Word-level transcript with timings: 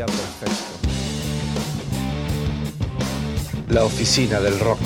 día 0.00 0.06
perfecto. 0.06 0.54
La 3.68 3.84
oficina 3.84 4.40
del 4.40 4.58
rock. 4.58 4.78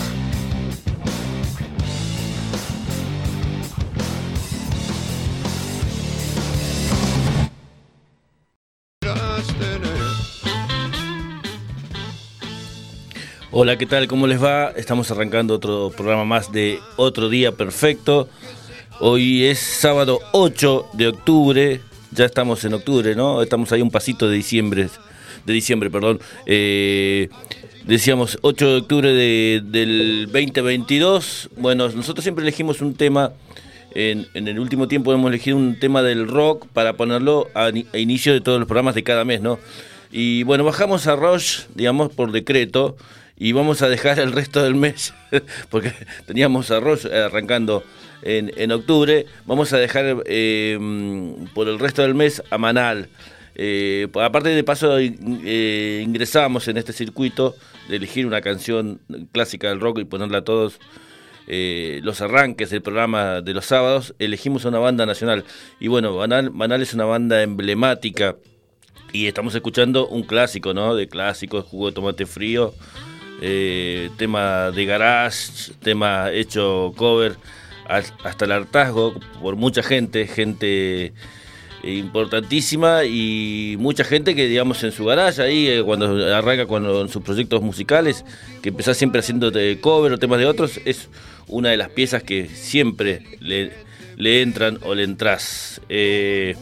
Hola, 13.56 13.78
¿qué 13.78 13.86
tal? 13.86 14.08
¿Cómo 14.08 14.26
les 14.26 14.42
va? 14.42 14.70
Estamos 14.70 15.12
arrancando 15.12 15.54
otro 15.54 15.92
programa 15.96 16.24
más 16.24 16.50
de 16.50 16.80
Otro 16.96 17.28
Día 17.28 17.52
Perfecto. 17.52 18.28
Hoy 18.98 19.44
es 19.46 19.60
sábado 19.60 20.18
8 20.32 20.88
de 20.94 21.08
octubre, 21.08 21.80
ya 22.14 22.24
estamos 22.24 22.64
en 22.64 22.74
octubre, 22.74 23.14
¿no? 23.14 23.42
Estamos 23.42 23.72
ahí 23.72 23.82
un 23.82 23.90
pasito 23.90 24.28
de 24.28 24.36
diciembre, 24.36 24.88
de 25.44 25.52
diciembre, 25.52 25.90
perdón. 25.90 26.20
Eh, 26.46 27.28
decíamos 27.84 28.38
8 28.42 28.68
de 28.68 28.76
octubre 28.76 29.12
del 29.12 30.26
2022. 30.26 31.50
Bueno, 31.56 31.88
nosotros 31.88 32.22
siempre 32.22 32.42
elegimos 32.42 32.80
un 32.80 32.94
tema, 32.94 33.32
en, 33.94 34.26
el 34.34 34.58
último 34.58 34.88
tiempo 34.88 35.12
hemos 35.12 35.28
elegido 35.28 35.56
un 35.56 35.78
tema 35.78 36.02
del 36.02 36.28
rock 36.28 36.66
para 36.72 36.94
ponerlo 36.94 37.48
a, 37.54 37.70
a 37.92 37.98
inicio 37.98 38.32
de 38.32 38.40
todos 38.40 38.58
los 38.58 38.66
programas 38.66 38.94
de 38.94 39.02
cada 39.02 39.24
mes, 39.24 39.40
¿no? 39.40 39.58
Y 40.10 40.44
bueno, 40.44 40.64
bajamos 40.64 41.06
a 41.08 41.16
Roche, 41.16 41.64
digamos, 41.74 42.12
por 42.12 42.30
decreto 42.30 42.96
y 43.36 43.52
vamos 43.52 43.82
a 43.82 43.88
dejar 43.88 44.20
el 44.20 44.32
resto 44.32 44.62
del 44.62 44.74
mes, 44.74 45.12
porque 45.70 45.92
teníamos 46.26 46.70
arroz 46.70 47.04
arrancando 47.04 47.82
en, 48.24 48.50
en 48.56 48.72
octubre, 48.72 49.26
vamos 49.46 49.72
a 49.72 49.78
dejar 49.78 50.22
eh, 50.26 50.78
por 51.54 51.68
el 51.68 51.78
resto 51.78 52.02
del 52.02 52.14
mes 52.14 52.42
a 52.50 52.58
Manal. 52.58 53.08
Eh, 53.54 54.08
aparte 54.20 54.48
de 54.48 54.64
paso 54.64 54.98
eh, 54.98 56.02
ingresamos 56.04 56.66
en 56.66 56.76
este 56.76 56.92
circuito 56.92 57.54
de 57.88 57.96
elegir 57.96 58.26
una 58.26 58.40
canción 58.40 59.00
clásica 59.30 59.68
del 59.68 59.80
rock 59.80 60.00
y 60.00 60.04
ponerla 60.04 60.38
a 60.38 60.44
todos 60.44 60.80
los 61.46 62.22
arranques 62.22 62.70
del 62.70 62.80
programa 62.80 63.42
de 63.42 63.52
los 63.52 63.66
sábados, 63.66 64.14
elegimos 64.18 64.64
una 64.64 64.78
banda 64.78 65.04
nacional. 65.04 65.44
Y 65.78 65.88
bueno, 65.88 66.16
Manal, 66.16 66.50
Manal 66.50 66.80
es 66.80 66.94
una 66.94 67.04
banda 67.04 67.42
emblemática 67.42 68.36
y 69.12 69.26
estamos 69.26 69.54
escuchando 69.54 70.08
un 70.08 70.22
clásico, 70.22 70.72
¿no? 70.72 70.94
De 70.96 71.06
clásicos, 71.06 71.66
jugo 71.66 71.88
de 71.88 71.92
tomate 71.92 72.24
frío. 72.24 72.72
Eh, 73.42 74.10
tema 74.16 74.70
de 74.70 74.86
garage, 74.86 75.72
tema 75.82 76.32
hecho 76.32 76.94
cover, 76.96 77.36
hasta 77.88 78.44
el 78.44 78.52
hartazgo 78.52 79.14
por 79.40 79.56
mucha 79.56 79.82
gente, 79.82 80.26
gente 80.26 81.12
importantísima 81.82 83.04
y 83.04 83.76
mucha 83.78 84.04
gente 84.04 84.34
que 84.34 84.46
digamos 84.46 84.82
en 84.84 84.92
su 84.92 85.04
garage 85.04 85.42
ahí 85.42 85.68
eh, 85.68 85.82
cuando 85.82 86.34
arranca 86.34 86.64
cuando 86.64 87.02
en 87.02 87.10
sus 87.10 87.22
proyectos 87.22 87.60
musicales 87.60 88.24
que 88.62 88.70
empezás 88.70 88.96
siempre 88.96 89.20
haciendo 89.20 89.52
cover 89.82 90.12
o 90.12 90.18
temas 90.18 90.38
de 90.38 90.46
otros 90.46 90.80
es 90.86 91.10
una 91.46 91.68
de 91.68 91.76
las 91.76 91.90
piezas 91.90 92.22
que 92.22 92.48
siempre 92.48 93.36
le, 93.40 93.70
le 94.16 94.40
entran 94.40 94.78
o 94.82 94.94
le 94.94 95.02
entras 95.02 95.82
eh, 95.90 96.56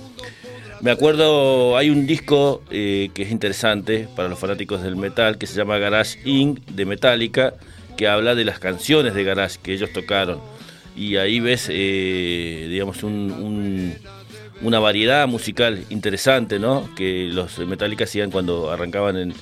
me 0.83 0.91
acuerdo, 0.91 1.77
hay 1.77 1.91
un 1.91 2.09
disco 2.09 2.61
eh, 2.73 3.11
que 3.15 3.23
es 3.23 3.31
interesante 3.31 4.09
para 4.17 4.29
los 4.29 4.37
fanáticos 4.37 4.83
del 4.83 4.97
metal 4.97 5.39
que 5.39 5.47
se 5.47 5.55
llama 5.55 5.79
Garage 5.79 6.19
Inc. 6.25 6.59
de 6.67 6.85
Metallica, 6.87 7.55
que 7.97 8.09
habla 8.09 8.35
de 8.35 8.45
las 8.45 8.59
canciones 8.59 9.15
de 9.15 9.23
Garage 9.23 9.61
que 9.63 9.75
ellos 9.75 9.93
tocaron. 9.93 10.41
Y 10.97 11.17
ahí 11.17 11.41
ves, 11.41 11.69
eh, 11.71 12.67
digamos, 12.71 13.03
un 13.03 13.95
una 14.63 14.79
variedad 14.79 15.27
musical 15.27 15.85
interesante, 15.91 16.59
¿no? 16.59 16.89
Que 16.95 17.29
los 17.33 17.59
Metallica 17.59 18.05
hacían 18.05 18.31
cuando 18.31 18.71
arrancaban 18.71 19.35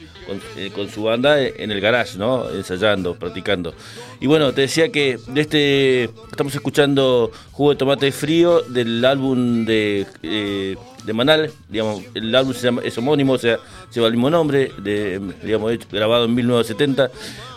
eh, 0.56 0.70
con, 0.74 0.88
su 0.88 1.02
banda 1.02 1.40
en 1.40 1.70
el 1.70 1.80
garage, 1.80 2.18
¿no? 2.18 2.50
Ensayando, 2.50 3.14
practicando. 3.14 3.74
Y 4.20 4.26
bueno, 4.26 4.52
te 4.52 4.62
decía 4.62 4.90
que 4.90 5.18
de 5.28 5.40
este 5.40 6.04
estamos 6.30 6.54
escuchando 6.54 7.30
Jugo 7.52 7.70
de 7.70 7.76
Tomate 7.76 8.12
Frío 8.12 8.62
del 8.62 9.04
álbum 9.04 9.66
de, 9.66 10.06
eh, 10.22 10.76
de 11.04 11.12
Manal, 11.12 11.50
digamos, 11.68 12.02
el 12.14 12.34
álbum 12.34 12.54
se 12.54 12.62
llama, 12.62 12.82
es 12.82 12.96
homónimo, 12.96 13.34
o 13.34 13.38
sea, 13.38 13.58
lleva 13.94 14.06
el 14.06 14.14
mismo 14.14 14.30
nombre, 14.30 14.72
de, 14.82 15.20
digamos, 15.42 15.72
grabado 15.90 16.24
en 16.24 16.34
1970 16.34 17.10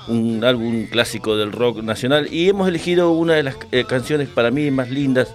un 0.07 0.43
álbum 0.43 0.85
clásico 0.87 1.37
del 1.37 1.51
rock 1.51 1.81
nacional 1.81 2.27
y 2.31 2.49
hemos 2.49 2.67
elegido 2.67 3.11
una 3.11 3.33
de 3.33 3.43
las 3.43 3.55
eh, 3.71 3.85
canciones 3.87 4.27
para 4.27 4.51
mí 4.51 4.69
más 4.71 4.89
lindas 4.89 5.33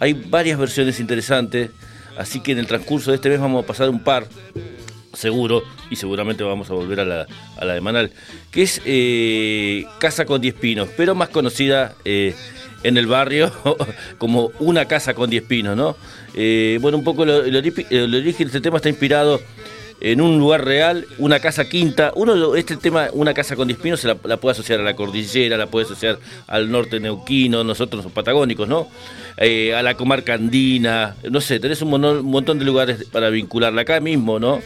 hay 0.00 0.14
varias 0.14 0.58
versiones 0.58 0.98
interesantes, 0.98 1.70
así 2.16 2.40
que 2.40 2.52
en 2.52 2.58
el 2.58 2.66
transcurso 2.66 3.10
de 3.10 3.16
este 3.16 3.28
mes 3.28 3.38
vamos 3.38 3.62
a 3.62 3.66
pasar 3.66 3.90
un 3.90 4.00
par, 4.00 4.26
seguro, 5.12 5.62
y 5.90 5.96
seguramente 5.96 6.42
vamos 6.42 6.70
a 6.70 6.74
volver 6.74 7.00
a 7.00 7.04
la, 7.04 7.26
a 7.58 7.64
la 7.66 7.74
de 7.74 7.82
Manal, 7.82 8.10
que 8.50 8.62
es 8.62 8.80
eh, 8.86 9.84
Casa 9.98 10.24
con 10.24 10.40
10 10.40 10.54
pinos, 10.54 10.88
pero 10.96 11.14
más 11.14 11.28
conocida 11.28 11.94
eh, 12.06 12.34
en 12.82 12.96
el 12.96 13.06
barrio 13.06 13.52
como 14.18 14.52
Una 14.58 14.86
Casa 14.86 15.12
con 15.12 15.28
10 15.28 15.44
pinos, 15.44 15.76
¿no? 15.76 15.96
Bueno, 16.80 16.96
un 16.96 17.04
poco 17.04 17.24
el 17.24 17.54
origen 17.54 17.84
de 17.90 18.30
este 18.30 18.60
tema 18.62 18.78
está 18.78 18.88
inspirado 18.88 19.38
en 20.00 20.20
un 20.20 20.38
lugar 20.38 20.64
real, 20.64 21.06
una 21.18 21.40
casa 21.40 21.68
quinta. 21.68 22.12
Uno, 22.14 22.54
este 22.54 22.76
tema, 22.76 23.08
una 23.12 23.34
casa 23.34 23.54
con 23.56 23.68
10 23.68 23.80
pinos, 23.80 24.00
se 24.00 24.08
la, 24.08 24.14
puede 24.14 24.52
asociar 24.52 24.80
a 24.80 24.82
la 24.82 24.96
cordillera, 24.96 25.56
la 25.56 25.66
puede 25.66 25.86
asociar 25.86 26.18
al 26.46 26.70
norte 26.70 27.00
neuquino, 27.00 27.62
nosotros 27.64 28.04
los 28.04 28.12
patagónicos, 28.12 28.66
¿no? 28.66 28.88
Eh, 29.36 29.74
a 29.74 29.82
la 29.82 29.94
comarca 29.94 30.34
andina, 30.34 31.16
no 31.30 31.40
sé, 31.40 31.60
tenés 31.60 31.80
un, 31.82 31.90
montón 31.90 32.58
de 32.58 32.64
lugares 32.64 33.04
para 33.10 33.30
vincularla 33.30 33.82
acá 33.82 34.00
mismo, 34.00 34.38
¿no? 34.38 34.60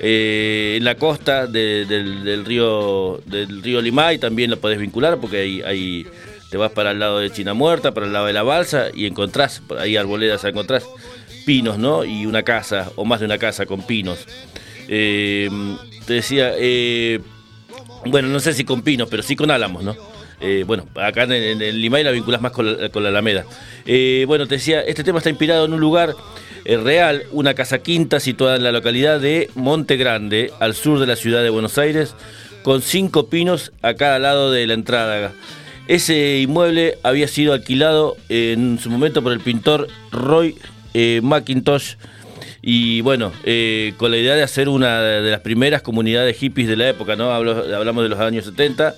Eh, 0.00 0.76
en 0.78 0.84
la 0.84 0.94
costa 0.94 1.46
del, 1.46 2.44
río 2.44 3.20
del 3.26 3.62
río 3.62 3.82
Limay 3.82 4.18
también 4.18 4.50
la 4.50 4.56
podés 4.56 4.78
vincular 4.78 5.18
porque 5.18 5.38
ahí, 5.38 5.62
ahí 5.62 6.06
te 6.50 6.56
vas 6.56 6.72
para 6.72 6.92
el 6.92 6.98
lado 6.98 7.18
de 7.18 7.30
China 7.30 7.54
Muerta, 7.54 7.92
para 7.92 8.06
el 8.06 8.12
lado 8.12 8.26
de 8.26 8.32
la 8.32 8.42
balsa 8.42 8.86
y 8.94 9.06
encontrás, 9.06 9.62
ahí 9.78 9.96
arboledas 9.96 10.42
encontrás 10.44 10.86
pinos, 11.44 11.78
¿no? 11.78 12.04
Y 12.04 12.26
una 12.26 12.42
casa, 12.42 12.90
o 12.96 13.04
más 13.04 13.20
de 13.20 13.26
una 13.26 13.38
casa 13.38 13.66
con 13.66 13.82
pinos. 13.82 14.26
Eh, 14.92 15.48
te 16.04 16.14
decía, 16.14 16.52
eh, 16.58 17.20
bueno, 18.06 18.26
no 18.26 18.40
sé 18.40 18.52
si 18.52 18.64
con 18.64 18.82
pinos, 18.82 19.08
pero 19.08 19.22
sí 19.22 19.36
con 19.36 19.52
álamos, 19.52 19.84
¿no? 19.84 19.94
Eh, 20.40 20.64
bueno, 20.66 20.86
acá 20.96 21.24
en, 21.24 21.62
el 21.62 21.80
Limay 21.80 22.02
la 22.02 22.10
vinculas 22.10 22.40
más 22.40 22.50
con 22.50 22.66
la, 22.66 23.08
Alameda. 23.08 23.44
bueno, 24.26 24.48
te 24.48 24.56
decía, 24.56 24.80
este 24.80 25.04
tema 25.04 25.18
está 25.18 25.30
inspirado 25.30 25.64
en 25.64 25.74
un 25.74 25.80
lugar 25.80 26.14
real, 26.64 27.22
una 27.30 27.54
casa 27.54 27.78
quinta 27.78 28.18
situada 28.18 28.56
en 28.56 28.64
la 28.64 28.72
localidad 28.72 29.20
de 29.20 29.48
Monte 29.54 29.96
Grande, 29.96 30.50
al 30.58 30.74
sur 30.74 30.98
de 30.98 31.06
la 31.06 31.14
ciudad 31.14 31.42
de 31.42 31.50
Buenos 31.50 31.78
Aires, 31.78 32.16
con 32.64 32.82
cinco 32.82 33.28
pinos 33.28 33.72
a 33.82 33.94
cada 33.94 34.18
lado 34.18 34.50
de 34.50 34.66
la 34.66 34.74
entrada. 34.74 35.32
Ese 35.86 36.38
inmueble 36.38 36.98
había 37.04 37.28
sido 37.28 37.52
alquilado 37.52 38.16
en 38.28 38.78
su 38.80 38.90
momento 38.90 39.22
por 39.22 39.32
el 39.32 39.40
pintor 39.40 39.86
Roy 40.10 40.56
McIntosh 41.22 41.94
y 42.62 43.00
bueno, 43.00 43.32
eh, 43.44 43.94
con 43.96 44.10
la 44.10 44.18
idea 44.18 44.34
de 44.34 44.42
hacer 44.42 44.68
una 44.68 45.00
de 45.00 45.30
las 45.30 45.40
primeras 45.40 45.82
comunidades 45.82 46.36
hippies 46.36 46.68
de 46.68 46.76
la 46.76 46.88
época, 46.88 47.16
¿no? 47.16 47.32
hablamos 47.32 48.02
de 48.02 48.08
los 48.08 48.20
años 48.20 48.44
70. 48.44 48.94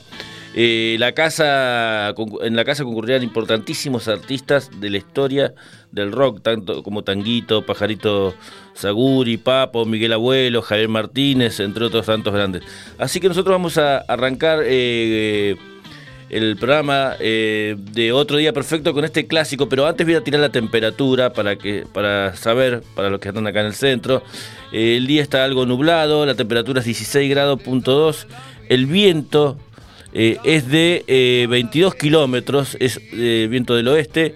Eh, 0.55 0.97
la 0.99 1.13
casa, 1.13 2.13
en 2.43 2.57
la 2.57 2.65
casa 2.65 2.85
concurrían 2.85 3.23
importantísimos 3.23 4.07
artistas 4.09 4.71
de 4.81 4.91
la 4.91 4.99
historia 4.99 5.55
del 5.93 6.13
rock, 6.13 6.43
tanto 6.43 6.83
como 6.83 7.05
Tanguito, 7.05 7.65
Pajarito 7.65 8.35
Saguri, 8.75 9.39
Papo, 9.39 9.87
Miguel 9.87 10.13
Abuelo, 10.13 10.61
Javier 10.61 10.89
Martínez, 10.89 11.59
entre 11.61 11.87
otros 11.87 12.05
tantos 12.05 12.35
grandes. 12.35 12.65
Así 12.99 13.19
que 13.19 13.29
nosotros 13.29 13.55
vamos 13.55 13.79
a 13.79 13.99
arrancar 13.99 14.61
eh, 14.65 15.57
el 16.33 16.57
programa 16.57 17.15
eh, 17.21 17.77
de 17.79 18.11
otro 18.11 18.39
día 18.39 18.55
perfecto 18.55 18.95
con 18.95 19.05
este 19.05 19.27
clásico, 19.27 19.69
pero 19.69 19.87
antes 19.87 20.07
voy 20.07 20.17
a 20.17 20.25
tirar 20.25 20.41
la 20.41 20.49
temperatura 20.49 21.35
para 21.35 21.57
que 21.57 21.85
para 21.93 22.35
saber 22.37 22.83
para 22.97 23.11
los 23.11 23.21
que 23.21 23.29
están 23.29 23.47
acá 23.47 23.61
en 23.61 23.67
el 23.67 23.75
centro. 23.75 24.23
Eh, 24.73 24.97
el 24.97 25.07
día 25.07 25.21
está 25.21 25.45
algo 25.45 25.67
nublado, 25.67 26.25
la 26.25 26.35
temperatura 26.35 26.81
es 26.81 26.87
16 26.87 27.29
grados 27.29 27.61
punto 27.61 27.93
2, 27.93 28.27
el 28.71 28.87
viento 28.87 29.59
eh, 30.15 30.39
es 30.43 30.69
de 30.69 31.47
22 31.51 31.95
kilómetros, 31.97 32.79
es 32.81 32.99
viento 33.13 33.77
del 33.77 33.89
oeste. 33.89 34.35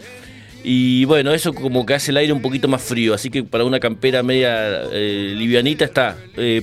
Y 0.62 1.04
bueno, 1.06 1.32
eso 1.32 1.54
como 1.54 1.86
que 1.86 1.94
hace 1.94 2.10
el 2.10 2.18
aire 2.18 2.32
un 2.32 2.42
poquito 2.42 2.68
más 2.68 2.82
frío, 2.82 3.14
así 3.14 3.30
que 3.30 3.42
para 3.44 3.64
una 3.64 3.80
campera 3.80 4.22
media 4.22 4.82
livianita 4.90 5.84
está, 5.86 6.16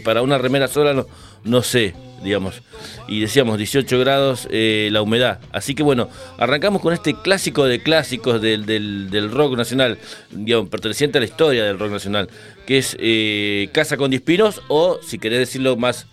para 0.04 0.22
una 0.22 0.38
remera 0.38 0.68
sola 0.68 0.94
no, 0.94 1.08
no 1.44 1.64
sé 1.64 1.96
digamos. 2.24 2.62
Y 3.08 3.22
decíamos 3.22 3.58
18 3.58 4.00
grados 4.00 4.48
eh, 4.52 4.90
la 4.92 5.02
humedad. 5.02 5.40
Así 5.52 5.76
que 5.76 5.84
bueno, 5.84 6.10
arrancamos 6.38 6.82
con 6.82 6.94
este 6.94 7.14
clásico 7.14 7.66
de 7.66 7.82
clásicos 7.84 8.42
del, 8.42 8.66
del, 8.66 9.32
rock 9.32 9.58
nacional, 9.58 9.98
digamos, 10.32 10.70
perteneciente 10.70 11.18
a 11.18 11.22
la 11.22 11.28
historia 11.28 11.64
del 11.64 11.78
rock 11.78 11.92
nacional, 11.92 12.30
que 12.66 12.78
es 12.78 12.96
eh, 13.00 13.70
Casa 13.74 13.98
con 13.98 14.10
10 14.10 14.22
pinos 14.24 14.62
o, 14.68 15.00
si 15.04 15.20
querés 15.20 15.40
decirlo 15.40 15.76
más 15.76 16.08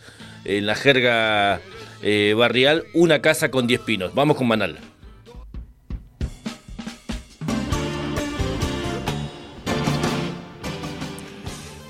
en 0.45 0.67
la 0.67 0.75
jerga 0.75 1.61
eh, 2.03 2.35
barrial, 2.37 2.85
Una 2.95 3.21
casa 3.21 3.51
con 3.51 3.67
10 3.67 3.81
pinos. 3.83 4.15
Vamos 4.15 4.37
con 4.37 4.49
Manal. 4.49 4.79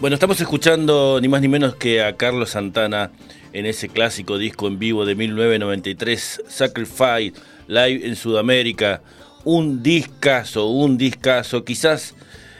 Bueno, 0.00 0.14
estamos 0.14 0.40
escuchando 0.40 1.19
ni 1.20 1.28
más 1.28 1.43
ni 1.43 1.49
menos 1.49 1.75
que 1.75 2.02
a 2.02 2.17
Carlos 2.17 2.50
Santana 2.50 3.11
en 3.52 3.67
ese 3.67 3.88
clásico 3.88 4.38
disco 4.38 4.69
en 4.69 4.79
vivo 4.79 5.05
de 5.05 5.14
1993, 5.14 6.43
Sacrifice, 6.49 7.32
Live 7.67 8.06
en 8.06 8.17
Sudamérica. 8.17 9.02
Un 9.44 9.82
discazo, 9.82 10.67
un 10.67 10.99
discazo. 10.99 11.64
Quizás 11.64 12.14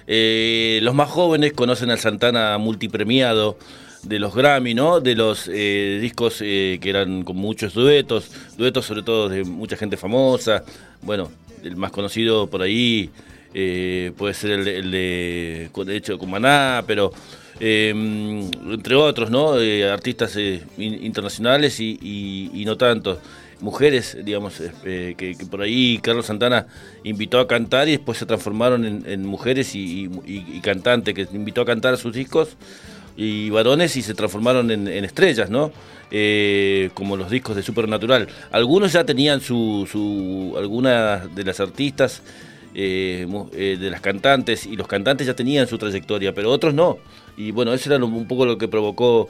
eh, 0.07 0.81
los 0.83 0.95
más 0.95 1.11
jóvenes 1.11 1.53
conocen 1.53 1.91
al 1.91 1.99
Santana 1.99 2.57
multipremiado 2.59 3.59
de 4.03 4.19
los 4.19 4.35
Grammy, 4.35 4.75
¿no? 4.75 5.01
De 5.01 5.15
los 5.15 5.49
eh, 5.53 5.99
discos 6.01 6.41
eh, 6.41 6.79
que 6.81 6.91
eran 6.91 7.23
con 7.23 7.37
muchos 7.37 7.75
duetos, 7.75 8.31
duetos 8.57 8.87
sobre 8.87 9.03
todo 9.03 9.29
de 9.29 9.45
mucha 9.45 9.77
gente 9.77 9.97
famosa. 9.97 10.65
Bueno, 11.03 11.31
el 11.63 11.77
más 11.77 11.91
conocido 11.91 12.47
por 12.47 12.63
ahí 12.63 13.11
puede 13.53 14.35
ser 14.35 14.53
el, 14.53 14.69
el 14.69 14.91
de, 14.91 15.71
de 15.85 15.97
hecho, 15.97 16.19
con 16.19 16.31
Maná, 16.31 16.83
pero 16.87 17.13
entre 17.61 18.95
otros, 18.95 19.31
¿no? 19.31 19.53
artistas 19.93 20.37
internacionales 20.79 21.79
y, 21.81 22.62
no 22.67 22.77
tanto 22.77 23.21
mujeres, 23.61 24.17
digamos, 24.25 24.55
que, 24.83 25.37
por 25.51 25.61
ahí 25.61 25.99
Carlos 26.03 26.27
Santana 26.27 26.67
invitó 27.05 27.39
a 27.39 27.47
cantar 27.47 27.89
y 27.89 27.93
después 27.93 28.17
se 28.17 28.25
transformaron 28.25 29.05
en, 29.07 29.27
mujeres 29.27 29.73
y, 29.75 30.09
cantantes, 30.62 31.15
que 31.15 31.29
invitó 31.33 31.61
a 31.61 31.67
cantar 31.67 31.97
sus 31.99 32.15
discos 32.15 32.57
y 33.17 33.51
varones 33.51 33.97
y 33.97 34.03
se 34.03 34.15
transformaron 34.15 34.71
en, 34.71 34.89
estrellas, 35.05 35.51
¿no? 35.51 35.73
Eh, 36.11 36.91
como 36.95 37.17
los 37.17 37.31
discos 37.31 37.55
de 37.55 37.62
Supernatural. 37.62 38.29
Algunos 38.51 38.93
ya 38.93 39.05
tenían 39.05 39.41
su, 39.41 39.87
su 39.91 40.55
algunas 40.59 41.33
de 41.35 41.45
las 41.45 41.61
artistas, 41.61 42.23
eh, 42.75 43.27
eh, 43.53 43.77
de 43.81 43.91
las 43.91 44.01
cantantes, 44.01 44.67
y 44.67 44.77
los 44.77 44.87
cantantes 44.87 45.27
ya 45.27 45.35
tenían 45.35 45.67
su 45.67 45.79
trayectoria, 45.79 46.35
pero 46.35 46.51
otros 46.51 46.75
no. 46.75 46.99
Y 47.37 47.51
bueno, 47.51 47.73
eso 47.73 47.93
era 47.93 48.05
un 48.05 48.27
poco 48.27 48.45
lo 48.47 48.59
que 48.59 48.69
provocó 48.69 49.29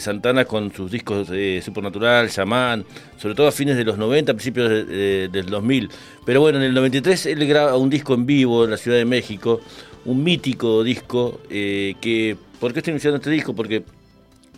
Santana 0.00 0.44
con 0.44 0.72
sus 0.74 0.90
discos 0.90 1.28
de 1.28 1.62
Supernatural, 1.64 2.28
Shaman, 2.28 2.84
sobre 3.16 3.34
todo 3.34 3.46
a 3.46 3.52
fines 3.52 3.76
de 3.76 3.84
los 3.84 3.96
90, 3.96 4.34
principios 4.34 4.86
del 4.86 5.46
2000. 5.46 5.88
Pero 6.26 6.40
bueno, 6.40 6.58
en 6.58 6.64
el 6.64 6.74
93 6.74 7.26
él 7.26 7.46
graba 7.46 7.76
un 7.76 7.88
disco 7.88 8.14
en 8.14 8.26
vivo 8.26 8.64
en 8.64 8.72
la 8.72 8.76
Ciudad 8.76 8.98
de 8.98 9.04
México, 9.06 9.60
un 10.04 10.22
mítico 10.22 10.82
disco 10.82 11.40
que 11.48 12.36
¿Por 12.64 12.72
qué 12.72 12.78
estoy 12.78 12.92
iniciando 12.92 13.16
este 13.18 13.28
disco? 13.28 13.54
Porque, 13.54 13.84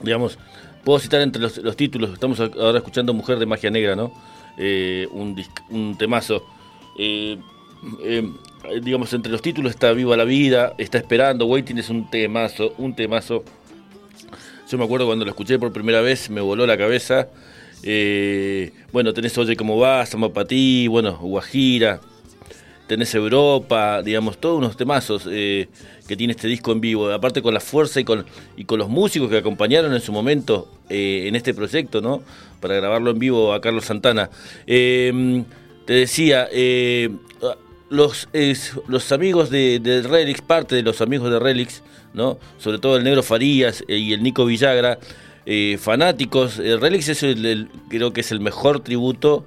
digamos, 0.01 0.39
puedo 0.85 1.01
citar 1.01 1.21
entre 1.23 1.43
los, 1.43 1.77
títulos, 1.77 2.13
estamos 2.13 2.39
ahora 2.39 2.79
escuchando 2.79 3.13
Mujer 3.13 3.41
de 3.41 3.47
Magia 3.47 3.69
Negra, 3.69 3.97
¿no? 3.97 4.13
Eh, 4.57 5.09
un, 5.11 5.99
temazo. 5.99 6.47
Eh, 6.97 7.37
eh, 8.03 8.29
digamos, 8.83 9.13
entre 9.13 9.31
los 9.31 9.43
títulos 9.43 9.71
está 9.71 9.93
Viva 9.93 10.17
la 10.17 10.25
Vida, 10.25 10.75
está 10.79 10.99
Esperando, 10.99 11.47
Waiting 11.47 11.79
es 11.79 11.91
un 11.91 12.11
temazo, 12.11 12.75
un 12.79 12.95
temazo. 12.95 13.45
Yo 14.69 14.79
me 14.79 14.85
acuerdo 14.85 15.07
cuando 15.07 15.25
lo 15.25 15.31
escuché 15.31 15.59
por 15.59 15.73
primera 15.73 16.01
vez, 16.01 16.29
me 16.31 16.41
voló 16.41 16.67
la 16.67 16.77
cabeza. 16.77 17.29
bueno, 18.93 19.13
tenés 19.13 19.37
Oye 19.39 19.57
Cómo 19.57 19.79
Va, 19.79 20.05
Samba 20.07 20.31
para 20.31 20.49
ti, 20.49 20.89
bueno, 20.89 21.17
Guajira, 21.19 22.01
tenés 22.87 23.15
Europa, 23.15 24.03
digamos, 24.03 24.39
todos 24.39 24.59
unos 24.59 24.77
temazos 24.77 25.29
eh, 25.31 25.69
que 26.09 26.17
tiene 26.17 26.33
este 26.33 26.49
disco 26.49 26.73
en 26.73 26.81
vivo, 26.81 27.11
aparte 27.11 27.43
con 27.43 27.55
la 27.55 27.61
fuerza 27.61 28.01
y 28.01 28.05
con, 28.05 28.25
y 28.57 28.65
con 28.65 28.79
los 28.79 28.89
músicos 28.89 29.29
que 29.29 29.39
acompañaron 29.39 29.93
en 29.93 30.01
su 30.01 30.13
momento 30.13 30.69
eh, 30.89 31.25
en 31.27 31.37
este 31.37 31.55
proyecto, 31.55 32.01
¿no? 32.01 32.23
Para 32.61 32.75
grabarlo 32.75 33.11
en 33.11 33.19
vivo 33.19 33.53
a 33.53 33.61
Carlos 33.61 33.85
Santana. 33.85 34.31
Te 34.67 35.93
decía, 35.93 36.49
eh, 37.91 37.95
los, 37.95 38.29
los 38.89 39.13
amigos 39.13 39.51
de, 39.51 40.03
Relix, 40.09 40.41
parte 40.41 40.75
de 40.75 40.83
los 40.83 41.01
amigos 41.01 41.31
de 41.31 41.39
Relix, 41.39 41.83
¿no? 42.15 42.39
Sobre 42.59 42.79
todo 42.79 42.97
el 42.97 43.05
Negro 43.05 43.23
Farías 43.23 43.85
y 43.89 44.13
el 44.13 44.23
Nico 44.23 44.45
Villagra, 44.45 44.99
fanáticos, 45.79 46.57
Relix 46.57 47.09
es 47.09 47.23
el, 47.23 47.69
creo 47.89 48.13
que 48.13 48.23
es 48.23 48.33
el 48.33 48.41
mejor 48.41 48.81
tributo 48.81 49.47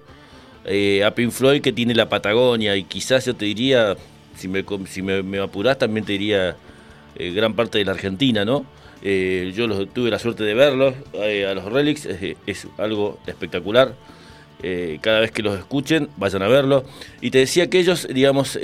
eh, 0.66 1.04
a 1.04 1.16
Pink 1.16 1.32
Floyd 1.32 1.62
que 1.62 1.72
tiene 1.72 1.96
la 1.96 2.10
Patagonia 2.10 2.76
y 2.76 2.84
quizás 2.84 3.26
yo 3.26 3.36
te 3.36 3.46
diría, 3.46 3.96
si 4.36 4.48
me, 4.48 4.64
si 4.88 5.02
me, 5.02 5.40
apurás 5.40 5.80
también 5.80 6.06
te 6.06 6.12
diría 6.14 6.58
eh, 7.16 7.32
gran 7.32 7.56
parte 7.56 7.78
de 7.78 7.86
la 7.86 7.94
Argentina, 7.94 8.46
¿no? 8.46 8.66
Eh, 9.02 9.54
yo 9.56 9.88
tuve 9.88 10.12
la 10.12 10.20
suerte 10.20 10.44
de 10.44 10.54
verlos 10.54 10.94
a 11.16 11.54
los 11.54 11.64
Relics, 11.64 12.06
es, 12.06 12.68
algo 12.78 13.20
espectacular. 13.26 13.96
Cada 15.02 15.20
vez 15.20 15.32
que 15.32 15.42
los 15.42 15.58
escuchen, 15.58 16.10
vayan 16.18 16.42
a 16.42 16.48
verlo. 16.48 16.84
Y 17.22 17.32
te 17.32 17.40
decía 17.40 17.70
que 17.70 17.80
ellos, 17.80 18.08
digamos, 18.14 18.60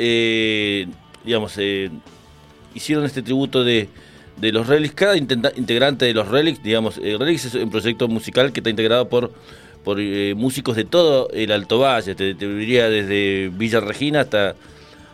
digamos 1.24 1.58
hicieron 2.74 3.06
este 3.06 3.22
tributo 3.22 3.64
de, 3.64 3.88
de 4.38 4.52
los 4.52 4.68
Relics. 4.68 4.94
Cada 4.94 5.16
integrante 5.16 6.06
de 6.06 6.14
los 6.14 6.28
Relics, 6.28 6.62
digamos, 6.62 6.98
Relics 6.98 7.46
es 7.46 7.56
un 7.56 7.70
proyecto 7.70 8.08
musical 8.08 8.52
que 8.52 8.60
está 8.60 8.70
integrado 8.70 9.08
por 9.08 9.32
por 9.86 10.00
eh, 10.02 10.34
músicos 10.36 10.76
de 10.76 10.84
todo 10.84 11.30
el 11.30 11.52
Alto 11.52 11.80
Valle, 11.80 12.16
te, 12.16 12.34
diría 12.34 12.90
desde 12.90 13.50
Villa 13.50 13.80
Regina 13.80 14.22
hasta 14.22 14.56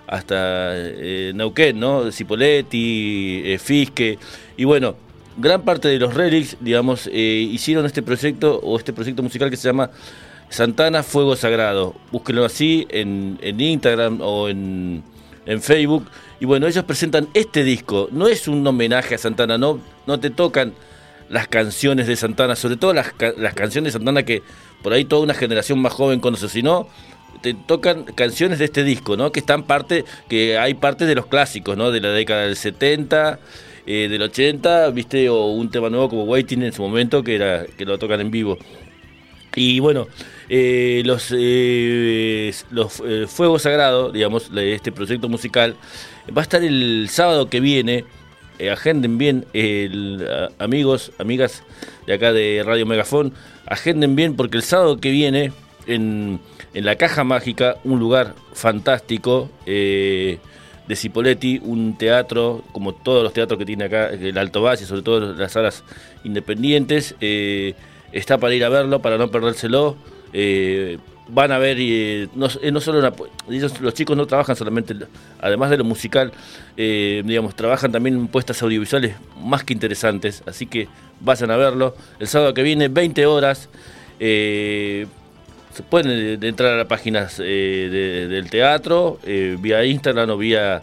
hasta 0.08 0.74
eh, 0.76 1.32
Neuquén, 1.36 1.80
¿no? 1.80 2.12
Cipoletti, 2.12 3.44
eh, 3.46 3.60
Fisque, 3.60 4.18
y 4.58 4.64
bueno, 4.64 4.96
gran 5.38 5.62
parte 5.62 5.88
de 5.88 6.00
los 6.00 6.14
relics, 6.14 6.58
digamos, 6.60 7.08
hicieron 7.08 7.86
este 7.86 8.02
proyecto 8.02 8.60
o 8.60 8.78
este 8.78 8.92
proyecto 8.92 9.24
musical 9.24 9.50
que 9.50 9.56
se 9.56 9.70
llama 9.70 9.90
Santana 10.52 11.02
Fuego 11.02 11.36
Sagrado. 11.36 11.96
Búsquenlo 12.12 12.46
así 12.46 12.86
en, 12.90 13.40
Instagram 13.42 14.20
o 14.22 14.50
en, 14.50 15.02
en, 15.46 15.62
Facebook. 15.62 16.08
Y 16.40 16.46
bueno, 16.46 16.68
ellos 16.68 16.84
presentan 16.84 17.30
este 17.34 17.64
disco. 17.64 18.10
No 18.12 18.28
es 18.28 18.48
un 18.48 18.66
homenaje 18.68 19.16
a 19.16 19.18
Santana, 19.18 19.58
no, 19.58 19.80
no 20.06 20.20
te 20.20 20.30
tocan 20.30 20.74
las 21.30 21.48
canciones 21.48 22.08
de 22.08 22.18
Santana, 22.18 22.58
sobre 22.58 22.76
todo 22.76 22.94
las, 22.94 23.14
las 23.38 23.54
canciones 23.54 23.94
de 23.94 24.00
Santana 24.00 24.24
que 24.24 24.44
por 24.84 24.92
ahí 24.92 25.06
toda 25.06 25.24
una 25.24 25.34
generación 25.34 25.80
más 25.80 25.94
joven 25.94 26.20
conoce, 26.20 26.50
si 26.50 26.62
no, 26.62 26.88
te 27.42 27.54
tocan 27.54 28.04
canciones 28.04 28.60
de 28.60 28.66
este 28.66 28.84
disco, 28.84 29.16
¿no? 29.16 29.32
Que 29.32 29.40
están 29.40 29.64
parte, 29.64 30.04
que 30.28 30.58
hay 30.58 30.74
parte 30.74 31.06
de 31.06 31.16
los 31.16 31.28
clásicos, 31.28 31.78
¿no? 31.78 31.92
De 31.92 32.02
la 32.02 32.10
década 32.10 32.42
del 32.42 32.58
70, 32.58 33.40
eh, 33.86 34.08
del 34.10 34.22
80, 34.22 34.90
viste, 34.90 35.30
o 35.30 35.48
un 35.48 35.70
tema 35.70 35.90
nuevo 35.90 36.10
como 36.10 36.24
Waiting 36.26 36.64
en 36.64 36.74
su 36.74 36.82
momento, 36.82 37.24
que 37.24 37.36
era, 37.36 37.66
que 37.66 37.86
lo 37.86 37.98
tocan 37.98 38.20
en 38.20 38.32
vivo. 38.32 38.58
Y 39.56 39.80
bueno, 39.80 40.08
eh, 40.50 41.02
los, 41.06 41.34
eh, 41.38 42.54
los 42.72 43.02
Fuegos 43.28 43.64
Sagrados, 43.64 44.14
digamos, 44.14 44.54
de 44.54 44.74
este 44.74 44.92
proyecto 44.92 45.30
musical, 45.30 45.76
va 46.36 46.42
a 46.42 46.44
estar 46.44 46.64
el 46.64 47.08
sábado 47.10 47.50
que 47.50 47.60
viene. 47.60 48.06
Eh, 48.60 48.70
agenden 48.70 49.18
bien, 49.18 49.46
amigos, 50.60 51.12
amigas 51.18 51.64
de 52.06 52.14
acá 52.14 52.32
de 52.32 52.62
Radio 52.64 52.86
Megafón, 52.86 53.34
agenden 53.66 54.16
bien 54.16 54.36
porque 54.36 54.58
el 54.58 54.64
sábado 54.64 54.98
que 54.98 55.10
viene 55.10 55.52
en, 55.88 56.40
la 56.74 56.96
Caja 56.96 57.24
Mágica, 57.24 57.78
un 57.84 58.00
lugar 58.00 58.34
fantástico 58.54 59.50
eh, 59.66 60.40
de 60.88 60.96
Cipoletti, 60.96 61.62
un 61.64 61.98
teatro, 61.98 62.64
como 62.72 62.94
todos 62.94 63.24
los 63.24 63.34
teatros 63.34 63.58
que 63.58 63.66
tiene 63.66 63.86
acá 63.86 64.10
el 64.10 64.38
Alto 64.38 64.62
Valle, 64.62 64.86
sobre 64.86 65.02
todo 65.02 65.34
las 65.34 65.52
salas 65.52 65.84
independientes, 66.24 67.16
eh, 67.20 67.76
está 68.12 68.38
para 68.38 68.54
ir 68.54 68.64
a 68.64 68.70
verlo, 68.70 69.02
para 69.02 69.18
no 69.18 69.30
perdérselo 69.32 69.96
van 71.34 71.52
a 71.52 71.58
ver, 71.58 71.78
no, 72.36 72.48
eh, 72.62 72.72
no 72.72 72.82
solo 72.82 73.14
los 73.82 73.94
chicos 73.94 74.18
no 74.18 74.28
trabajan 74.28 74.56
solamente, 74.56 74.96
además 75.40 75.70
de 75.70 75.78
lo 75.78 75.84
musical, 75.84 76.32
eh, 76.76 77.24
digamos, 77.26 77.56
trabajan 77.56 77.92
también 77.92 78.28
puestas 78.28 78.62
audiovisuales 78.62 79.16
más 79.42 79.64
que 79.64 79.74
interesantes, 79.74 80.44
así 80.46 80.66
que 80.66 80.88
vayan 81.22 81.52
a 81.52 81.58
verlo. 81.58 81.96
El 82.20 82.28
sábado 82.28 82.54
que 82.54 82.64
viene, 82.64 82.90
20 82.90 83.26
horas, 83.26 83.70
eh, 84.20 85.08
se 85.74 85.84
pueden 85.84 86.44
entrar 86.44 86.74
a 86.74 86.78
las 86.78 86.88
páginas 86.88 87.38
del 87.38 88.50
teatro, 88.50 89.18
vía 89.24 89.86
Instagram 89.86 90.32
o 90.32 90.38
vía, 90.38 90.82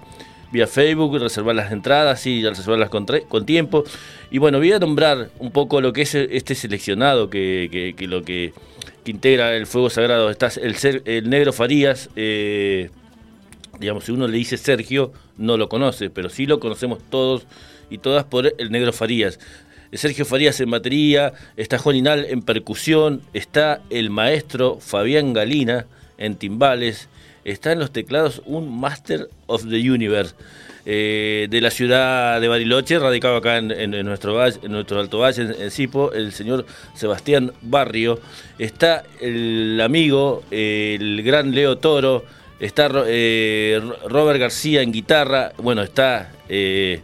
vía 0.52 0.66
Facebook, 0.66 1.18
reservar 1.18 1.54
las 1.54 1.72
entradas, 1.72 2.26
y 2.26 2.42
reservarlas 2.44 2.90
con, 2.90 3.06
con 3.06 3.46
tiempo. 3.46 3.84
Y 4.30 4.38
bueno, 4.38 4.58
voy 4.58 4.72
a 4.72 4.78
nombrar 4.78 5.30
un 5.38 5.50
poco 5.50 5.80
lo 5.80 5.92
que 5.92 6.02
es 6.02 6.14
este 6.14 6.54
seleccionado, 6.54 7.30
que, 7.30 7.94
que 7.96 8.06
lo 8.06 8.22
que 8.22 8.52
integra 9.10 9.54
el 9.54 9.66
fuego 9.66 9.90
sagrado. 9.90 10.30
Está 10.30 10.50
el 10.60 11.28
negro 11.28 11.52
Farías, 11.52 12.10
eh, 12.16 12.90
digamos, 13.78 14.04
si 14.04 14.12
uno 14.12 14.28
le 14.28 14.36
dice 14.36 14.56
Sergio, 14.56 15.12
no 15.36 15.56
lo 15.56 15.68
conoce, 15.68 16.10
pero 16.10 16.28
sí 16.28 16.46
lo 16.46 16.60
conocemos 16.60 16.98
todos 17.10 17.46
y 17.90 17.98
todas 17.98 18.24
por 18.24 18.52
el 18.58 18.70
negro 18.70 18.92
Farías. 18.92 19.38
Sergio 19.92 20.26
Farías 20.26 20.60
en 20.60 20.70
batería, 20.70 21.32
está 21.56 21.78
Juan 21.78 21.96
Inal 21.96 22.26
en 22.26 22.42
percusión, 22.42 23.22
está 23.32 23.80
el 23.88 24.10
maestro 24.10 24.78
Fabián 24.80 25.32
Galina 25.32 25.86
en 26.18 26.36
timbales, 26.36 27.08
está 27.50 27.72
en 27.72 27.78
los 27.78 27.92
teclados 27.92 28.42
un 28.46 28.80
Master 28.80 29.28
of 29.46 29.68
the 29.68 29.90
Universe. 29.90 30.34
Eh, 30.90 31.48
de 31.50 31.60
la 31.60 31.70
ciudad 31.70 32.40
de 32.40 32.48
Bariloche, 32.48 32.98
radicado 32.98 33.36
acá 33.36 33.58
en, 33.58 33.90
nuestro, 34.06 34.42
en 34.46 34.74
Alto 34.74 35.18
Valle, 35.18 35.54
en, 35.58 35.70
Cipo, 35.70 36.12
el 36.14 36.32
señor 36.32 36.64
Sebastián 36.94 37.52
Barrio. 37.60 38.18
Está 38.58 39.04
el 39.20 39.78
amigo, 39.82 40.44
el 40.50 41.22
gran 41.22 41.54
Leo 41.54 41.76
Toro, 41.76 42.24
está 42.58 42.88
eh, 43.06 43.78
Robert 44.08 44.40
García 44.40 44.80
en 44.80 44.90
guitarra, 44.90 45.52
bueno, 45.58 45.82
está 45.82 46.32
eh, 46.48 47.02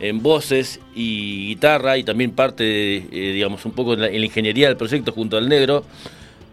en 0.00 0.20
voces 0.22 0.80
y 0.96 1.50
guitarra 1.50 1.98
y 1.98 2.02
también 2.02 2.32
parte, 2.32 2.64
digamos, 3.12 3.64
un 3.64 3.72
poco 3.72 3.94
en 3.94 4.00
la, 4.00 4.10
ingeniería 4.10 4.66
del 4.66 4.76
proyecto 4.76 5.12
junto 5.12 5.36
al 5.36 5.48
negro. 5.48 5.84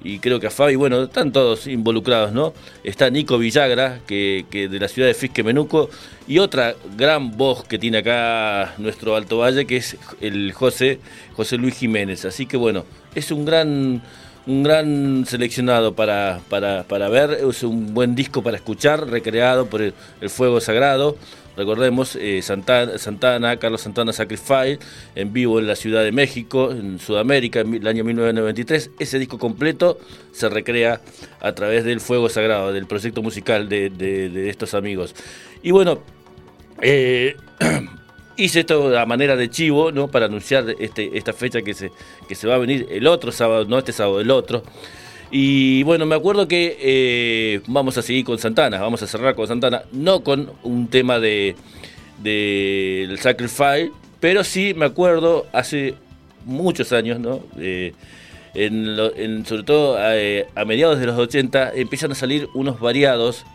Y 0.04 0.20
creo 0.20 0.40
que 0.40 0.48
a 0.48 0.52
Fabi, 0.52 0.76
bueno, 0.76 1.04
están 1.04 1.32
todos 1.32 1.68
involucrados, 1.68 2.32
¿no? 2.32 2.54
Está 2.84 3.10
Nico 3.10 3.38
Villagra, 3.38 4.00
que, 4.06 4.46
de 4.52 4.80
la 4.80 4.88
ciudad 4.88 5.08
de 5.08 5.14
Fisque 5.14 5.44
Menuco, 5.44 5.90
y 6.28 6.40
otra 6.40 6.76
gran 6.96 7.36
voz 7.36 7.64
que 7.64 7.80
tiene 7.80 8.00
acá 8.00 8.76
nuestro 8.78 9.16
Alto 9.16 9.40
Valle, 9.40 9.66
que 9.66 9.78
es 9.78 9.98
el 10.22 10.54
José, 10.54 11.00
José 11.36 11.58
Luis 11.58 11.76
Jiménez. 11.76 12.26
Así 12.26 12.46
que 12.46 12.58
bueno, 12.58 12.86
es 13.16 13.32
un 13.32 13.46
gran 13.46 14.02
un 14.48 14.64
gran 14.64 15.26
seleccionado 15.26 15.94
para, 15.94 16.40
para, 16.50 16.84
para, 16.84 17.10
ver, 17.10 17.32
es 17.50 17.64
un 17.64 17.94
buen 17.94 18.16
disco 18.16 18.42
para 18.42 18.56
escuchar, 18.56 19.08
recreado 19.10 19.68
por 19.68 19.82
el, 19.82 19.94
Fuego 20.30 20.62
Sagrado. 20.62 21.18
Recordemos, 21.58 22.16
eh, 22.16 22.42
Santana, 22.42 23.58
Carlos 23.58 23.82
Santana 23.82 24.14
Sacrifice, 24.14 24.80
en 25.16 25.34
vivo 25.34 25.60
en 25.60 25.68
la 25.68 25.76
Ciudad 25.76 26.04
de 26.04 26.12
México, 26.12 26.72
en 26.72 27.00
Sudamérica, 27.00 27.62
en 27.62 27.74
el 27.74 27.88
año 27.88 28.04
1993. 28.04 28.92
Ese 29.00 29.20
disco 29.20 29.38
completo 29.40 30.00
se 30.32 30.48
recrea 30.48 31.02
a 31.42 31.52
través 31.54 31.84
del 31.84 32.00
Fuego 32.00 32.30
Sagrado, 32.30 32.72
del 32.72 32.86
proyecto 32.86 33.22
musical 33.22 33.68
de, 33.68 33.90
de 33.90 34.50
estos 34.50 34.74
amigos. 34.74 35.16
Y 35.64 35.72
bueno, 35.72 36.00
eh, 36.82 37.36
Hice 38.40 38.60
esto 38.60 38.96
a 38.96 39.08
manera 39.08 39.36
de 39.36 39.50
chivo, 39.50 39.92
¿no? 39.92 40.10
Para 40.10 40.28
anunciar 40.28 40.76
este, 40.80 41.18
esta 41.18 41.34
fecha 41.34 41.64
que 41.64 41.74
se, 41.74 41.92
que 42.28 42.36
se 42.36 42.48
va 42.48 42.54
a 42.54 42.60
venir 42.60 42.86
el 42.92 43.08
otro 43.08 43.32
sábado, 43.32 43.66
no 43.66 43.80
este 43.80 43.92
sábado, 43.92 44.22
el 44.22 44.30
otro. 44.30 44.62
Y 45.30 45.84
bueno, 45.84 46.06
me 46.06 46.16
acuerdo 46.16 46.48
que 46.48 46.78
eh, 46.80 47.62
vamos 47.68 47.98
a 47.98 48.02
seguir 48.02 48.24
con 48.24 48.40
Santana, 48.40 48.80
vamos 48.80 49.04
a 49.04 49.08
cerrar 49.08 49.36
con 49.36 49.48
Santana, 49.48 49.84
no 49.92 50.24
con 50.24 50.52
un 50.64 50.88
tema 50.88 51.20
de 51.20 51.56
del 52.24 53.20
Sacrifice, 53.20 53.92
pero 54.20 54.44
sí 54.44 54.74
me 54.74 54.86
acuerdo 54.86 55.46
hace 55.54 55.96
muchos 56.46 56.92
años, 56.94 57.20
¿no? 57.20 57.42
Eh, 57.60 57.94
en 58.56 59.46
sobre 59.46 59.64
todo 59.64 59.98
eh, 60.00 60.48
a, 60.56 60.66
mediados 60.66 61.00
de 61.00 61.06
los 61.06 61.18
80 61.18 61.74
empiezan 61.76 62.12
a 62.12 62.16
salir 62.16 62.48
unos 62.56 62.80
variados 62.80 63.46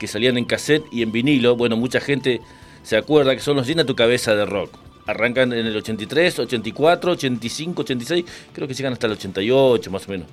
que 0.00 0.06
salían 0.06 0.38
en 0.38 0.46
cassette 0.46 0.84
y 0.90 1.02
en 1.02 1.12
vinilo. 1.12 1.56
Bueno, 1.56 1.76
mucha 1.76 2.00
gente 2.00 2.40
se 2.82 2.96
acuerda 2.96 3.34
que 3.34 3.42
son 3.42 3.56
los 3.56 3.66
llena 3.66 3.84
tu 3.84 3.94
cabeza 3.94 4.34
de 4.34 4.46
rock. 4.46 4.78
Arrancan 5.06 5.52
en 5.52 5.66
el 5.66 5.76
83, 5.76 6.38
84, 6.38 7.12
85, 7.12 7.82
86, 7.82 8.24
creo 8.52 8.68
que 8.68 8.74
llegan 8.74 8.92
hasta 8.92 9.06
el 9.06 9.14
88 9.14 9.90
más 9.90 10.06
o 10.06 10.10
menos. 10.10 10.28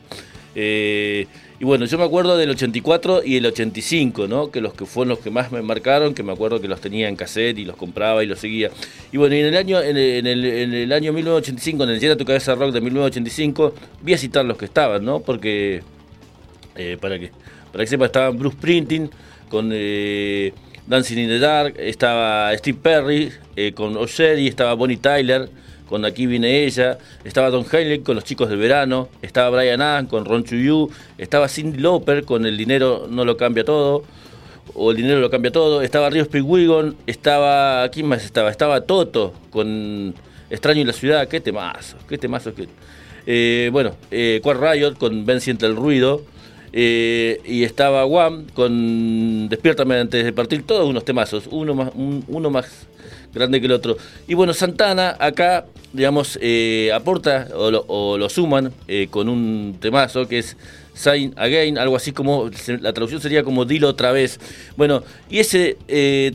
Eh, 0.55 1.27
y 1.59 1.63
bueno, 1.63 1.85
yo 1.85 1.97
me 1.97 2.03
acuerdo 2.03 2.37
del 2.37 2.49
84 2.49 3.23
y 3.23 3.37
el 3.37 3.45
85, 3.45 4.27
¿no? 4.27 4.51
Que 4.51 4.61
los 4.61 4.73
que 4.73 4.85
fueron 4.85 5.09
los 5.09 5.19
que 5.19 5.29
más 5.29 5.51
me 5.51 5.61
marcaron, 5.61 6.13
que 6.13 6.23
me 6.23 6.33
acuerdo 6.33 6.59
que 6.59 6.67
los 6.67 6.81
tenía 6.81 7.07
en 7.07 7.15
cassette 7.15 7.57
y 7.59 7.65
los 7.65 7.75
compraba 7.75 8.23
y 8.23 8.27
los 8.27 8.39
seguía. 8.39 8.71
Y 9.11 9.17
bueno, 9.17 9.35
en 9.35 9.45
el 9.45 9.57
año, 9.57 9.81
en 9.81 9.97
el, 9.97 10.91
año 10.91 11.13
1985, 11.13 11.83
en 11.83 11.89
el 11.91 11.99
Llena 11.99 12.15
tu 12.17 12.25
cabeza 12.25 12.55
rock 12.55 12.71
de 12.71 12.81
1985, 12.81 13.73
vi 14.01 14.13
a 14.13 14.17
citar 14.17 14.43
los 14.45 14.57
que 14.57 14.65
estaban, 14.65 15.05
¿no? 15.05 15.21
Porque, 15.21 15.81
eh, 16.75 16.97
para 16.99 17.19
que, 17.19 17.31
para 17.71 17.83
que 17.83 17.89
sepa, 17.89 18.05
estaban 18.05 18.37
Bruce 18.37 18.57
Printing 18.59 19.09
con... 19.49 19.69
Eh, 19.73 20.53
Dancing 20.87 21.17
in 21.17 21.27
the 21.27 21.39
Dark, 21.39 21.73
estaba 21.79 22.55
Steve 22.57 22.77
Perry 22.79 23.31
eh, 23.55 23.71
con 23.73 23.97
y 23.97 24.47
estaba 24.47 24.75
Bonnie 24.75 24.97
Tyler 24.97 25.49
con 25.87 26.05
Aquí 26.05 26.25
viene 26.25 26.65
ella, 26.65 26.97
estaba 27.23 27.49
Don 27.49 27.65
Henley 27.69 27.99
con 27.99 28.15
Los 28.15 28.23
chicos 28.23 28.49
del 28.49 28.57
verano, 28.57 29.09
estaba 29.21 29.49
Brian 29.49 29.81
Adams 29.81 30.09
con 30.09 30.25
Ron 30.25 30.43
Chuyu, 30.43 30.89
estaba 31.17 31.47
Cindy 31.47 31.79
Lauper 31.79 32.25
con 32.25 32.45
El 32.45 32.57
dinero 32.57 33.07
no 33.09 33.25
lo 33.25 33.37
cambia 33.37 33.63
todo, 33.63 34.03
o 34.73 34.91
El 34.91 34.97
dinero 34.97 35.19
lo 35.19 35.29
cambia 35.29 35.51
todo, 35.51 35.81
estaba 35.81 36.09
Río 36.09 36.23
Springwigon, 36.23 36.95
estaba, 37.07 37.87
¿quién 37.89 38.07
más 38.07 38.23
estaba? 38.23 38.49
Estaba 38.49 38.81
Toto 38.81 39.33
con 39.51 40.13
Extraño 40.49 40.81
en 40.81 40.87
la 40.87 40.93
ciudad, 40.93 41.27
qué 41.27 41.39
temazo, 41.39 41.97
qué 42.07 42.17
temazo. 42.17 42.53
Qué... 42.53 42.67
Eh, 43.25 43.69
bueno, 43.71 43.95
eh, 44.11 44.41
Riot 44.43 44.95
con 44.97 45.25
Ben 45.25 45.41
Siente 45.41 45.65
el 45.65 45.75
Ruido, 45.75 46.21
eh, 46.77 47.39
y 47.45 47.63
estaba 47.63 48.03
Guam 48.03 48.47
con 48.53 49.47
Despiértame 49.49 49.99
antes 49.99 50.25
de 50.25 50.33
partir, 50.33 50.63
todos 50.63 50.87
unos 50.87 51.05
temazos, 51.05 51.47
uno 51.49 51.73
más, 51.73 51.91
uno 51.95 52.49
más 52.49 52.87
grande 53.35 53.59
que 53.59 53.67
el 53.67 53.73
otro. 53.73 53.97
Y 54.27 54.33
bueno, 54.33 54.53
Santana 54.53 55.15
acá, 55.19 55.65
digamos, 55.93 56.39
eh, 56.41 56.91
aporta 56.93 57.47
o 57.53 58.17
lo, 58.17 58.29
suman 58.29 58.73
eh, 58.87 59.07
con 59.11 59.29
un 59.29 59.77
temazo 59.79 60.27
que 60.27 60.39
es 60.39 60.57
Sign 60.93 61.33
Again, 61.37 61.77
algo 61.77 61.95
así 61.95 62.11
como, 62.11 62.49
la 62.81 62.93
traducción 62.93 63.21
sería 63.21 63.43
como 63.43 63.65
Dilo 63.65 63.89
otra 63.89 64.11
vez. 64.11 64.39
Bueno, 64.77 65.03
y 65.29 65.39
ese 65.39 65.77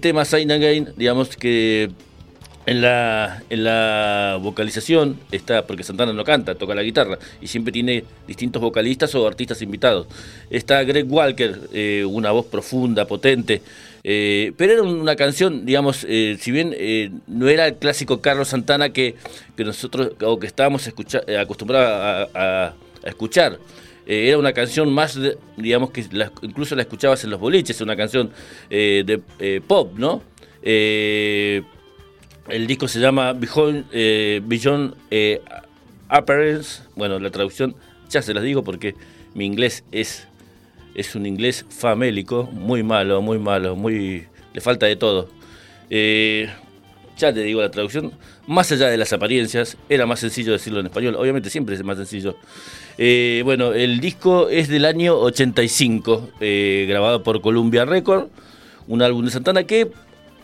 tema 0.01 0.25
Sign 0.25 0.53
Again, 0.53 0.93
digamos 0.97 1.37
que 1.37 1.91
en 2.71 2.83
la, 2.83 3.43
en 3.51 3.65
la 3.65 4.39
vocalización 4.41 5.19
está, 5.33 5.67
porque 5.67 5.83
Santana 5.83 6.13
no 6.13 6.23
canta, 6.23 6.55
toca 6.55 6.73
la 6.73 6.85
guitarra 6.85 7.19
y 7.41 7.49
siempre 7.49 7.73
tiene 7.73 8.05
distintos 8.29 8.63
vocalistas 8.63 9.13
o 9.17 9.27
artistas 9.27 9.61
invitados. 9.61 10.07
Está 10.51 10.85
Greg 10.85 11.11
Walker, 11.11 11.59
eh, 11.73 12.05
una 12.09 12.31
voz 12.31 12.47
profunda, 12.47 13.09
potente, 13.09 13.61
eh, 14.05 14.53
pero 14.57 14.73
era 14.75 14.83
una 14.85 15.17
canción, 15.17 15.67
digamos, 15.67 16.07
eh, 16.09 16.37
si 16.39 16.53
bien 16.53 16.77
no 17.27 17.49
era 17.49 17.67
el 17.67 17.75
clásico 17.75 18.21
Carlos 18.21 18.47
Santana 18.47 18.91
que, 18.91 19.17
que 19.57 19.65
nosotros, 19.65 20.13
o 20.23 20.39
que 20.39 20.47
estábamos 20.47 20.87
acostumbrados 20.87 22.31
a, 22.37 22.75
escuchar. 23.03 23.59
era 24.07 24.39
una 24.39 24.53
canción 24.53 24.93
más, 24.93 25.19
digamos, 25.57 25.91
que 25.91 26.05
incluso 26.43 26.77
la 26.77 26.83
escuchabas 26.83 27.25
en 27.25 27.31
los 27.31 27.41
boliches, 27.41 27.81
una 27.81 27.97
canción 27.97 28.31
de 28.69 29.23
pop, 29.67 29.99
¿no? 29.99 30.23
El 32.49 32.67
disco 32.67 32.89
se 32.89 33.01
llama 33.01 33.33
Beyond, 33.33 33.87
eh, 33.93 34.41
eh. 35.11 35.41
Bueno, 36.97 37.19
la 37.19 37.31
traducción 37.31 37.75
ya 38.09 38.23
se 38.23 38.35
las 38.35 38.43
digo 38.43 38.65
porque 38.65 38.95
mi 39.35 39.45
inglés 39.45 39.85
es, 39.93 40.27
es 40.95 41.15
un 41.15 41.27
inglés 41.27 41.65
famélico, 41.69 42.49
muy 42.53 42.83
malo, 42.83 43.23
muy 43.23 43.39
malo, 43.39 43.77
muy 43.77 44.27
le 44.53 44.61
falta 44.61 44.87
de 44.87 44.97
todo. 44.97 45.29
Eh, 45.91 46.49
ya 47.17 47.33
te 47.33 47.43
digo 47.43 47.61
la 47.61 47.71
traducción, 47.71 48.13
más 48.47 48.73
allá 48.73 48.89
de 48.89 48.97
las 48.97 49.13
apariencias, 49.13 49.77
era 49.89 50.07
más 50.07 50.21
sencillo 50.21 50.53
decirlo 50.53 50.81
en 50.81 50.87
español, 50.87 51.17
obviamente 51.17 51.51
siempre 51.51 51.75
es 51.75 51.85
más 51.85 51.99
sencillo. 51.99 52.37
Eh, 52.99 53.43
bueno, 53.45 53.75
el 53.75 54.01
disco 54.01 54.49
es 54.49 54.69
del 54.69 54.87
año 54.87 55.19
85, 55.19 56.31
grabado 56.89 57.23
por 57.23 57.41
Columbia 57.43 57.85
Record, 57.85 58.29
un 58.89 59.03
álbum 59.03 59.27
de 59.27 59.31
Santana 59.31 59.65
que 59.65 59.93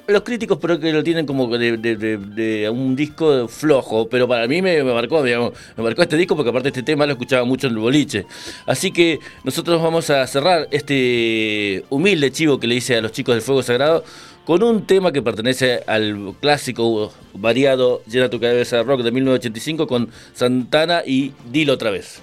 los 0.08 0.22
críticos 0.22 0.58
pero 0.60 0.78
que 0.78 0.92
lo 0.92 1.02
tienen 1.02 1.26
como 1.26 1.46
de, 1.56 2.68
un 2.72 2.96
disco 2.96 3.48
flojo, 3.48 4.08
pero 4.08 4.28
para 4.28 4.46
mí 4.46 4.62
me, 4.62 4.82
marcó, 4.82 5.22
digamos, 5.22 5.52
me 5.76 5.82
marcó 5.84 6.02
este 6.02 6.16
disco 6.16 6.36
porque 6.36 6.50
aparte 6.50 6.68
este 6.68 6.82
tema 6.82 7.06
lo 7.06 7.12
escuchaba 7.12 7.44
mucho 7.44 7.66
en 7.66 7.74
el 7.74 7.78
boliche. 7.78 8.26
Así 8.66 8.90
que 8.90 9.18
nosotros 9.44 9.82
vamos 9.82 10.10
a 10.10 10.26
cerrar 10.26 10.68
este 10.70 11.84
humilde 11.90 12.30
chivo 12.30 12.58
que 12.58 12.66
le 12.66 12.76
hice 12.76 12.96
a 12.96 13.00
los 13.00 13.12
chicos 13.12 13.34
del 13.34 13.42
Fuego 13.42 13.62
Sagrado 13.62 14.04
con 14.44 14.62
un 14.62 14.86
tema 14.86 15.12
que 15.12 15.22
pertenece 15.22 15.82
al 15.88 16.34
clásico 16.40 17.12
variado 17.34 18.02
Llena 18.06 18.30
tu 18.30 18.38
cabeza 18.38 18.82
rock 18.84 19.02
de 19.02 19.10
1985 19.10 19.86
con 19.86 20.08
Santana 20.34 21.02
y 21.04 21.32
Dilo 21.50 21.74
otra 21.74 21.90
vez. 21.90 22.22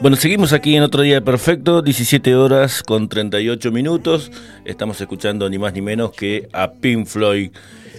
Bueno, 0.00 0.16
seguimos 0.16 0.52
aquí 0.52 0.76
en 0.76 0.82
otro 0.82 1.02
día 1.02 1.20
perfecto, 1.22 1.82
17 1.82 2.34
horas 2.36 2.82
con 2.82 3.08
38 3.08 3.72
minutos. 3.72 4.30
Estamos 4.64 5.00
escuchando 5.00 5.50
ni 5.50 5.58
más 5.58 5.72
ni 5.72 5.82
menos 5.82 6.12
que 6.12 6.48
a 6.52 6.72
Pink 6.72 7.06
Floyd 7.06 7.50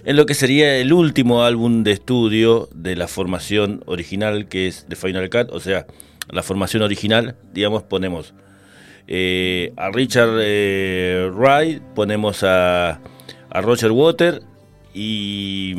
en 0.06 0.16
lo 0.16 0.26
que 0.26 0.34
sería 0.34 0.78
el 0.78 0.94
último 0.94 1.44
álbum 1.44 1.84
de 1.84 1.92
estudio 1.92 2.70
de 2.74 2.96
la 2.96 3.08
formación 3.08 3.84
original 3.86 4.48
que 4.48 4.68
es 4.68 4.88
de 4.88 4.96
Final 4.96 5.30
Cut, 5.30 5.50
o 5.52 5.60
sea, 5.60 5.86
la 6.30 6.44
formación 6.44 6.84
original, 6.84 7.36
digamos, 7.54 7.84
ponemos 7.84 8.34
eh, 9.08 9.74
a 9.76 9.90
Richard 9.92 10.38
eh, 10.42 11.30
Wright, 11.34 11.82
ponemos 11.96 12.44
a, 12.44 13.02
Roger 13.52 13.92
Water 13.92 14.42
y 14.94 15.74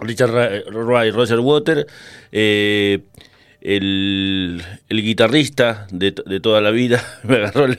Richard 0.00 0.32
Ray, 0.70 1.10
Roger 1.10 1.40
Water, 1.40 1.86
eh, 2.32 3.00
el, 3.60 4.62
guitarrista 4.88 5.86
de, 5.90 6.12
toda 6.12 6.60
la 6.60 6.70
vida, 6.70 7.02
me 7.24 7.36
agarró, 7.36 7.66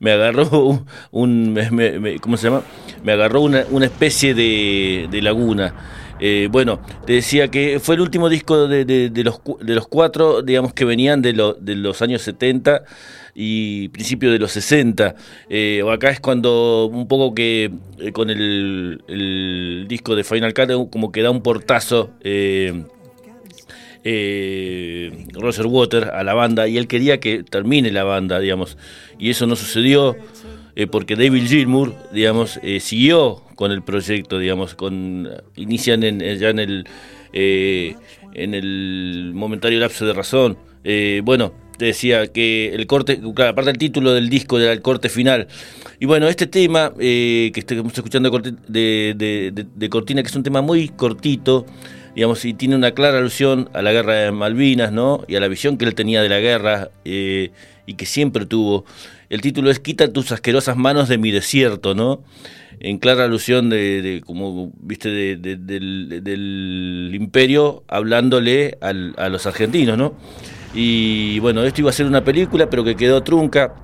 me 0.00 0.12
agarró 0.12 0.84
un, 1.10 1.58
¿cómo 2.20 2.36
se 2.36 2.48
llama? 2.48 2.62
Me 3.02 3.12
agarró 3.12 3.40
una, 3.42 3.84
especie 3.84 4.34
de, 4.34 5.20
laguna. 5.22 5.74
Eh, 6.22 6.48
bueno, 6.50 6.80
te 7.06 7.14
decía 7.14 7.48
que 7.48 7.80
fue 7.80 7.94
el 7.94 8.02
último 8.02 8.28
disco 8.28 8.68
de, 8.68 9.10
los, 9.24 9.40
de 9.60 9.74
los 9.74 9.88
cuatro, 9.88 10.42
digamos, 10.42 10.74
que 10.74 10.84
venían 10.84 11.22
de, 11.22 11.32
de 11.58 11.76
los 11.76 12.02
años 12.02 12.20
70 12.22 12.82
y 13.34 13.88
principio 13.88 14.30
de 14.30 14.38
los 14.38 14.52
60. 14.52 15.14
Eh, 15.48 15.82
acá 15.90 16.10
es 16.10 16.20
cuando 16.20 16.86
un 16.86 17.08
poco 17.08 17.34
que 17.34 17.70
eh, 17.98 18.12
con 18.12 18.30
el, 18.30 19.86
disco 19.88 20.14
de 20.14 20.24
Final 20.24 20.54
Cut 20.54 20.90
como 20.90 21.12
que 21.12 21.22
da 21.22 21.30
un 21.30 21.42
portazo. 21.42 22.10
Eh, 22.22 22.84
eh, 24.02 25.26
Roger 25.34 25.66
Water 25.66 26.04
a 26.04 26.24
la 26.24 26.32
banda 26.32 26.66
y 26.66 26.78
él 26.78 26.88
quería 26.88 27.20
que 27.20 27.42
termine 27.42 27.90
la 27.90 28.02
banda, 28.04 28.40
digamos, 28.40 28.78
y 29.18 29.28
eso 29.28 29.46
no 29.46 29.56
sucedió 29.56 30.16
porque 30.90 31.14
David 31.16 31.46
Gilmour, 31.46 31.94
digamos, 32.10 32.58
siguió 32.78 33.42
con 33.56 33.70
el 33.70 33.82
proyecto, 33.82 34.38
digamos, 34.38 34.74
con 34.74 35.28
inician 35.56 36.00
ya 36.00 36.48
en 36.48 36.58
el 36.58 36.86
en 37.34 38.54
el 38.54 39.32
momentario 39.34 39.78
lapso 39.78 40.06
de 40.06 40.14
razón. 40.14 40.56
bueno, 41.22 41.52
decía 41.86 42.26
que 42.28 42.74
el 42.74 42.86
corte, 42.86 43.20
aparte 43.36 43.70
del 43.70 43.78
título 43.78 44.12
del 44.12 44.28
disco, 44.28 44.58
era 44.58 44.72
el 44.72 44.82
corte 44.82 45.08
final. 45.08 45.48
Y 45.98 46.06
bueno, 46.06 46.28
este 46.28 46.46
tema 46.46 46.92
que 46.96 47.52
estamos 47.54 47.92
escuchando 47.92 48.30
de, 48.68 49.52
de, 49.74 49.88
Cortina, 49.88 50.22
que 50.22 50.28
es 50.28 50.36
un 50.36 50.42
tema 50.42 50.62
muy 50.62 50.88
cortito, 50.88 51.66
digamos, 52.14 52.44
y 52.44 52.54
tiene 52.54 52.76
una 52.76 52.92
clara 52.92 53.18
alusión 53.18 53.68
a 53.72 53.82
la 53.82 53.92
guerra 53.92 54.14
de 54.14 54.32
Malvinas, 54.32 54.92
¿no? 54.92 55.24
Y 55.28 55.36
a 55.36 55.40
la 55.40 55.48
visión 55.48 55.76
que 55.76 55.84
él 55.84 55.94
tenía 55.94 56.22
de 56.22 56.28
la 56.28 56.40
guerra 56.40 56.90
y 57.04 57.50
que 57.94 58.06
siempre 58.06 58.46
tuvo. 58.46 58.84
El 59.28 59.40
título 59.40 59.70
es 59.70 59.78
Quita 59.78 60.12
tus 60.12 60.32
asquerosas 60.32 60.76
manos 60.76 61.08
de 61.08 61.18
mi 61.18 61.30
desierto, 61.30 61.94
¿no? 61.94 62.22
En 62.80 62.98
clara 62.98 63.24
alusión 63.24 63.68
de, 63.68 64.22
como 64.24 64.72
viste, 64.80 65.36
del, 65.36 67.10
imperio 67.12 67.84
hablándole 67.88 68.78
a 68.80 69.28
los 69.28 69.46
argentinos, 69.46 69.98
¿no? 69.98 70.14
Y 70.72 71.38
bueno, 71.40 71.64
esto 71.64 71.80
iba 71.80 71.90
a 71.90 71.92
ser 71.92 72.06
una 72.06 72.24
película, 72.24 72.70
pero 72.70 72.84
que 72.84 72.96
quedó 72.96 73.22
trunca. 73.22 73.74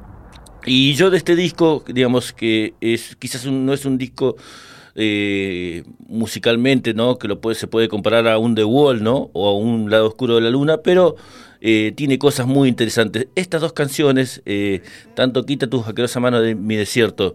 Y 0.64 0.94
yo 0.94 1.10
de 1.10 1.18
este 1.18 1.36
disco, 1.36 1.84
digamos 1.86 2.32
que 2.32 2.74
es 2.80 3.16
quizás 3.16 3.46
no 3.46 3.72
es 3.72 3.84
un 3.84 3.98
disco 3.98 4.36
eh, 4.98 5.84
musicalmente, 6.08 6.94
¿no? 6.94 7.18
Que 7.18 7.28
se 7.54 7.66
puede 7.66 7.88
comparar 7.88 8.26
a 8.28 8.38
un 8.38 8.54
The 8.54 8.64
Wall, 8.64 9.02
¿no? 9.02 9.30
O 9.32 9.48
a 9.48 9.56
un 9.56 9.90
lado 9.90 10.08
oscuro 10.08 10.36
de 10.36 10.40
la 10.40 10.50
luna, 10.50 10.78
pero 10.78 11.16
eh, 11.60 11.92
tiene 11.94 12.18
cosas 12.18 12.46
muy 12.46 12.68
interesantes. 12.68 13.28
Estas 13.34 13.60
dos 13.60 13.72
canciones, 13.74 14.42
eh, 14.46 14.80
tanto 15.14 15.44
Quita 15.44 15.66
tus 15.68 15.86
asquerosa 15.86 16.18
mano 16.18 16.40
de 16.40 16.54
mi 16.54 16.76
desierto 16.76 17.34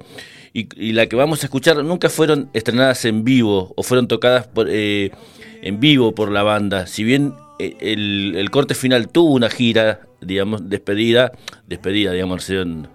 y, 0.54 0.92
la 0.92 1.08
que 1.08 1.16
vamos 1.16 1.44
a 1.44 1.46
escuchar, 1.46 1.84
nunca 1.84 2.10
fueron 2.10 2.50
estrenadas 2.54 3.06
en 3.06 3.24
vivo 3.24 3.74
o 3.78 3.84
fueron 3.84 4.08
tocadas 4.08 4.50
en 4.56 5.80
vivo 5.80 6.14
por 6.14 6.32
la 6.32 6.44
banda. 6.44 6.88
Si 6.88 7.04
bien 7.04 7.34
el, 7.80 8.50
corte 8.52 8.76
final 8.76 9.10
tuvo 9.10 9.34
una 9.34 9.50
gira, 9.50 10.02
digamos, 10.22 10.70
despedida, 10.70 11.32
despedida, 11.68 12.12
digamos, 12.14 12.44
se, 12.44 12.60
en 12.62 12.88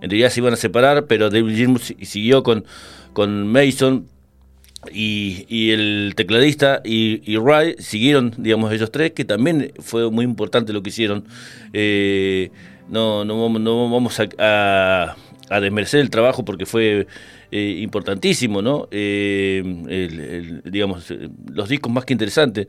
realidad 0.00 0.30
se 0.30 0.40
iban 0.40 0.52
a 0.52 0.56
separar, 0.56 1.06
pero 1.06 1.30
David 1.30 1.54
Gilmour 1.54 1.80
siguió 1.80 2.42
con, 2.42 2.64
con 3.12 3.46
Mason 3.46 4.06
y, 4.90 5.70
el 5.70 6.14
tecladista 6.16 6.80
y, 6.84 7.22
y 7.24 7.38
siguieron, 7.78 8.34
digamos, 8.36 8.72
ellos 8.72 8.90
tres, 8.90 9.12
que 9.12 9.24
también 9.24 9.72
fue 9.78 10.10
muy 10.10 10.24
importante 10.24 10.72
lo 10.72 10.82
que 10.82 10.90
hicieron. 10.90 11.24
Eh, 11.72 12.50
no, 12.88 13.24
no, 13.24 13.48
no, 13.48 13.90
vamos 13.90 14.18
a, 14.20 15.16
a, 15.48 15.60
desmerecer 15.60 16.00
el 16.00 16.10
trabajo 16.10 16.44
porque 16.44 16.66
fue 16.66 17.06
eh, 17.52 17.78
importantísimo, 17.80 18.62
¿no? 18.62 18.88
Eh, 18.90 20.60
digamos, 20.64 21.12
los 21.52 21.68
discos 21.68 21.92
más 21.92 22.04
que 22.04 22.14
interesantes, 22.14 22.66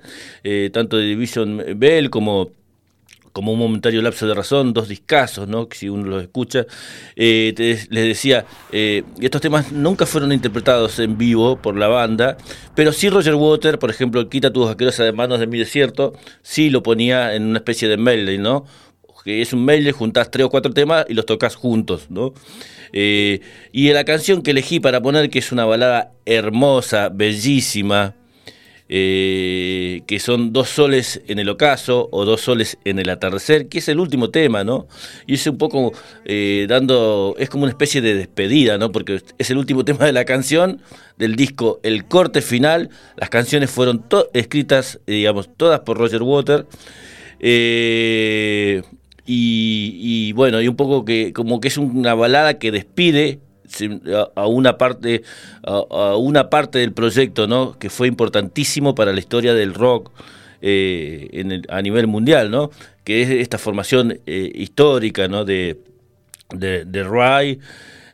tanto 0.72 0.98
de 0.98 1.06
Division 1.06 1.63
Bell 1.78 2.10
como 2.10 2.52
como 3.34 3.52
un 3.52 3.60
momentario 3.60 4.02
lapso 4.02 4.28
de 4.28 4.36
razón, 4.36 4.74
dos 4.74 4.88
discazos, 4.88 5.48
¿no? 5.48 5.68
Si 5.72 5.90
uno 5.90 6.06
los 6.06 6.22
escucha, 6.22 6.66
eh, 7.16 7.54
les 7.58 8.06
decía, 8.06 8.46
eh, 8.72 9.04
estos 9.20 9.42
temas 9.42 9.72
nunca 9.72 10.06
fueron 10.06 10.32
interpretados 10.32 11.00
en 11.00 11.18
vivo 11.18 11.58
por 11.58 11.75
la 11.75 11.88
banda, 11.88 12.38
pero 12.75 12.94
sí 12.94 13.10
Roger 13.10 13.36
Water, 13.36 13.80
por 13.80 13.90
ejemplo, 13.90 14.30
Quita 14.30 14.54
tus 14.54 14.70
asquerosas 14.70 15.08
de 15.08 15.12
manos 15.12 15.40
de 15.40 15.48
mi 15.48 15.58
desierto, 15.58 16.13
sí 16.44 16.70
lo 16.70 16.84
ponía 16.84 17.34
en 17.36 17.44
una 17.48 17.58
especie 17.58 17.88
de 17.88 17.98
medley, 17.98 18.38
¿no? 18.38 18.66
Que 19.24 19.42
es 19.42 19.54
un 19.54 19.66
medley, 19.66 19.94
juntás 19.94 20.30
tres 20.30 20.46
o 20.46 20.50
cuatro 20.50 20.74
temas 20.74 21.06
y 21.10 21.13
los 21.13 21.25
tocas 21.25 21.56
juntos, 21.56 22.08
¿no? 22.10 22.34
Eh, 22.93 23.41
y 23.71 23.91
la 23.91 24.05
canción 24.05 24.41
que 24.41 24.51
elegí 24.51 24.79
para 24.79 25.01
poner, 25.01 25.29
que 25.29 25.39
es 25.39 25.51
una 25.51 25.65
balada 25.65 26.13
hermosa, 26.25 27.10
bellísima, 27.10 28.15
eh, 28.89 30.03
que 30.06 30.19
son 30.19 30.53
dos 30.53 30.69
soles 30.69 31.21
en 31.27 31.39
el 31.39 31.49
ocaso 31.49 32.10
o 32.12 32.25
dos 32.25 32.41
soles 32.41 32.77
en 32.86 32.99
el 32.99 33.10
atardecer, 33.10 33.67
que 33.67 33.79
es 33.79 33.88
el 33.88 33.99
último 33.99 34.29
tema, 34.29 34.63
¿no? 34.63 34.88
Y 35.25 35.36
es 35.36 35.47
un 35.47 35.58
poco 35.58 35.93
eh, 36.25 36.67
dando, 36.69 37.34
es 37.39 37.49
como 37.49 37.63
una 37.63 37.71
especie 37.71 38.01
de 38.01 38.13
despedida, 38.13 38.77
¿no? 38.77 38.91
Porque 38.91 39.21
es 39.38 39.49
el 39.49 39.58
último 39.58 39.84
tema 39.86 40.06
de 40.06 40.12
la 40.12 40.25
canción, 40.25 40.82
del 41.17 41.36
disco, 41.36 41.79
el 41.82 42.06
corte 42.06 42.41
final, 42.41 42.89
las 43.15 43.29
canciones 43.29 43.71
fueron 43.71 44.06
escritas, 44.34 44.99
eh, 45.08 45.13
digamos, 45.13 45.49
todas 45.58 45.79
por 45.79 45.97
Roger 45.97 46.21
Water. 46.21 46.67
Y, 49.25 49.97
y, 49.99 50.31
bueno, 50.33 50.62
y 50.62 50.67
un 50.67 50.75
poco 50.75 51.05
que 51.05 51.31
como 51.33 51.62
que 51.62 51.69
es 51.69 51.77
una 51.77 52.13
balada 52.13 52.55
que 52.55 52.71
despide 52.71 53.39
a 54.36 54.47
una 54.47 54.77
parte 54.77 55.23
a, 55.63 56.15
una 56.17 56.49
parte 56.49 56.79
del 56.79 56.93
proyecto 56.93 57.47
no 57.47 57.77
que 57.79 57.89
fue 57.89 58.07
importantísimo 58.07 58.93
para 58.93 59.13
la 59.13 59.19
historia 59.19 59.53
del 59.53 59.73
rock 59.73 60.12
eh, 60.62 61.63
a 61.69 61.81
nivel 61.81 62.07
mundial 62.07 62.51
no 62.51 62.69
que 63.03 63.21
es 63.23 63.29
esta 63.29 63.57
formación 63.57 64.19
eh, 64.25 64.51
histórica 64.53 65.27
no 65.27 65.43
de 65.45 65.79
de, 66.51 66.86
de 66.86 67.03
Ray 67.03 67.59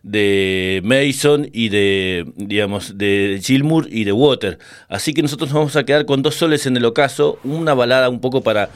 de 0.04 0.82
Mason 0.84 1.50
y 1.52 1.70
de 1.70 2.26
digamos 2.36 2.98
de 2.98 3.42
Gilmour 3.44 3.88
y 3.90 4.06
de 4.06 4.14
Water. 4.14 4.58
Así 4.88 5.14
que 5.14 5.22
nosotros 5.22 5.50
nos 5.50 5.56
vamos 5.56 5.76
a 5.76 5.84
quedar 5.84 6.06
con 6.06 6.22
dos 6.22 6.36
soles 6.36 6.66
en 6.66 6.78
el 6.78 6.86
ocaso 6.86 7.38
una 7.44 7.74
balada 7.74 8.10
un 8.10 8.22
poco 8.22 8.42
para 8.42 8.70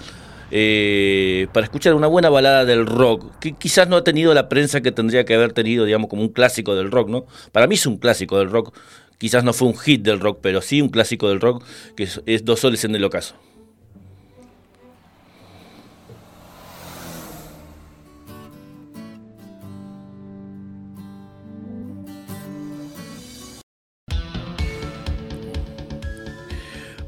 eh, 0.51 1.47
para 1.53 1.65
escuchar 1.65 1.93
una 1.93 2.07
buena 2.07 2.29
balada 2.29 2.65
del 2.65 2.85
rock, 2.85 3.39
que 3.39 3.53
quizás 3.53 3.87
no 3.87 3.97
ha 3.97 4.03
tenido 4.03 4.33
la 4.33 4.49
prensa 4.49 4.81
que 4.81 4.91
tendría 4.91 5.25
que 5.25 5.35
haber 5.35 5.53
tenido, 5.53 5.85
digamos, 5.85 6.09
como 6.09 6.21
un 6.21 6.29
clásico 6.29 6.75
del 6.75 6.91
rock, 6.91 7.09
¿no? 7.09 7.25
Para 7.51 7.67
mí 7.67 7.75
es 7.75 7.85
un 7.85 7.97
clásico 7.97 8.39
del 8.39 8.49
rock, 8.49 8.75
quizás 9.17 9.43
no 9.43 9.53
fue 9.53 9.67
un 9.67 9.77
hit 9.77 10.01
del 10.01 10.19
rock, 10.19 10.39
pero 10.41 10.61
sí 10.61 10.81
un 10.81 10.89
clásico 10.89 11.29
del 11.29 11.39
rock, 11.39 11.63
que 11.95 12.07
es 12.25 12.45
Dos 12.45 12.59
Soles 12.59 12.83
en 12.83 12.95
el 12.95 13.03
Ocaso. 13.03 13.35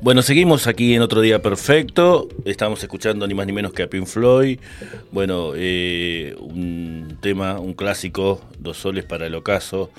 Bueno, 0.05 0.21
seguimos 0.21 0.67
aquí 0.67 0.93
en 0.93 1.01
otro 1.01 1.19
día 1.19 1.41
perfecto. 1.41 2.29
Estamos 2.45 2.83
escuchando 2.83 3.25
ni 3.25 3.33
más 3.33 3.47
ni 3.47 3.53
menos 3.53 3.73
que 3.73 3.81
a 3.81 3.89
Pink 3.89 4.05
Floyd. 4.05 4.59
Bueno, 5.11 5.53
eh, 5.55 6.35
un 6.37 7.17
tema, 7.21 7.59
un 7.59 7.73
clásico, 7.73 8.39
Dos 8.59 8.77
soles 8.77 9.03
para 9.03 9.25
el 9.25 9.33
ocaso. 9.33 9.89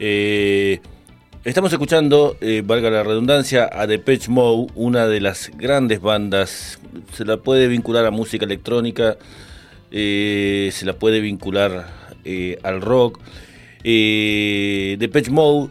Eh, 0.00 0.80
estamos 1.44 1.72
escuchando, 1.72 2.36
eh, 2.42 2.62
valga 2.62 2.90
la 2.90 3.02
redundancia, 3.02 3.70
a 3.72 3.86
Depeche 3.86 4.30
Mode, 4.30 4.70
una 4.74 5.06
de 5.06 5.22
las 5.22 5.50
grandes 5.56 6.02
bandas. 6.02 6.78
Se 7.14 7.24
la 7.24 7.38
puede 7.38 7.68
vincular 7.68 8.04
a 8.04 8.10
música 8.10 8.44
electrónica, 8.44 9.16
se 9.90 10.82
la 10.84 10.92
puede 10.98 11.20
vincular 11.20 11.86
al 12.62 12.80
rock. 12.82 13.18
Depeche 13.82 15.30
Mode 15.30 15.70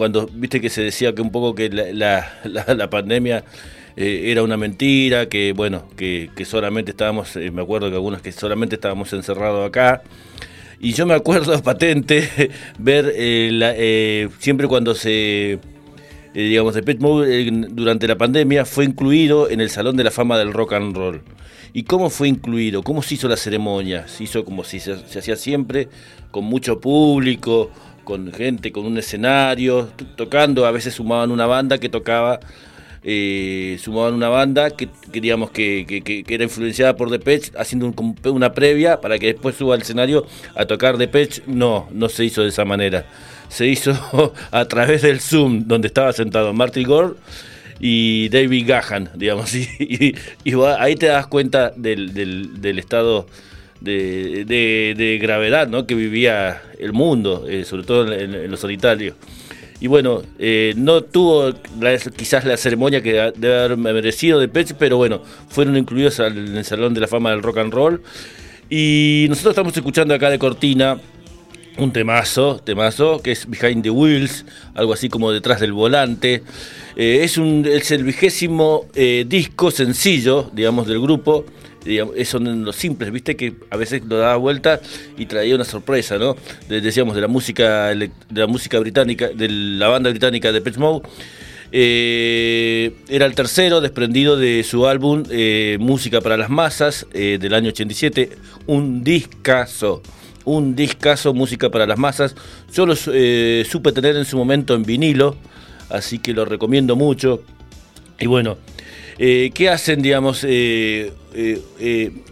cuando 0.00 0.26
viste 0.32 0.62
que 0.62 0.70
se 0.70 0.80
decía 0.80 1.14
que 1.14 1.20
un 1.20 1.30
poco 1.30 1.54
que 1.54 1.68
la, 1.68 2.88
pandemia 2.88 3.44
eh, 3.98 4.30
era 4.30 4.42
una 4.42 4.56
mentira, 4.56 5.28
que 5.28 5.52
bueno, 5.52 5.84
que, 5.94 6.30
solamente 6.46 6.92
estábamos, 6.92 7.36
eh, 7.36 7.50
me 7.50 7.60
acuerdo 7.60 7.90
que 7.90 7.96
algunos 7.96 8.22
que 8.22 8.32
solamente 8.32 8.76
estábamos 8.76 9.12
encerrados 9.12 9.68
acá. 9.68 10.02
Y 10.80 10.94
yo 10.94 11.04
me 11.04 11.12
acuerdo 11.12 11.62
patente 11.62 12.50
ver 12.78 13.12
eh, 13.14 14.30
siempre 14.38 14.68
cuando 14.68 14.94
se, 14.94 15.58
digamos, 16.32 16.74
de 16.74 16.82
Pet 16.82 16.98
Mode 16.98 17.50
durante 17.68 18.08
la 18.08 18.16
pandemia 18.16 18.64
fue 18.64 18.86
incluido 18.86 19.50
en 19.50 19.60
el 19.60 19.68
Salón 19.68 19.98
de 19.98 20.04
la 20.04 20.10
Fama 20.10 20.38
del 20.38 20.54
Rock 20.54 20.72
and 20.72 20.96
Roll. 20.96 21.20
¿Y 21.74 21.82
cómo 21.82 22.08
fue 22.08 22.26
incluido? 22.26 22.82
¿Cómo 22.82 23.02
se 23.02 23.16
hizo 23.16 23.28
la 23.28 23.36
ceremonia? 23.36 24.08
Se 24.08 24.24
hizo 24.24 24.46
como 24.46 24.64
si 24.64 24.80
se 24.80 25.18
hacía 25.18 25.36
siempre, 25.36 25.88
con 26.30 26.44
mucho 26.44 26.80
público, 26.80 27.70
con 28.10 28.32
gente, 28.32 28.72
con 28.72 28.86
un 28.86 28.98
escenario, 28.98 29.88
tocando, 30.16 30.66
a 30.66 30.72
veces 30.72 30.94
sumaban 30.94 31.30
una 31.30 31.46
banda 31.46 31.78
que 31.78 31.88
tocaba, 31.88 32.40
eh, 33.04 33.78
sumaban 33.80 34.14
una 34.14 34.28
banda 34.28 34.70
que, 34.72 34.88
digamos 35.12 35.52
que, 35.52 36.24
era 36.26 36.42
influenciada 36.42 36.96
por 36.96 37.08
Depeche, 37.08 37.52
haciendo 37.56 37.94
una 38.24 38.52
previa 38.52 39.00
para 39.00 39.16
que 39.16 39.26
después 39.26 39.54
suba 39.54 39.76
al 39.76 39.82
escenario 39.82 40.26
a 40.56 40.66
tocar 40.66 40.98
Depeche, 40.98 41.42
no, 41.46 41.88
no 41.92 42.08
se 42.08 42.24
hizo 42.24 42.42
de 42.42 42.48
esa 42.48 42.64
manera, 42.64 43.06
se 43.48 43.68
hizo 43.68 43.92
a 44.50 44.64
través 44.64 45.02
del 45.02 45.20
Zoom, 45.20 45.68
donde 45.68 45.86
estaba 45.86 46.12
sentado 46.12 46.52
Marty 46.52 46.82
Gore 46.82 47.14
y 47.78 48.28
David 48.30 48.66
Gahan, 48.66 49.10
digamos, 49.14 49.54
y, 49.54 50.16
ahí 50.80 50.96
te 50.96 51.06
das 51.06 51.28
cuenta 51.28 51.70
del, 51.76 52.12
del 52.12 52.78
estado 52.80 53.28
de, 53.80 55.18
gravedad 55.20 55.68
¿no? 55.68 55.86
que 55.86 55.94
vivía 55.94 56.62
el 56.78 56.92
mundo, 56.92 57.46
eh, 57.48 57.64
sobre 57.64 57.84
todo 57.84 58.12
en, 58.12 58.32
los 58.32 58.50
lo 58.50 58.56
solitario. 58.56 59.14
y 59.80 59.86
bueno, 59.86 60.22
eh, 60.38 60.74
no 60.76 61.02
tuvo 61.02 61.52
quizás 62.16 62.44
la 62.44 62.56
ceremonia 62.56 63.02
que 63.02 63.32
debe 63.36 63.58
haber 63.58 63.76
merecido 63.76 64.38
de 64.38 64.48
Pech, 64.48 64.74
pero 64.78 64.96
bueno, 64.96 65.22
fueron 65.48 65.76
incluidos 65.76 66.18
en 66.20 66.56
el 66.56 66.64
Salón 66.64 66.94
de 66.94 67.00
la 67.00 67.08
Fama 67.08 67.30
del 67.30 67.42
Rock 67.42 67.58
and 67.58 67.72
Roll. 67.72 68.02
Y 68.68 69.26
nosotros 69.28 69.52
estamos 69.52 69.76
escuchando 69.76 70.14
acá 70.14 70.30
de 70.30 70.38
Cortina 70.38 70.98
un 71.78 71.92
temazo, 71.92 72.60
temazo, 72.62 73.20
que 73.22 73.32
es 73.32 73.48
Behind 73.48 73.82
the 73.82 73.90
Wheels, 73.90 74.44
algo 74.74 74.92
así 74.92 75.08
como 75.08 75.32
detrás 75.32 75.60
del 75.60 75.72
volante. 75.72 76.42
Eh, 76.96 77.20
es, 77.22 77.38
un, 77.38 77.66
el 77.66 78.04
vigésimo 78.04 78.86
eh, 78.94 79.24
disco 79.26 79.70
sencillo, 79.70 80.50
digamos, 80.52 80.86
del 80.86 81.00
grupo. 81.00 81.44
Digamos, 81.84 82.14
son 82.28 82.64
los 82.64 82.76
simples, 82.76 83.10
viste 83.10 83.36
que 83.36 83.54
a 83.70 83.76
veces 83.76 84.02
lo 84.06 84.18
daba 84.18 84.36
vuelta 84.36 84.80
y 85.16 85.26
traía 85.26 85.54
una 85.54 85.64
sorpresa, 85.64 86.18
¿no? 86.18 86.36
decíamos 86.68 87.14
de 87.14 87.22
la 87.22 87.28
música 87.28 87.88
de 87.88 88.10
la 88.34 88.46
música 88.46 88.78
británica, 88.78 89.28
de 89.28 89.48
la 89.48 89.88
banda 89.88 90.10
británica 90.10 90.52
de 90.52 90.60
Pet 90.60 90.76
Mode. 90.76 91.08
Eh, 91.72 92.96
era 93.08 93.26
el 93.26 93.34
tercero 93.34 93.80
desprendido 93.80 94.36
de 94.36 94.64
su 94.64 94.86
álbum 94.86 95.22
Música 95.78 96.20
para 96.20 96.36
las 96.36 96.50
Masas 96.50 97.06
del 97.12 97.54
año 97.54 97.68
87, 97.68 98.30
un 98.66 99.02
discazo 99.02 100.02
un 100.44 100.74
discazo, 100.74 101.34
música 101.34 101.70
para 101.70 101.86
las 101.86 101.98
masas. 101.98 102.34
Yo 102.72 102.86
lo 102.86 102.94
eh, 103.12 103.64
supe 103.68 103.92
tener 103.92 104.16
en 104.16 104.24
su 104.24 104.36
momento 104.36 104.74
en 104.74 104.82
vinilo, 104.82 105.36
así 105.88 106.18
que 106.18 106.32
lo 106.32 106.44
recomiendo 106.44 106.96
mucho. 106.96 107.42
Y 108.18 108.26
bueno, 108.26 108.58
eh, 109.20 109.50
¿qué 109.54 109.68
hacen, 109.68 110.02
digamos? 110.02 110.44
Eh, 110.48 111.12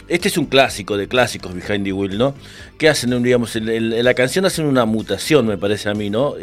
este 0.08 0.28
es 0.28 0.38
un 0.38 0.46
clásico 0.46 0.96
de 0.96 1.06
clásicos, 1.06 1.54
Behind 1.54 1.84
the 1.84 1.92
Wheel, 1.92 2.18
¿no? 2.18 2.34
¿Qué 2.78 2.88
hacen, 2.88 3.22
digamos? 3.22 3.54
La 3.54 4.14
canción 4.14 4.44
hacen 4.44 4.64
una 4.64 4.84
mutación, 4.86 5.46
me 5.46 5.56
parece 5.56 5.88
a 5.88 5.94
mí, 5.94 6.10
¿no? 6.10 6.34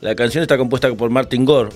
la 0.00 0.14
canción 0.16 0.42
está 0.42 0.58
compuesta 0.58 0.92
por 0.94 1.10
Martin 1.10 1.44
Gore 1.44 1.70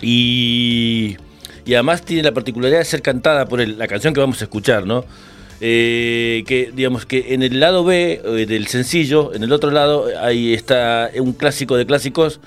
y, 0.00 1.16
y 1.64 1.74
además 1.74 2.02
tiene 2.02 2.22
la 2.22 2.32
particularidad 2.32 2.78
de 2.78 2.84
ser 2.84 3.02
cantada 3.02 3.46
por 3.46 3.66
la 3.66 3.88
canción 3.88 4.14
que 4.14 4.20
vamos 4.20 4.40
a 4.40 4.44
escuchar, 4.44 4.86
¿no? 4.86 5.04
Eh, 5.60 6.44
que 6.46 6.70
digamos 6.72 7.04
que 7.04 7.34
en 7.34 7.42
el 7.42 7.58
lado 7.58 7.82
B 7.82 8.22
eh, 8.24 8.46
del 8.46 8.68
sencillo, 8.68 9.34
en 9.34 9.42
el 9.42 9.52
otro 9.52 9.72
lado, 9.72 10.06
ahí 10.20 10.54
está 10.54 11.10
un 11.18 11.32
clásico 11.32 11.76
de 11.76 11.84
clásicos 11.84 12.40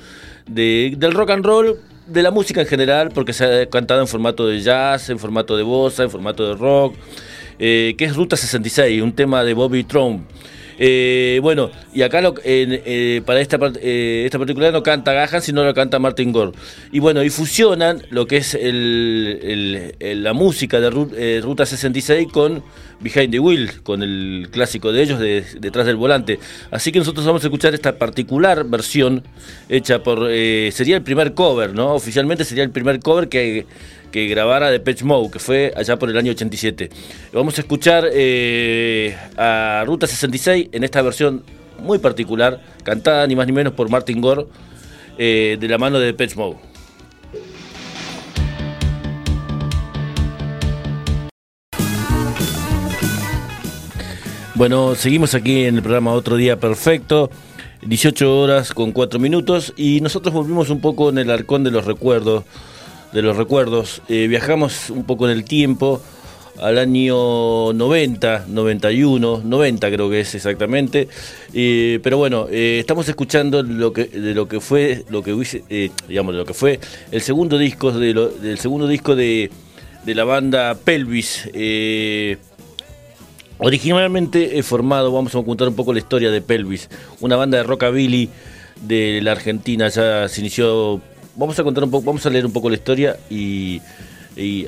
del 0.47 1.11
rock 1.11 1.31
and 1.31 1.45
roll, 1.45 1.77
de 2.11 2.21
la 2.21 2.31
música 2.31 2.61
en 2.61 2.67
general, 2.67 3.11
porque 3.13 3.33
se 3.33 3.45
ha 3.45 3.69
cantado 3.69 4.01
en 4.01 4.07
formato 4.07 4.47
de 4.47 4.61
jazz, 4.61 5.09
en 5.09 5.19
formato 5.19 5.55
de 5.55 5.63
bossa, 5.63 6.03
en 6.03 6.09
formato 6.09 6.47
de 6.47 6.55
rock, 6.55 6.95
eh, 7.59 7.95
que 7.97 8.05
es 8.05 8.15
Ruta 8.15 8.35
66, 8.35 9.01
un 9.01 9.13
tema 9.13 9.43
de 9.43 9.53
Bobby 9.53 9.83
Trump. 9.83 10.23
Eh, 10.83 11.39
bueno, 11.43 11.69
y 11.93 12.01
acá 12.01 12.23
eh, 12.43 13.21
para 13.23 13.39
esta, 13.39 13.59
eh, 13.79 14.23
esta 14.25 14.39
particular 14.39 14.73
no 14.73 14.81
canta 14.81 15.13
Gahan, 15.13 15.39
sino 15.39 15.63
lo 15.63 15.75
canta 15.75 15.99
Martin 15.99 16.31
Gore. 16.31 16.53
Y 16.91 16.97
bueno, 16.97 17.23
y 17.23 17.29
fusionan 17.29 18.01
lo 18.09 18.25
que 18.25 18.37
es 18.37 18.57
la 18.59 20.33
música 20.33 20.79
de 20.79 21.39
Ruta 21.41 21.67
66 21.67 22.29
con 22.31 22.63
Behind 23.01 23.31
the 23.31 23.39
Wheel, 23.39 23.81
con 23.83 24.03
el 24.03 24.49
clásico 24.51 24.91
de 24.91 25.03
ellos 25.03 25.19
detrás 25.19 25.85
del 25.85 25.95
volante. 25.95 26.39
Así 26.69 26.91
que 26.91 26.99
nosotros 26.99 27.25
vamos 27.25 27.43
a 27.43 27.47
escuchar 27.47 27.73
esta 27.73 27.97
particular 27.97 28.65
versión 28.65 29.23
hecha 29.69 30.03
por... 30.03 30.27
sería 30.71 30.97
el 30.97 31.03
primer 31.03 31.33
cover, 31.33 31.73
¿no? 31.73 31.93
Oficialmente 31.93 32.45
sería 32.45 32.63
el 32.63 32.71
primer 32.71 32.99
cover 32.99 33.29
que 33.29 33.65
que 34.11 34.27
grabara 34.27 34.69
de 34.69 34.79
Pitch 34.79 35.03
Mode, 35.03 35.31
que 35.31 35.39
fue 35.39 35.73
allá 35.75 35.97
por 35.97 36.09
el 36.09 36.17
año 36.17 36.31
87. 36.31 36.89
Vamos 37.33 37.57
a 37.57 37.61
escuchar 37.61 38.09
eh, 38.11 39.17
a 39.37 39.83
Ruta 39.87 40.05
66 40.05 40.69
en 40.71 40.83
esta 40.83 41.01
versión 41.01 41.43
muy 41.79 41.97
particular, 41.97 42.61
cantada 42.83 43.25
ni 43.25 43.35
más 43.35 43.47
ni 43.47 43.53
menos 43.53 43.73
por 43.73 43.89
Martin 43.89 44.21
Gore, 44.21 44.45
eh, 45.17 45.57
de 45.59 45.67
la 45.67 45.77
mano 45.77 45.99
de 45.99 46.13
Pitch 46.13 46.35
Mode. 46.35 46.70
Bueno, 54.61 54.93
seguimos 54.93 55.33
aquí 55.33 55.63
en 55.65 55.77
el 55.77 55.81
programa 55.81 56.13
Otro 56.13 56.35
Día 56.35 56.59
Perfecto, 56.59 57.31
18 57.81 58.39
horas 58.39 58.75
con 58.75 58.91
4 58.91 59.19
minutos, 59.19 59.73
y 59.75 60.01
nosotros 60.01 60.35
volvimos 60.35 60.69
un 60.69 60.81
poco 60.81 61.09
en 61.09 61.17
el 61.17 61.31
arcón 61.31 61.63
de 61.63 61.71
los 61.71 61.85
recuerdos 61.85 62.43
de 63.11 63.23
los 63.23 63.37
recuerdos. 63.37 64.03
Eh, 64.07 64.27
viajamos 64.27 64.91
un 64.91 65.03
poco 65.05 65.27
en 65.27 65.35
el 65.35 65.45
tiempo 65.45 65.99
al 66.59 66.77
año 66.77 67.73
90, 67.73 68.45
91, 68.49 69.41
90 69.43 69.89
creo 69.89 70.11
que 70.11 70.19
es 70.19 70.35
exactamente. 70.35 71.07
Eh, 71.55 71.99
pero 72.03 72.17
bueno, 72.17 72.45
eh, 72.51 72.77
estamos 72.79 73.09
escuchando 73.09 73.63
lo 73.63 73.91
que, 73.91 74.05
de 74.05 74.35
lo 74.35 74.47
que 74.47 74.59
fue, 74.59 75.05
lo 75.09 75.23
que 75.23 75.31
digamos, 76.07 76.35
de 76.35 76.37
lo 76.37 76.45
que 76.45 76.53
fue 76.53 76.79
el 77.11 77.21
segundo 77.21 77.57
disco 77.57 77.91
de 77.91 78.13
del 78.13 78.59
segundo 78.59 78.87
disco 78.87 79.15
de, 79.15 79.49
de 80.05 80.13
la 80.13 80.23
banda 80.23 80.75
Pelvis. 80.75 81.49
Originalmente 83.61 84.61
formado, 84.63 85.11
vamos 85.11 85.33
a 85.35 85.43
contar 85.43 85.69
un 85.69 85.75
poco 85.75 85.93
la 85.93 85.99
historia 85.99 86.31
de 86.31 86.41
Pelvis, 86.41 86.89
una 87.21 87.35
banda 87.35 87.57
de 87.57 87.63
rockabilly 87.63 88.29
de 88.81 89.21
la 89.21 89.31
Argentina, 89.31 89.87
ya 89.89 90.27
se 90.27 90.41
inició 90.41 91.01
vamos 91.35 91.57
a 91.59 91.63
contar 91.63 91.83
un 91.83 91.91
poco, 91.91 92.05
vamos 92.05 92.25
a 92.25 92.29
leer 92.29 92.45
un 92.45 92.53
poco 92.53 92.69
la 92.69 92.75
historia 92.75 93.17
y, 93.29 93.81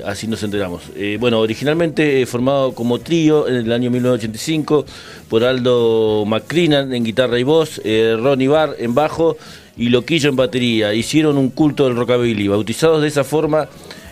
así 0.04 0.26
nos 0.28 0.42
enteramos. 0.42 0.82
Eh, 0.94 1.16
bueno, 1.18 1.40
originalmente 1.40 2.24
formado 2.26 2.74
como 2.74 3.00
trío 3.00 3.48
en 3.48 3.56
el 3.56 3.72
año 3.72 3.90
1985 3.90 4.84
por 5.28 5.42
Aldo 5.42 6.24
Macrinan 6.26 6.94
en 6.94 7.02
guitarra 7.02 7.38
y 7.38 7.42
voz, 7.42 7.80
eh, 7.84 8.16
Ronnie 8.18 8.48
Barr 8.48 8.76
en 8.78 8.94
bajo 8.94 9.36
y 9.76 9.88
Loquillo 9.88 10.28
en 10.28 10.36
batería. 10.36 10.94
Hicieron 10.94 11.38
un 11.38 11.50
culto 11.50 11.84
del 11.84 11.96
rockabilly, 11.96 12.46
bautizados 12.48 13.02
de 13.02 13.08
esa 13.08 13.24
forma 13.24 13.68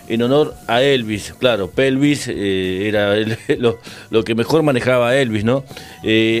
en 0.07 0.21
honor 0.21 0.55
a 0.67 0.81
Elvis. 0.81 1.33
Claro, 1.39 1.69
Pelvis 1.69 2.27
eh, 2.27 2.87
era 2.87 3.15
lo, 4.09 4.23
que 4.23 4.35
mejor 4.35 4.63
manejaba 4.63 5.15
Elvis, 5.15 5.43
¿no? 5.43 5.63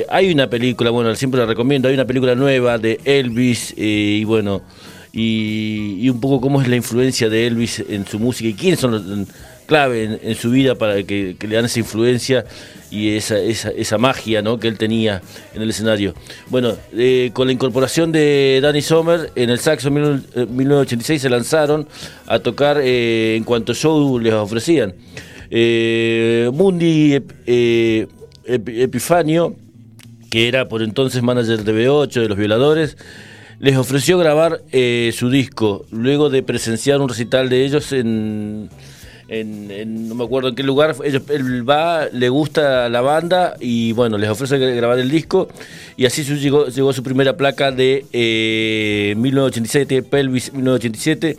hay 0.09 0.31
una 0.31 0.49
película, 0.49 0.89
bueno, 0.89 1.13
siempre 1.15 1.39
la 1.39 1.45
recomiendo, 1.45 1.87
hay 1.87 1.93
una 1.93 2.05
película 2.05 2.35
nueva 2.35 2.77
de 2.77 2.99
Elvis 3.05 3.73
y 3.77 4.23
bueno 4.25 4.61
y, 5.13 6.09
un 6.09 6.19
poco 6.19 6.41
cómo 6.41 6.61
es 6.61 6.67
la 6.67 6.75
influencia 6.75 7.29
de 7.29 7.45
Elvis 7.45 7.83
en 7.87 8.05
su 8.07 8.19
música 8.19 8.49
y 8.49 8.55
quiénes 8.55 8.79
son 8.79 8.91
los 8.91 9.27
clave 9.65 10.19
en, 10.21 10.35
su 10.35 10.51
vida 10.51 10.75
para 10.75 11.03
que, 11.03 11.35
le 11.39 11.55
dan 11.55 11.65
esa 11.65 11.79
influencia 11.79 12.45
y 12.91 13.15
esa, 13.15 13.37
esa, 13.39 13.97
magia 13.97 14.41
¿no? 14.41 14.59
que 14.59 14.67
él 14.67 14.77
tenía 14.77 15.21
en 15.53 15.61
el 15.61 15.69
escenario. 15.69 16.13
Bueno, 16.49 16.75
eh, 16.95 17.31
con 17.33 17.47
la 17.47 17.53
incorporación 17.53 18.11
de 18.11 18.59
Danny 18.61 18.81
Sommer 18.81 19.31
en 19.35 19.49
el 19.49 19.59
saxo 19.59 19.87
en 19.87 19.93
1986 19.95 21.21
se 21.21 21.29
lanzaron 21.29 21.87
a 22.27 22.39
tocar 22.39 22.79
eh, 22.79 23.35
en 23.35 23.43
cuanto 23.43 23.73
show 23.73 24.19
les 24.19 24.33
ofrecían. 24.33 24.93
Eh, 25.49 26.49
Mundi 26.53 27.19
Epifanio, 28.45 29.55
que 30.29 30.47
era 30.47 30.67
por 30.67 30.81
entonces 30.81 31.21
manager 31.21 31.63
de 31.63 31.87
B8 31.87 32.21
de 32.21 32.27
los 32.27 32.37
violadores, 32.37 32.97
les 33.63 33.77
ofreció 33.77 34.17
grabar 34.17 34.61
eh, 34.73 35.13
su 35.15 35.29
disco 35.29 35.85
luego 35.89 36.29
de 36.29 36.43
presenciar 36.43 36.99
un 36.99 37.07
recital 37.07 37.47
de 37.47 37.63
ellos 37.63 37.93
en, 37.93 38.69
no 39.29 40.15
me 40.15 40.23
acuerdo 40.23 40.49
en 40.49 40.55
qué 40.55 40.63
lugar. 40.63 40.95
Él 41.03 41.69
va, 41.69 42.07
le 42.11 42.29
gusta 42.29 42.89
la 42.89 43.01
banda 43.01 43.55
y 43.59 43.91
bueno, 43.93 44.17
les 44.17 44.29
ofrece 44.29 44.57
grabar 44.57 44.99
el 44.99 45.09
disco 45.09 45.47
y 45.97 46.05
así 46.05 46.23
llegó, 46.23 46.67
llegó 46.67 46.93
su 46.93 47.03
primera 47.03 47.35
placa 47.37 47.71
de 47.71 48.05
1987, 49.17 49.97
eh, 49.97 50.01
Pelvis 50.03 50.53
1987 50.53 51.37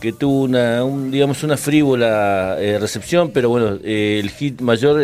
que 0.00 0.12
tuvo 0.12 0.42
una, 0.42 0.84
digamos, 1.10 1.42
una 1.42 1.56
frívola 1.56 2.56
eh, 2.60 2.78
recepción, 2.78 3.32
pero 3.32 3.48
bueno, 3.48 3.78
el 3.82 4.30
hit 4.30 4.60
mayor 4.60 5.02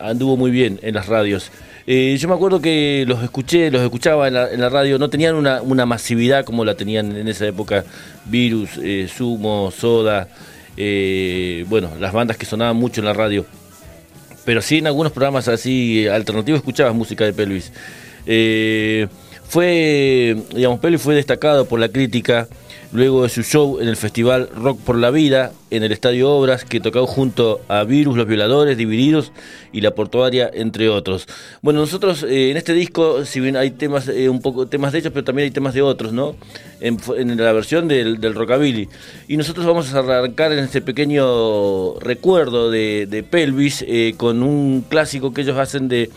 anduvo 0.00 0.36
muy 0.36 0.52
bien 0.52 0.78
en 0.82 0.94
las 0.94 1.06
radios. 1.06 1.50
Eh, 1.90 2.18
yo 2.18 2.28
me 2.28 2.34
acuerdo 2.34 2.60
que 2.60 3.06
los 3.08 3.22
escuché, 3.22 3.70
los 3.70 3.80
escuchaba 3.80 4.28
en 4.28 4.34
la, 4.60 4.68
radio, 4.68 4.98
no 4.98 5.08
tenían 5.08 5.34
una, 5.34 5.86
masividad 5.86 6.44
como 6.44 6.62
la 6.66 6.74
tenían 6.74 7.16
en 7.16 7.28
esa 7.28 7.46
época 7.46 7.82
Virus, 8.26 8.72
eh, 8.82 9.08
Sumo, 9.08 9.70
Soda, 9.70 10.28
eh, 10.76 11.64
bueno, 11.66 11.88
las 11.98 12.12
bandas 12.12 12.36
que 12.36 12.44
sonaban 12.44 12.76
mucho 12.76 13.00
en 13.00 13.06
la 13.06 13.14
radio. 13.14 13.46
Pero 14.44 14.60
sí 14.60 14.76
en 14.76 14.86
algunos 14.86 15.12
programas 15.12 15.48
así 15.48 16.06
alternativos 16.06 16.58
escuchabas 16.58 16.94
música 16.94 17.24
de 17.24 17.32
Pelvis. 17.32 17.72
fue, 19.48 20.36
digamos, 20.54 20.80
Pelvis 20.80 21.00
fue 21.00 21.14
destacado 21.14 21.64
por 21.64 21.80
la 21.80 21.88
crítica 21.88 22.48
luego 22.92 23.22
de 23.22 23.28
su 23.28 23.42
show 23.42 23.80
en 23.80 23.88
el 23.88 23.96
festival 23.96 24.48
Rock 24.54 24.80
por 24.80 24.96
la 24.96 25.10
Vida 25.10 25.52
en 25.70 25.82
el 25.82 25.92
Estadio 25.92 26.30
Obras, 26.30 26.64
que 26.64 26.80
tocó 26.80 27.06
junto 27.06 27.60
a 27.68 27.84
Virus, 27.84 28.16
Los 28.16 28.26
Violadores, 28.26 28.78
Divididos 28.78 29.32
y 29.72 29.82
La 29.82 29.90
Portuaria, 29.90 30.50
entre 30.52 30.88
otros. 30.88 31.26
Bueno, 31.60 31.80
nosotros 31.80 32.22
eh, 32.22 32.50
en 32.50 32.56
este 32.56 32.72
disco, 32.72 33.24
si 33.24 33.40
bien 33.40 33.56
hay 33.56 33.72
temas, 33.72 34.08
eh, 34.08 34.28
un 34.28 34.40
poco 34.40 34.66
temas 34.66 34.92
de 34.92 35.00
ellos, 35.00 35.12
pero 35.12 35.24
también 35.24 35.44
hay 35.44 35.50
temas 35.50 35.74
de 35.74 35.82
otros, 35.82 36.12
¿no? 36.12 36.36
En, 36.80 36.98
la 37.36 37.52
versión 37.52 37.88
del, 37.88 38.34
rockabilly. 38.34 38.88
Y 39.28 39.36
nosotros 39.36 39.66
vamos 39.66 39.92
a 39.92 39.98
arrancar 39.98 40.52
en 40.52 40.60
este 40.60 40.80
pequeño 40.80 41.98
recuerdo 42.00 42.70
de, 42.70 43.24
Pelvis 43.28 43.84
eh, 43.86 44.14
con 44.16 44.42
un 44.42 44.84
clásico 44.88 45.34
que 45.34 45.42
ellos 45.42 45.58
hacen 45.58 45.88
de 45.88 46.10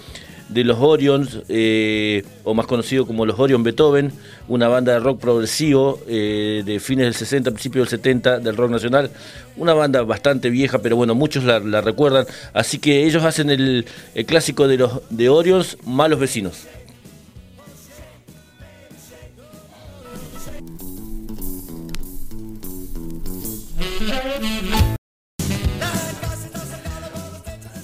de 0.51 0.63
los 0.63 0.77
Orions, 0.79 1.39
eh, 1.49 2.23
o 2.43 2.53
más 2.53 2.67
conocido 2.67 3.07
como 3.07 3.25
los 3.25 3.39
Orion 3.39 3.63
Beethoven, 3.63 4.11
una 4.47 4.67
banda 4.67 4.93
de 4.93 4.99
rock 4.99 5.19
progresivo 5.19 5.99
eh, 6.07 6.61
de 6.65 6.79
fines 6.79 7.05
del 7.05 7.13
60, 7.15 7.51
principios 7.51 7.89
del 7.89 7.99
70 7.99 8.39
del 8.39 8.57
rock 8.57 8.71
nacional. 8.71 9.09
Una 9.55 9.73
banda 9.73 10.01
bastante 10.03 10.49
vieja, 10.49 10.79
pero 10.79 10.95
bueno, 10.95 11.15
muchos 11.15 11.43
la, 11.43 11.81
recuerdan. 11.81 12.25
Así 12.53 12.79
que 12.79 13.05
ellos 13.05 13.23
hacen 13.23 13.49
el, 13.49 13.85
el 14.13 14.25
clásico 14.25 14.67
de 14.67 14.77
los 14.77 15.01
de 15.09 15.29
Orions, 15.29 15.77
Malos 15.85 16.19
Vecinos. 16.19 16.67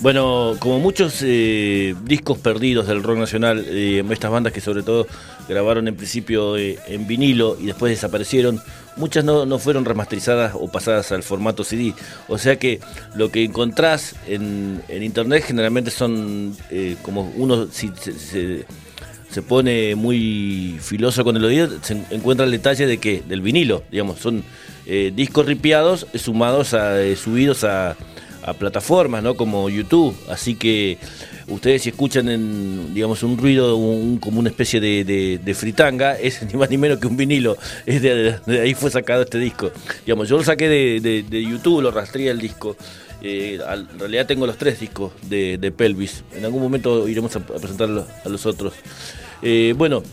Bueno, 0.08 0.56
como 0.60 0.80
muchos 0.80 1.20
eh, 1.22 1.93
discos 2.06 2.38
perdidos 2.38 2.88
del 2.88 3.04
rock 3.04 3.17
nacional, 3.17 3.65
eh, 3.67 4.02
estas 4.10 4.32
bandas 4.32 4.54
que 4.54 4.62
sobre 4.62 4.82
todo 4.82 5.06
grabaron 5.50 5.86
en 5.89 5.98
principio 5.98 6.56
eh, 6.56 6.80
en 6.88 7.06
vinilo 7.08 7.58
y 7.60 7.65
después 7.65 7.89
desaparecieron, 7.89 8.62
muchas 8.96 9.26
no, 9.26 9.60
fueron 9.60 9.84
remasterizadas 9.84 10.54
o 10.56 10.72
pasadas 10.72 11.12
al 11.12 11.24
formato 11.24 11.65
CD. 11.65 11.93
O 12.30 12.38
sea 12.38 12.58
que 12.58 12.80
lo 13.15 13.32
que 13.32 13.43
encontrás 13.43 14.15
en, 14.28 14.82
internet 14.89 15.43
generalmente 15.46 15.91
son 15.91 16.56
como 17.02 17.30
uno 17.36 17.67
si, 17.70 17.91
se, 18.00 18.63
se, 19.30 19.41
pone 19.41 19.96
muy 19.96 20.78
filoso 20.80 21.26
con 21.26 21.36
el 21.36 21.43
oído, 21.43 21.67
se 21.82 22.02
encuentra 22.12 22.46
el 22.46 22.52
detalle 22.54 22.88
de 22.88 22.98
que 22.98 23.24
del 23.28 23.41
vinilo, 23.41 23.84
digamos, 23.91 24.20
son 24.20 24.46
discos 24.86 25.46
ripiados 25.46 26.08
sumados 26.15 26.74
a, 26.74 26.96
subidos 27.17 27.65
a 27.65 27.98
a 28.48 28.54
plataformas, 28.54 29.22
¿no? 29.22 29.36
Como 29.36 29.70
YouTube. 29.70 30.16
Así 30.30 30.56
que 30.56 30.98
ustedes 31.48 31.84
si 31.84 31.90
escuchan 31.90 32.30
en, 32.30 32.94
digamos, 32.94 33.22
un 33.22 33.38
ruido 33.38 33.74
como 34.22 34.40
una 34.40 34.50
especie 34.50 34.80
de, 34.80 35.54
fritanga, 35.54 36.16
es 36.18 36.42
ni 36.52 36.58
más 36.58 36.70
ni 36.70 36.78
menos 36.78 36.98
que 37.00 37.08
un 37.08 37.18
vinilo. 37.18 37.58
Es 37.86 38.02
de, 38.02 38.40
ahí 38.62 38.74
fue 38.74 38.90
sacado 38.90 39.24
este 39.24 39.38
disco. 39.38 39.72
Digamos, 40.06 40.30
yo 40.30 40.38
lo 40.38 40.44
saqué 40.44 40.70
de, 40.70 41.44
YouTube, 41.44 41.82
lo 41.82 41.92
rastreé 41.92 42.30
el 42.30 42.40
disco. 42.40 42.76
Eh, 43.22 43.60
en 43.60 44.00
realidad 44.00 44.26
tengo 44.28 44.48
los 44.48 44.58
tres 44.58 44.80
discos 44.80 45.12
de, 45.30 45.74
Pelvis. 45.76 46.24
En 46.34 46.46
algún 46.46 46.62
momento 46.62 47.08
iremos 47.08 47.36
a, 47.36 47.46
presentarlos 47.46 48.06
a 48.24 48.30
los 48.30 48.46
otros. 48.46 48.74
Eh, 49.42 49.74
bueno, 49.78 50.04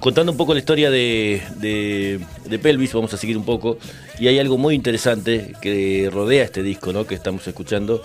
contando 0.00 0.32
un 0.32 0.38
poco 0.38 0.54
la 0.54 0.60
historia 0.60 0.90
de, 0.90 1.42
de, 1.56 2.58
Pelvis, 2.58 2.92
vamos 2.92 3.12
a 3.14 3.16
seguir 3.16 3.36
un 3.36 3.44
poco, 3.44 3.78
y 4.18 4.28
hay 4.28 4.38
algo 4.38 4.58
muy 4.58 4.74
interesante 4.74 5.54
que 5.60 6.08
rodea 6.12 6.44
este 6.44 6.62
disco 6.62 6.92
¿no? 6.92 7.06
que 7.06 7.14
estamos 7.14 7.46
escuchando. 7.46 8.02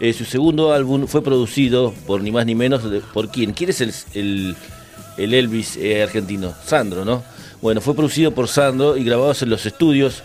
Eh, 0.00 0.12
su 0.12 0.24
segundo 0.24 0.72
álbum 0.72 1.06
fue 1.06 1.22
producido 1.22 1.92
por 2.06 2.22
ni 2.22 2.32
más 2.32 2.46
ni 2.46 2.54
menos, 2.54 2.82
¿por 3.12 3.28
quién? 3.28 3.52
¿Quién 3.52 3.70
es 3.70 3.80
el, 3.80 4.56
el, 5.16 5.34
Elvis 5.34 5.76
eh, 5.76 6.02
argentino? 6.02 6.54
Sandro, 6.64 7.04
¿no? 7.04 7.22
Bueno, 7.60 7.82
fue 7.82 7.94
producido 7.94 8.32
por 8.32 8.48
Sandro 8.48 8.96
y 8.96 9.04
grabados 9.04 9.42
en 9.42 9.50
los 9.50 9.66
estudios 9.66 10.22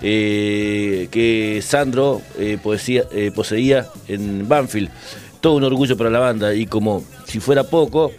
eh, 0.00 1.08
que 1.10 1.60
Sandro 1.62 2.22
poseía 2.62 3.86
en 4.08 4.48
Banfield. 4.48 4.88
Todo 5.42 5.56
un 5.56 5.64
orgullo 5.64 5.96
para 5.98 6.08
la 6.08 6.18
banda 6.18 6.54
y 6.54 6.64
como 6.64 7.04
si 7.26 7.40
fuera 7.40 7.64
poco, 7.64 8.12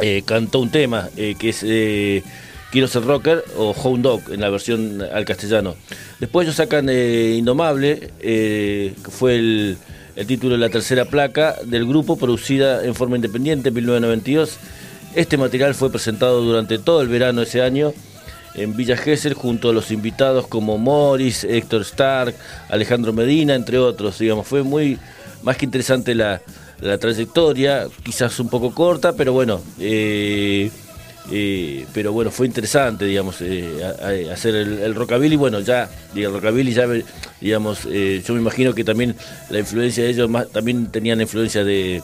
eh, 0.00 0.22
cantó 0.24 0.60
un 0.60 0.70
tema 0.70 1.08
eh, 1.16 1.36
que 1.38 1.50
es 1.50 1.62
eh, 1.62 2.22
Quiero 2.70 2.88
ser 2.88 3.04
rocker 3.04 3.44
o 3.56 3.70
Hound 3.72 4.02
Dog 4.02 4.32
en 4.32 4.40
la 4.40 4.50
versión 4.50 5.00
al 5.00 5.24
castellano. 5.24 5.76
Después 6.20 6.44
ellos 6.44 6.56
sacan 6.56 6.90
Indomable, 6.90 8.10
que 8.20 8.94
fue 9.08 9.36
el, 9.36 9.78
título 10.26 10.54
de 10.54 10.58
la 10.58 10.68
tercera 10.68 11.06
placa 11.06 11.54
del 11.64 11.86
grupo, 11.86 12.18
producida 12.18 12.84
en 12.84 12.94
forma 12.94 13.16
independiente 13.16 13.68
en 13.68 13.74
1992. 13.76 14.58
Este 15.14 15.38
material 15.38 15.74
fue 15.74 15.90
presentado 15.90 16.42
durante 16.42 16.78
todo 16.78 17.00
el 17.00 17.08
verano 17.08 17.40
ese 17.40 17.62
año 17.62 17.94
en 18.54 18.76
Villa 18.76 18.96
Gesell 18.96 19.34
junto 19.34 19.70
a 19.70 19.72
los 19.72 19.90
invitados 19.90 20.46
como 20.46 20.76
Morris, 20.76 21.44
Héctor 21.44 21.82
Stark, 21.82 22.34
Alejandro 22.68 23.12
Medina, 23.12 23.54
entre 23.54 23.78
otros. 23.78 24.18
Digamos, 24.18 24.46
fue 24.46 24.62
muy 24.62 24.98
más 25.42 25.56
que 25.56 25.64
interesante 25.64 26.14
la, 26.14 26.42
la 26.80 26.98
trayectoria, 26.98 27.88
quizás 28.02 28.38
un 28.40 28.48
poco 28.48 28.74
corta, 28.74 29.14
pero 29.14 29.32
bueno, 29.32 29.62
eh, 29.80 30.70
eh, 31.30 31.86
pero 31.92 32.12
bueno, 32.12 32.30
fue 32.30 32.46
interesante, 32.46 33.04
digamos, 33.06 33.40
eh, 33.40 33.82
hacer 34.32 34.54
el, 34.54 34.94
rockabilly. 34.94 35.36
Bueno, 35.36 35.60
ya, 35.60 35.88
el 36.14 36.32
rockabilly 36.32 36.72
ya, 36.72 36.86
digamos, 37.40 37.84
yo 37.84 38.34
me 38.34 38.40
imagino 38.40 38.74
que 38.74 38.84
también 38.84 39.16
la 39.50 39.58
influencia 39.58 40.04
de 40.04 40.10
ellos 40.10 40.28
más, 40.28 40.48
también 40.50 40.86
tenían 40.88 41.20
influencia 41.20 41.64
de, 41.64 42.02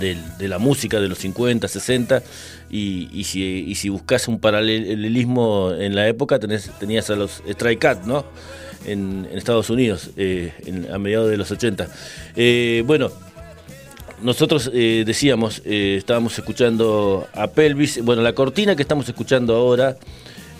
de, 0.00 0.48
la 0.48 0.58
música 0.58 0.98
de 0.98 1.08
los 1.08 1.18
50, 1.18 1.68
60, 1.68 2.22
y, 2.70 3.24
si, 3.24 3.42
y 3.42 3.74
si 3.74 3.90
buscas 3.90 4.26
un 4.26 4.40
paralelismo 4.40 5.72
en 5.78 5.94
la 5.94 6.08
época, 6.08 6.38
tenés, 6.38 6.70
tenías 6.80 7.10
a 7.10 7.16
los 7.16 7.42
Strike 7.46 7.78
Cat, 7.78 8.04
¿no? 8.04 8.24
En, 8.86 9.28
Estados 9.32 9.68
Unidos, 9.68 10.10
a 10.92 10.98
mediados 10.98 11.28
de 11.28 11.36
los 11.36 11.50
80. 11.50 11.88
bueno, 12.84 13.10
nosotros 14.22 14.70
eh, 14.72 15.04
decíamos, 15.06 15.62
eh, 15.64 15.96
estábamos 15.98 16.38
escuchando 16.38 17.26
a 17.34 17.48
Pelvis, 17.48 18.02
bueno, 18.02 18.22
la 18.22 18.34
cortina 18.34 18.74
que 18.74 18.82
estamos 18.82 19.08
escuchando 19.08 19.54
ahora, 19.54 19.96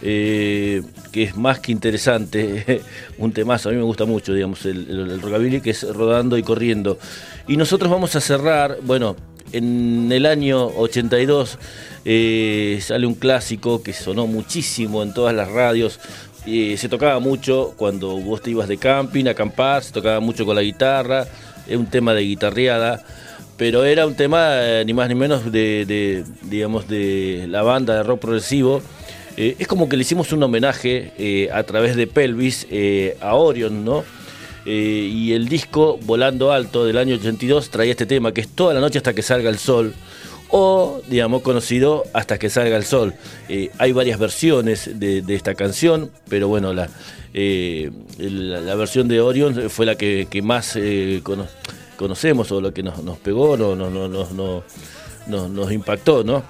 eh, 0.03 0.83
que 1.11 1.23
es 1.23 1.37
más 1.37 1.61
que 1.61 1.73
interesante, 1.73 2.83
un 3.19 3.33
temazo, 3.33 3.69
a 3.69 3.73
mí 3.73 3.79
me 3.79 3.85
gusta 3.85 4.05
mucho, 4.05 4.35
digamos, 4.35 4.67
el, 4.67 5.21
rockabilly, 5.23 5.61
que 5.61 5.71
es 5.71 5.83
Rodando 5.83 6.37
y 6.37 6.43
Corriendo. 6.43 6.99
Y 7.49 7.57
nosotros 7.57 7.91
vamos 7.91 8.15
a 8.15 8.21
cerrar, 8.21 8.79
bueno, 8.83 9.17
en 9.53 10.11
el 10.13 10.27
año 10.27 10.67
82 10.67 11.59
sale 12.81 13.07
un 13.07 13.15
clásico 13.15 13.83
que 13.83 13.93
sonó 13.93 14.27
muchísimo 14.27 15.03
en 15.03 15.15
todas 15.15 15.35
las 15.35 15.51
radios, 15.51 15.99
se 16.45 16.89
tocaba 16.89 17.21
mucho 17.21 17.73
cuando 17.77 18.19
vos 18.19 18.43
te 18.43 18.51
ibas 18.51 18.69
de 18.69 18.77
camping, 18.77 19.27
a 19.27 19.31
acampar, 19.31 19.83
se 19.83 19.93
tocaba 19.93 20.21
mucho 20.21 20.45
con 20.45 20.57
la 20.57 20.63
guitarra, 20.63 21.27
es 21.67 21.77
un 21.77 21.87
tema 21.87 22.13
de 22.13 22.23
guitarreada 22.23 23.05
pero 23.57 23.85
era 23.85 24.07
un 24.07 24.15
tema 24.15 24.49
eh, 24.53 24.85
ni 24.85 24.93
más 24.93 25.09
ni 25.09 25.15
menos 25.15 25.51
de, 25.51 26.25
digamos, 26.43 26.89
de 26.89 27.47
la 27.49 27.63
banda 27.63 27.97
de 27.97 28.03
rock 28.03 28.21
progresivo. 28.21 28.83
Eh, 29.37 29.57
es 29.59 29.67
como 29.67 29.89
que 29.89 29.97
le 29.97 30.03
hicimos 30.03 30.33
un 30.33 30.43
homenaje 30.43 31.13
eh, 31.19 31.49
a 31.53 31.63
través 31.63 31.97
de 31.97 32.07
Pelvis 32.07 32.67
a 33.21 33.35
Orion, 33.35 33.85
¿no? 33.85 34.05
y 34.69 35.33
el 35.33 35.49
disco 35.49 35.97
Volando 36.03 36.51
Alto 36.51 36.85
del 36.85 36.99
año 36.99 37.15
82 37.15 37.71
traía 37.71 37.93
este 37.93 38.05
tema 38.05 38.33
que 38.33 38.41
es 38.41 38.49
Toda 38.49 38.75
la 38.75 38.81
noche 38.81 38.99
hasta 38.99 39.15
que 39.15 39.23
salga 39.23 39.49
el 39.49 39.59
sol 39.59 39.95
o, 40.49 41.01
digamos, 41.07 41.43
conocido 41.43 42.03
Hasta 42.13 42.37
que 42.37 42.51
salga 42.51 42.77
el 42.77 42.85
sol. 42.85 43.15
hay 43.79 43.93
varias 43.93 44.19
versiones 44.19 44.91
de, 44.99 45.23
esta 45.29 45.55
canción, 45.55 46.11
pero 46.29 46.49
bueno, 46.49 46.73
la, 46.73 46.89
la, 47.33 48.75
versión 48.75 49.07
de 49.07 49.21
Orion 49.21 49.71
fue 49.71 49.87
la 49.87 49.95
que, 49.95 50.27
más 50.43 50.77
conocemos 51.97 52.51
o 52.53 52.61
lo 52.61 52.73
que 52.73 52.83
nos, 52.83 53.03
nos 53.03 53.19
pegó, 53.19 53.57
no, 53.57 53.75
no, 53.75 53.91
no, 53.91 54.09
no, 54.09 55.49
nos 55.49 55.73
impactó, 55.73 56.23
¿no? 56.23 56.43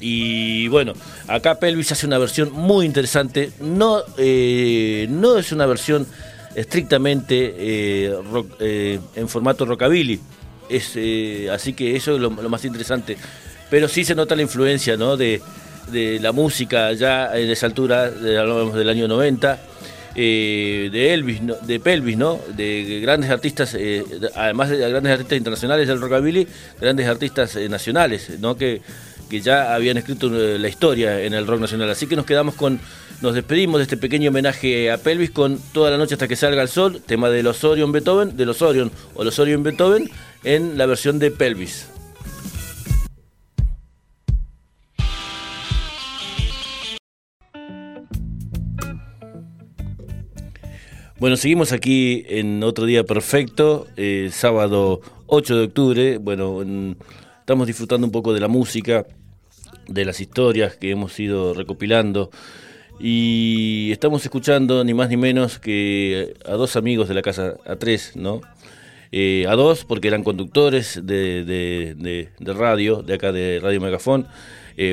Y 0.00 0.68
bueno, 0.68 0.92
acá 1.26 1.58
Pelvis 1.58 1.92
hace 1.92 2.06
una 2.06 2.18
versión 2.18 2.52
muy 2.52 2.84
interesante. 2.84 3.52
No, 3.60 4.02
eh, 4.18 5.06
no 5.08 5.38
es 5.38 5.52
una 5.52 5.64
versión 5.64 6.06
estrictamente 6.54 7.54
eh, 7.56 8.14
eh, 8.60 9.00
en 9.14 9.28
formato 9.28 9.64
rockabilly. 9.64 10.20
Es, 10.68 10.98
así 11.50 11.72
que 11.72 11.96
eso 11.96 12.14
es 12.14 12.20
lo, 12.20 12.30
más 12.30 12.64
interesante. 12.64 13.16
Pero 13.70 13.88
sí 13.88 14.04
se 14.04 14.14
nota 14.14 14.36
la 14.36 14.42
influencia 14.42 14.96
¿no? 14.96 15.16
de, 15.16 15.40
de 15.90 16.20
la 16.20 16.32
música 16.32 16.92
ya 16.92 17.34
en 17.36 17.50
esa 17.50 17.66
altura, 17.66 18.10
del 18.10 18.88
año 18.88 19.08
90 19.08 19.58
eh, 20.18 20.88
de 20.90 21.12
Elvis, 21.12 21.40
de 21.66 21.78
Pelvis, 21.78 22.16
¿no? 22.16 22.40
De 22.56 23.00
grandes 23.02 23.28
artistas, 23.28 23.76
eh, 23.78 24.02
además 24.34 24.70
de 24.70 24.78
grandes 24.78 25.12
artistas 25.12 25.36
internacionales 25.36 25.86
del 25.86 26.00
rockabilly, 26.00 26.48
grandes 26.80 27.06
artistas 27.06 27.54
eh, 27.56 27.68
nacionales, 27.68 28.40
¿no? 28.40 28.56
Que, 28.56 28.80
que 29.28 29.42
ya 29.42 29.74
habían 29.74 29.98
escrito 29.98 30.30
la 30.30 30.68
historia 30.68 31.20
en 31.20 31.34
el 31.34 31.46
rock 31.46 31.60
nacional. 31.60 31.90
Así 31.90 32.06
que 32.06 32.16
nos 32.16 32.24
quedamos 32.24 32.54
con, 32.54 32.80
nos 33.20 33.34
despedimos 33.34 33.78
de 33.78 33.82
este 33.82 33.98
pequeño 33.98 34.30
homenaje 34.30 34.90
a 34.90 34.96
Pelvis 34.96 35.32
con 35.32 35.58
Toda 35.74 35.90
la 35.90 35.98
noche 35.98 36.14
hasta 36.14 36.28
que 36.28 36.36
salga 36.36 36.62
el 36.62 36.68
sol, 36.68 37.02
tema 37.04 37.28
de 37.28 37.42
los 37.42 37.62
Orion 37.64 37.92
Beethoven, 37.92 38.38
de 38.38 38.46
los 38.46 38.62
Orion 38.62 38.90
o 39.14 39.22
los 39.22 39.38
Orion 39.38 39.62
Beethoven, 39.62 40.10
en 40.44 40.78
la 40.78 40.86
versión 40.86 41.18
de 41.18 41.30
Pelvis. 41.30 41.88
Bueno, 51.18 51.38
seguimos 51.38 51.72
aquí 51.72 52.26
en 52.28 52.62
otro 52.62 52.84
día 52.84 53.02
perfecto, 53.02 53.86
eh, 53.96 54.28
sábado 54.30 55.00
8 55.28 55.56
de 55.56 55.64
octubre. 55.64 56.18
Bueno, 56.18 56.62
estamos 57.40 57.66
disfrutando 57.66 58.06
un 58.06 58.12
poco 58.12 58.34
de 58.34 58.40
la 58.40 58.48
música, 58.48 59.06
de 59.88 60.04
las 60.04 60.20
historias 60.20 60.76
que 60.76 60.90
hemos 60.90 61.18
ido 61.18 61.54
recopilando 61.54 62.30
y 63.00 63.88
estamos 63.92 64.24
escuchando 64.24 64.84
ni 64.84 64.92
más 64.92 65.08
ni 65.08 65.16
menos 65.16 65.58
que 65.58 66.34
a 66.44 66.52
dos 66.52 66.76
amigos 66.76 67.08
de 67.08 67.14
la 67.14 67.22
casa 67.22 67.54
A3, 67.64 68.16
¿no? 68.16 68.42
a 69.48 69.54
dos, 69.54 69.86
porque 69.86 70.08
eran 70.08 70.22
conductores 70.22 71.00
de, 71.02 71.44
de, 71.46 72.28
de, 72.38 72.52
radio, 72.52 73.00
de 73.00 73.14
acá 73.14 73.32
de 73.32 73.58
Radio 73.62 73.80
Megafón, 73.80 74.26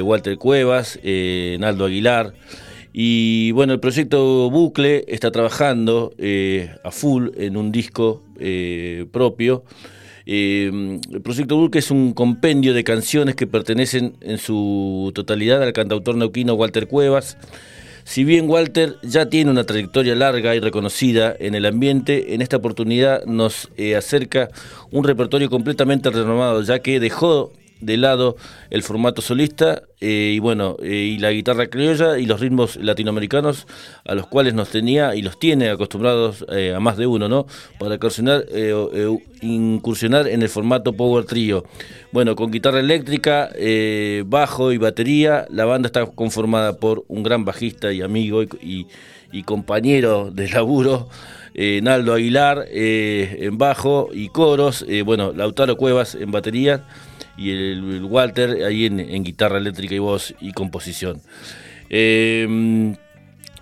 Walter 0.03 0.37
Cuevas, 0.37 0.97
Naldo 1.59 1.83
Aguilar. 1.83 2.33
Y 2.93 3.51
bueno, 3.51 3.73
el 3.73 3.79
proyecto 3.79 4.49
Bucle 4.51 5.03
está 5.07 5.31
trabajando 5.31 6.13
a 6.83 6.91
full 6.91 7.29
en 7.35 7.57
un 7.57 7.71
disco 7.71 8.21
propio. 9.11 9.63
el 10.25 11.21
proyecto 11.23 11.57
Bucle 11.57 11.79
es 11.79 11.89
un 11.89 12.13
compendio 12.13 12.75
de 12.75 12.83
canciones 12.83 13.35
que 13.35 13.47
pertenecen 13.47 14.15
en 14.21 14.37
su 14.37 15.11
totalidad 15.15 15.63
al 15.63 15.73
cantautor 15.73 16.15
neuquino 16.15 16.53
Walter 16.53 16.87
Cuevas. 16.87 17.37
Si 18.05 18.23
bien 18.25 18.49
Walter 18.49 18.97
ya 19.01 19.29
tiene 19.29 19.49
una 19.49 19.63
trayectoria 19.63 20.15
larga 20.15 20.55
y 20.55 20.59
reconocida 20.59 21.35
en 21.39 21.55
el 21.55 21.65
ambiente, 21.65 22.33
en 22.33 22.41
esta 22.41 22.57
oportunidad 22.57 23.23
nos 23.25 23.69
eh, 23.77 23.95
acerca 23.95 24.49
un 24.91 25.05
repertorio 25.05 25.49
completamente 25.49 26.09
renovado, 26.09 26.61
ya 26.63 26.79
que 26.79 26.99
dejó 26.99 27.53
de 27.85 27.97
lado 27.97 28.35
el 28.69 28.83
formato 28.83 29.21
solista 29.21 29.83
eh, 30.05 30.33
y 30.35 30.39
bueno, 30.39 30.75
eh, 30.83 31.13
y 31.15 31.17
la 31.17 31.31
guitarra 31.31 31.67
criolla 31.67 32.17
y 32.19 32.25
los 32.25 32.41
ritmos 32.41 32.75
latinoamericanos 32.75 33.67
a 34.03 34.15
los 34.15 34.27
cuales 34.27 34.53
nos 34.53 34.67
tenía 34.67 35.15
y 35.15 35.21
los 35.21 35.39
tiene 35.39 35.69
acostumbrados 35.69 36.45
a 36.49 36.79
más 36.81 36.97
de 36.97 37.07
uno, 37.07 37.29
¿no? 37.29 37.47
Para 37.79 37.95
incursionar, 39.41 40.27
en 40.27 40.41
el 40.41 40.49
formato 40.49 40.91
Power 40.91 41.23
Trio. 41.23 41.63
Bueno, 42.11 42.35
con 42.35 42.51
guitarra 42.51 42.81
eléctrica, 42.81 43.49
bajo 44.25 44.73
y 44.73 44.77
batería, 44.77 45.47
la 45.49 45.63
banda 45.63 45.87
está 45.87 46.05
conformada 46.05 46.77
por 46.77 47.05
un 47.07 47.23
gran 47.23 47.45
bajista 47.45 47.93
y 47.93 48.01
amigo 48.01 48.43
y, 48.43 48.87
y 49.31 49.43
compañero 49.43 50.31
de 50.31 50.49
laburo. 50.49 51.07
Naldo 51.55 52.13
Aguilar 52.13 52.65
en 52.69 53.57
bajo 53.57 54.09
y 54.11 54.27
coros, 54.27 54.85
bueno, 55.05 55.31
Lautaro 55.31 55.77
Cuevas 55.77 56.15
en 56.15 56.31
batería 56.31 56.83
y 57.37 57.51
el, 57.51 58.03
Walter 58.03 58.63
ahí 58.63 58.85
en, 58.85 59.23
guitarra 59.23 59.57
eléctrica 59.57 59.95
y 59.95 59.99
voz 59.99 60.33
y 60.39 60.51
composición. 60.51 61.21
Eh, 61.89 62.95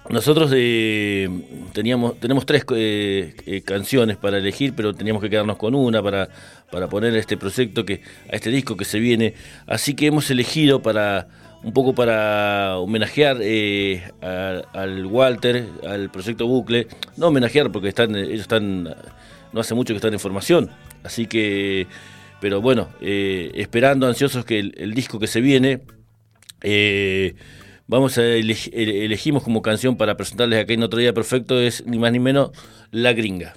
nosotros 0.10 0.52
eh, 0.54 1.30
teníamos, 1.74 2.20
tenemos 2.20 2.46
tres 2.46 2.66
eh, 2.76 3.62
canciones 3.66 4.18
para 4.18 4.40
elegir, 4.40 4.74
pero 4.76 4.94
teníamos 4.94 5.22
que 5.22 5.30
quedarnos 5.30 5.58
con 5.58 5.76
una 5.76 6.02
para, 6.02 6.28
para 6.72 6.90
poner 6.90 7.16
este 7.16 7.38
proyecto, 7.38 7.86
que, 7.86 8.02
a 8.30 8.36
este 8.36 8.50
disco 8.50 8.76
que 8.76 8.86
se 8.86 9.00
viene. 9.00 9.36
Así 9.68 9.94
que 9.94 10.08
hemos 10.08 10.30
elegido 10.32 10.82
para 10.82 11.28
un 11.64 11.74
poco 11.74 11.94
para 11.94 12.78
homenajear 12.80 13.38
al 14.74 15.06
Walter, 15.06 15.68
al 15.88 16.10
proyecto 16.10 16.48
Bucle. 16.48 16.88
No 17.18 17.28
homenajear 17.28 17.72
porque 17.72 17.90
están, 17.90 18.16
ellos 18.16 18.42
están, 18.42 18.84
no 19.54 19.60
hace 19.62 19.76
mucho 19.76 19.94
que 19.94 19.98
están 19.98 20.14
en 20.14 20.20
formación. 20.20 20.72
Así 21.04 21.28
que 21.28 21.88
pero 22.42 22.60
bueno, 22.60 22.90
eh, 23.00 23.52
esperando 23.54 24.08
ansiosos 24.08 24.44
que 24.44 24.60
el, 24.60 24.94
disco 24.96 25.20
que 25.20 25.28
se 25.28 25.40
viene, 25.42 25.82
eh, 26.62 27.36
vamos 27.88 28.18
a 28.18 28.24
elegimos 28.24 29.44
como 29.44 29.62
canción 29.62 29.96
para 29.96 30.18
presentarles 30.18 30.64
acá 30.64 30.74
en 30.74 30.82
Otro 30.82 31.00
Día 31.00 31.14
Perfecto, 31.14 31.62
es 31.62 31.86
ni 31.86 32.00
más 32.00 32.12
ni 32.12 32.20
menos 32.20 32.50
La 32.90 33.14
Gringa. 33.14 33.54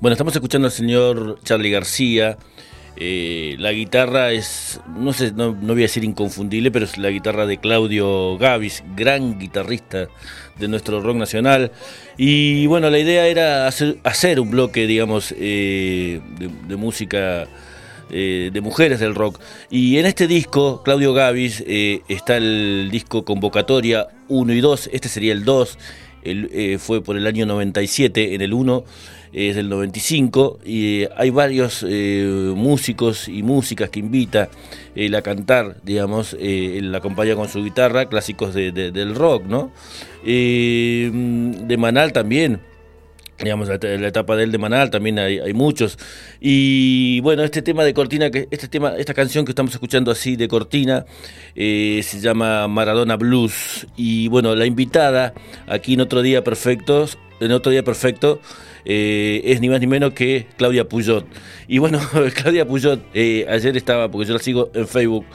Bueno, 0.00 0.12
estamos 0.12 0.32
escuchando 0.32 0.68
al 0.68 0.72
señor 0.72 1.40
Charlie 1.42 1.72
García. 1.72 2.38
Eh, 3.00 3.54
la 3.60 3.70
guitarra 3.70 4.32
es, 4.32 4.80
no 4.96 5.12
sé, 5.12 5.30
no, 5.30 5.52
voy 5.52 5.78
a 5.78 5.82
decir 5.82 6.02
inconfundible, 6.02 6.72
pero 6.72 6.84
es 6.84 6.98
la 6.98 7.10
guitarra 7.10 7.46
de 7.46 7.58
Claudio 7.58 8.36
Gavis, 8.38 8.82
gran 8.96 9.38
guitarrista 9.38 10.08
de 10.58 10.66
nuestro 10.66 11.00
rock 11.00 11.16
nacional. 11.16 11.70
Y 12.16 12.66
bueno, 12.66 12.90
la 12.90 12.98
idea 12.98 13.28
era 13.28 13.68
hacer, 13.68 14.40
un 14.40 14.50
bloque, 14.50 14.88
digamos, 14.88 15.32
eh, 15.38 16.20
de, 16.40 16.76
música 16.76 17.46
eh, 18.10 18.50
de 18.52 18.60
mujeres 18.60 18.98
del 18.98 19.14
rock. 19.14 19.38
Y 19.70 19.98
en 19.98 20.06
este 20.06 20.26
disco, 20.26 20.82
Claudio 20.82 21.14
Gavis, 21.14 21.62
está 22.08 22.36
el 22.36 22.88
disco 22.90 23.24
Convocatoria 23.24 24.08
1 24.26 24.52
y 24.52 24.60
2, 24.60 24.90
este 24.92 25.08
sería 25.08 25.34
el 25.34 25.44
2, 25.44 25.78
fue 26.78 27.02
por 27.02 27.16
el 27.16 27.26
año 27.26 27.46
97, 27.46 28.34
en 28.34 28.42
el 28.42 28.52
1 28.52 28.84
es 29.32 29.56
del 29.56 29.68
95 29.68 30.58
y 30.64 31.02
eh, 31.02 31.08
hay 31.16 31.30
varios 31.30 31.84
eh, 31.88 32.52
músicos 32.56 33.28
y 33.28 33.42
músicas 33.42 33.90
que 33.90 34.00
invita 34.00 34.48
él 34.94 35.14
a 35.14 35.22
cantar, 35.22 35.76
digamos, 35.82 36.34
eh, 36.38 36.78
él 36.78 36.94
acompaña 36.94 37.34
con 37.36 37.48
su 37.48 37.62
guitarra, 37.62 38.06
clásicos 38.06 38.54
del 38.54 39.14
rock, 39.14 39.44
¿no? 39.44 39.70
de 40.24 41.76
Manal 41.78 42.12
también, 42.12 42.60
digamos, 43.42 43.68
la, 43.68 43.74
etapa 43.74 44.36
de 44.36 44.44
él 44.44 44.52
de 44.52 44.58
Manal 44.58 44.90
también 44.90 45.18
hay, 45.18 45.52
muchos. 45.52 45.98
Y 46.40 47.20
bueno, 47.20 47.44
este 47.44 47.62
tema 47.62 47.84
de 47.84 47.94
Cortina, 47.94 48.30
que 48.30 48.48
este 48.50 48.68
tema, 48.68 48.94
esta 48.96 49.14
canción 49.14 49.44
que 49.44 49.52
estamos 49.52 49.72
escuchando 49.72 50.10
así 50.10 50.36
de 50.36 50.48
Cortina, 50.48 51.06
se 51.54 52.20
llama 52.20 52.68
Maradona 52.68 53.16
Blues. 53.16 53.86
Y 53.96 54.28
bueno, 54.28 54.54
la 54.54 54.66
invitada 54.66 55.34
aquí 55.66 55.94
en 55.94 56.00
Otro 56.00 56.22
Día 56.22 56.42
Perfecto, 56.44 57.06
en 57.40 57.52
Otro 57.52 57.70
Día 57.70 57.82
Perfecto, 57.82 58.40
eh, 58.84 59.42
es 59.44 59.60
ni 59.60 59.68
más 59.68 59.80
ni 59.80 59.86
menos 59.86 60.12
que 60.14 60.46
Claudia 60.56 60.88
Puyot. 60.88 61.26
Y 61.66 61.78
bueno, 61.78 62.00
Claudia 62.34 62.66
Puyot, 62.66 63.00
eh, 63.14 63.46
ayer 63.48 63.76
estaba, 63.76 64.10
porque 64.10 64.26
yo 64.26 64.34
la 64.34 64.40
sigo 64.40 64.70
en 64.74 64.88
Facebook, 64.88 65.26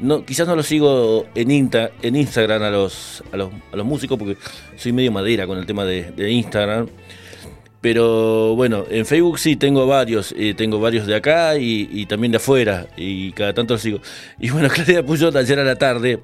no, 0.00 0.24
quizás 0.24 0.46
no 0.46 0.54
lo 0.54 0.62
sigo 0.62 1.26
en, 1.34 1.50
Insta, 1.50 1.90
en 2.02 2.16
Instagram 2.16 2.62
a 2.62 2.70
los, 2.70 3.24
a 3.32 3.36
los, 3.36 3.50
músicos, 3.84 4.18
porque 4.18 4.36
soy 4.76 4.92
medio 4.92 5.10
madera 5.10 5.46
con 5.46 5.58
el 5.58 5.66
tema 5.66 5.84
de, 5.84 6.30
Instagram. 6.30 6.88
Pero 7.80 8.56
bueno, 8.56 8.84
en 8.90 9.06
Facebook 9.06 9.38
sí 9.38 9.56
tengo 9.56 9.86
varios, 9.86 10.34
eh, 10.36 10.54
tengo 10.54 10.80
varios 10.80 11.06
de 11.06 11.14
acá 11.14 11.56
y, 11.58 12.06
también 12.06 12.32
de 12.32 12.38
afuera, 12.38 12.88
y 12.96 13.30
cada 13.32 13.54
tanto 13.54 13.74
los 13.74 13.82
sigo. 13.82 14.00
Y 14.40 14.50
bueno, 14.50 14.68
Claudia 14.72 15.04
Puyot 15.04 15.34
ayer 15.36 15.58
a 15.60 15.64
la 15.64 15.76
tarde 15.76 16.20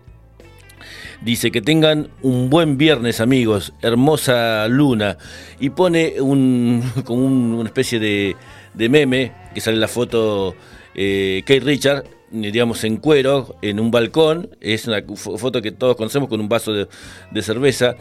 Dice 1.24 1.50
que 1.50 1.62
tengan 1.62 2.08
un 2.20 2.50
buen 2.50 2.76
viernes, 2.76 3.20
amigos. 3.20 3.72
Hermosa 3.80 4.68
luna. 4.68 5.16
Y 5.58 5.70
pone 5.70 6.20
un, 6.20 6.82
como 7.04 7.24
una 7.24 7.64
especie 7.64 7.98
de, 7.98 8.36
de, 8.74 8.88
meme 8.90 9.32
que 9.54 9.62
sale 9.62 9.78
la 9.78 9.88
foto 9.88 10.54
eh, 10.94 11.42
Kate 11.46 11.60
Richard, 11.60 12.04
digamos, 12.30 12.84
en 12.84 12.98
cuero, 12.98 13.56
en 13.62 13.80
un 13.80 13.90
balcón. 13.90 14.50
Es 14.60 14.86
una 14.86 15.02
foto 15.16 15.62
que 15.62 15.72
todos 15.72 15.96
conocemos 15.96 16.28
con 16.28 16.40
un 16.40 16.48
vaso 16.50 16.74
de 16.74 17.42
cerveza. 17.42 17.96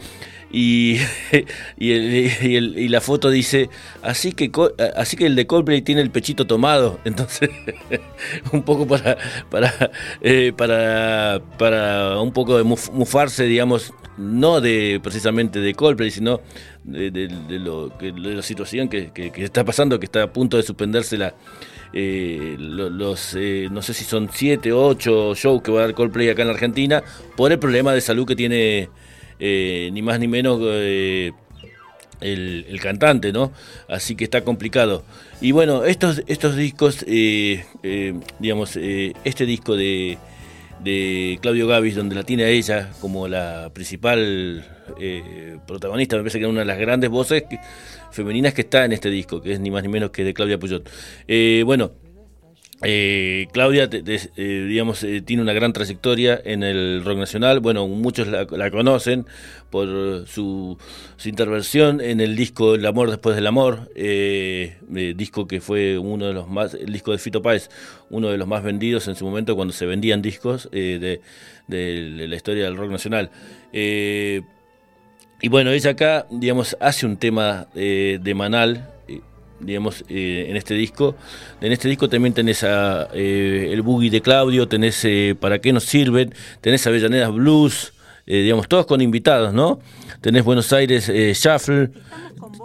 Y, 0.56 0.98
y, 1.76 2.88
la 2.88 3.00
foto 3.00 3.28
dice, 3.28 3.70
así 4.02 4.32
que, 4.32 4.52
así 4.94 5.16
que 5.16 5.26
el 5.26 5.34
de 5.34 5.48
Coldplay 5.48 5.82
tiene 5.82 6.00
el 6.00 6.12
pechito 6.12 6.46
tomado, 6.46 7.00
entonces 7.04 7.50
un 8.52 8.62
poco 8.62 8.86
para, 8.86 9.18
para, 9.50 9.90
eh, 10.20 10.52
para, 10.56 11.42
para 11.58 12.20
un 12.20 12.32
poco 12.32 12.56
de 12.56 12.62
mufarse, 12.62 13.46
digamos, 13.46 13.92
no 14.16 14.60
de 14.60 15.00
precisamente 15.02 15.58
de 15.58 15.74
Coldplay, 15.74 16.12
sino 16.12 16.40
de, 16.84 17.28
lo, 17.48 17.88
de 17.88 18.12
la 18.12 18.42
situación 18.42 18.88
que, 18.88 19.10
está 19.36 19.64
pasando, 19.64 19.98
que 19.98 20.06
está 20.06 20.22
a 20.22 20.32
punto 20.32 20.56
de 20.56 20.62
suspenderse 20.62 21.18
la, 21.18 21.34
eh, 21.92 22.54
los, 22.60 23.34
eh, 23.34 23.66
no 23.72 23.82
sé 23.82 23.92
si 23.92 24.04
son 24.04 24.30
siete 24.32 24.72
o 24.72 24.86
ocho 24.86 25.34
shows 25.34 25.62
que 25.62 25.72
va 25.72 25.80
a 25.80 25.86
dar 25.86 25.94
Coldplay 25.94 26.28
acá 26.28 26.42
en 26.42 26.48
la 26.48 26.54
Argentina, 26.54 27.02
por 27.36 27.50
el 27.50 27.58
problema 27.58 27.92
de 27.92 28.00
salud 28.00 28.24
que 28.24 28.36
tiene 28.36 28.88
eh, 29.38 29.90
ni 29.92 30.02
más 30.02 30.18
ni 30.20 30.28
menos 30.28 30.60
eh, 30.62 31.32
el, 32.20 32.78
cantante, 32.80 33.32
¿no? 33.32 33.52
Así 33.88 34.16
que 34.16 34.24
está 34.24 34.42
complicado. 34.42 35.04
Y 35.40 35.52
bueno, 35.52 35.84
estos, 35.84 36.22
estos 36.26 36.56
discos, 36.56 37.04
eh, 37.06 37.64
digamos, 38.38 38.76
este 38.76 39.46
disco 39.46 39.76
de, 39.76 40.18
de 40.82 41.38
Claudio 41.42 41.66
Gavis, 41.66 41.96
donde 41.96 42.14
la 42.14 42.24
tiene 42.24 42.44
a 42.44 42.48
ella 42.48 42.90
como 43.00 43.28
la 43.28 43.70
principal 43.74 44.64
protagonista, 45.66 46.16
me 46.16 46.22
parece 46.22 46.38
que 46.38 46.44
es 46.44 46.50
una 46.50 46.60
de 46.60 46.66
las 46.66 46.78
grandes 46.78 47.10
voces 47.10 47.44
femeninas 48.10 48.54
que 48.54 48.62
está 48.62 48.84
en 48.84 48.92
este 48.92 49.10
disco, 49.10 49.40
que 49.40 49.52
es 49.52 49.60
ni 49.60 49.70
más 49.70 49.82
ni 49.82 49.88
menos 49.88 50.10
que 50.10 50.24
de 50.24 50.34
Claudia 50.34 50.58
Puyot. 50.58 50.88
bueno, 51.64 51.92
eh, 52.86 53.48
Claudia, 53.52 53.88
eh, 53.92 54.66
digamos, 54.68 55.02
eh, 55.04 55.22
tiene 55.22 55.42
una 55.42 55.52
gran 55.52 55.72
trayectoria 55.72 56.40
en 56.44 56.62
el 56.62 57.02
rock 57.04 57.18
nacional. 57.18 57.60
Bueno, 57.60 57.88
muchos 57.88 58.28
la, 58.28 58.70
conocen 58.70 59.26
por 59.70 60.26
su, 60.26 60.78
intervención 61.24 62.00
en 62.00 62.20
el 62.20 62.36
disco 62.36 62.74
El 62.74 62.86
amor 62.86 63.10
después 63.10 63.34
del 63.34 63.46
amor, 63.46 63.90
disco 63.94 65.46
que 65.46 65.60
fue 65.60 65.98
uno 65.98 66.26
de 66.26 66.32
los 66.32 66.48
más, 66.48 66.74
el 66.74 66.92
disco 66.92 67.12
de 67.12 67.18
Fito 67.18 67.42
Páez, 67.42 67.70
uno 68.10 68.28
de 68.28 68.38
los 68.38 68.46
más 68.46 68.62
vendidos 68.62 69.08
en 69.08 69.16
su 69.16 69.24
momento 69.24 69.56
cuando 69.56 69.72
se 69.72 69.86
vendían 69.86 70.22
discos 70.22 70.68
de, 70.70 71.20
la 71.68 72.36
historia 72.36 72.64
del 72.64 72.76
rock 72.76 72.90
nacional. 72.90 73.30
y 73.72 75.48
bueno, 75.48 75.70
ella 75.70 75.90
acá, 75.90 76.26
digamos, 76.30 76.76
hace 76.80 77.06
un 77.06 77.16
tema 77.16 77.66
de 77.74 78.34
Manal 78.34 78.93
digamos, 79.60 80.04
eh, 80.08 80.46
en 80.48 80.56
este 80.56 80.74
disco. 80.74 81.16
En 81.60 81.72
este 81.72 81.88
disco 81.88 82.08
también 82.08 82.34
tenés 82.34 82.64
a, 82.64 83.08
eh, 83.14 83.70
el 83.72 83.82
boogie 83.82 84.10
de 84.10 84.20
Claudio, 84.20 84.68
tenés 84.68 85.06
Para 85.40 85.58
qué 85.60 85.72
nos 85.72 85.84
sirven, 85.84 86.34
tenés 86.60 86.86
Avellanedas 86.86 87.32
Blues, 87.32 87.92
digamos, 88.26 88.68
todos 88.68 88.86
con 88.86 89.00
invitados, 89.00 89.52
¿no? 89.52 89.80
Tenés 90.20 90.44
Buenos 90.44 90.72
Aires 90.72 91.08
Shuffle, 91.08 91.90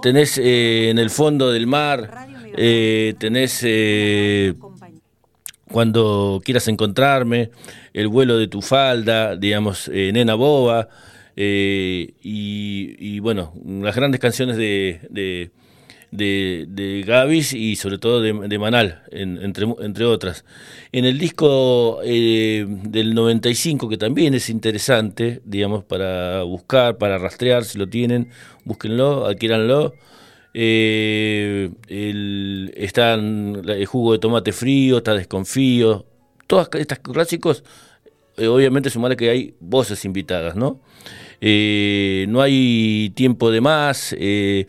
tenés 0.01 0.37
en 0.37 0.97
el 0.97 1.09
fondo 1.09 1.51
del 1.51 1.67
mar, 1.67 2.27
tenés 2.55 3.65
cuando 5.69 6.41
quieras 6.43 6.67
encontrarme, 6.67 7.51
el 7.93 8.07
vuelo 8.07 8.37
de 8.37 8.47
tu 8.47 8.61
falda, 8.61 9.35
digamos, 9.35 9.89
nena 9.89 10.35
boba. 10.35 10.87
Eh, 11.41 12.15
y, 12.21 13.19
bueno, 13.21 13.53
las 13.65 13.95
grandes 13.95 14.19
canciones 14.19 14.57
de, 14.57 14.99
de, 15.09 15.51
de, 16.11 17.03
Gavis 17.05 17.53
y 17.53 17.75
sobre 17.75 17.97
todo 17.97 18.21
de, 18.21 18.59
Manal, 18.59 19.03
entre, 19.11 19.67
entre 19.81 20.05
otras. 20.05 20.45
En 20.91 21.05
el 21.05 21.17
disco 21.17 21.99
eh, 22.03 22.65
del 22.67 23.13
95, 23.13 23.89
que 23.89 23.97
también 23.97 24.33
es 24.33 24.49
interesante, 24.49 25.41
digamos, 25.45 25.83
para 25.83 26.43
buscar, 26.43 26.97
para 26.97 27.17
rastrear, 27.17 27.63
si 27.63 27.77
lo 27.77 27.87
tienen, 27.87 28.29
búsquenlo, 28.65 29.25
adquiéranlo. 29.25 29.93
Eh, 30.53 31.69
el, 31.87 32.73
están 32.75 33.61
el 33.67 33.85
jugo 33.85 34.13
de 34.13 34.19
tomate 34.19 34.51
frío, 34.51 34.97
está 34.97 35.13
desconfío, 35.13 36.05
todos 36.47 36.69
estos 36.73 36.99
clásicos, 36.99 37.63
obviamente 38.37 38.89
sumarle 38.89 39.15
que 39.15 39.29
hay 39.29 39.53
voces 39.59 40.03
invitadas, 40.05 40.55
¿no? 40.55 40.81
Eh, 41.41 42.25
no 42.29 42.41
hay 42.41 43.11
tiempo 43.15 43.51
de 43.51 43.61
más, 43.61 44.15
eh, 44.17 44.65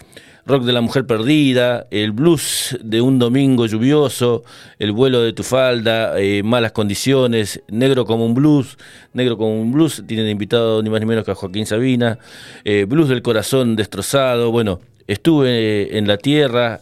rock 0.47 0.65
de 0.65 0.73
la 0.73 0.81
mujer 0.81 1.07
perdida, 1.07 1.87
el 1.91 2.13
blues 2.13 2.79
de 2.83 3.01
un 3.01 3.19
domingo 3.19 3.67
lluvioso, 3.67 4.45
el 4.79 4.93
vuelo 4.93 5.23
de 5.23 5.33
tu 5.33 5.43
falda, 5.43 6.19
eh, 6.21 6.43
malas 6.43 6.73
condiciones, 6.73 7.63
negro 7.69 8.05
como 8.05 8.27
un 8.27 8.35
blues, 8.35 8.77
negro 9.13 9.37
como 9.37 9.61
un 9.61 9.73
blues, 9.73 10.03
tienen 10.07 10.29
invitado 10.29 10.83
ni 10.83 10.91
más 10.91 11.01
ni 11.01 11.07
menos 11.07 11.25
que 11.25 11.31
a 11.31 11.35
Joaquín 11.35 11.67
Sabina, 11.67 12.19
blues 12.87 13.09
del 13.09 13.23
corazón 13.23 13.77
destrozado, 13.77 14.51
bueno, 14.51 14.81
estuve 15.07 15.97
en 15.99 16.07
la 16.07 16.17
tierra, 16.17 16.81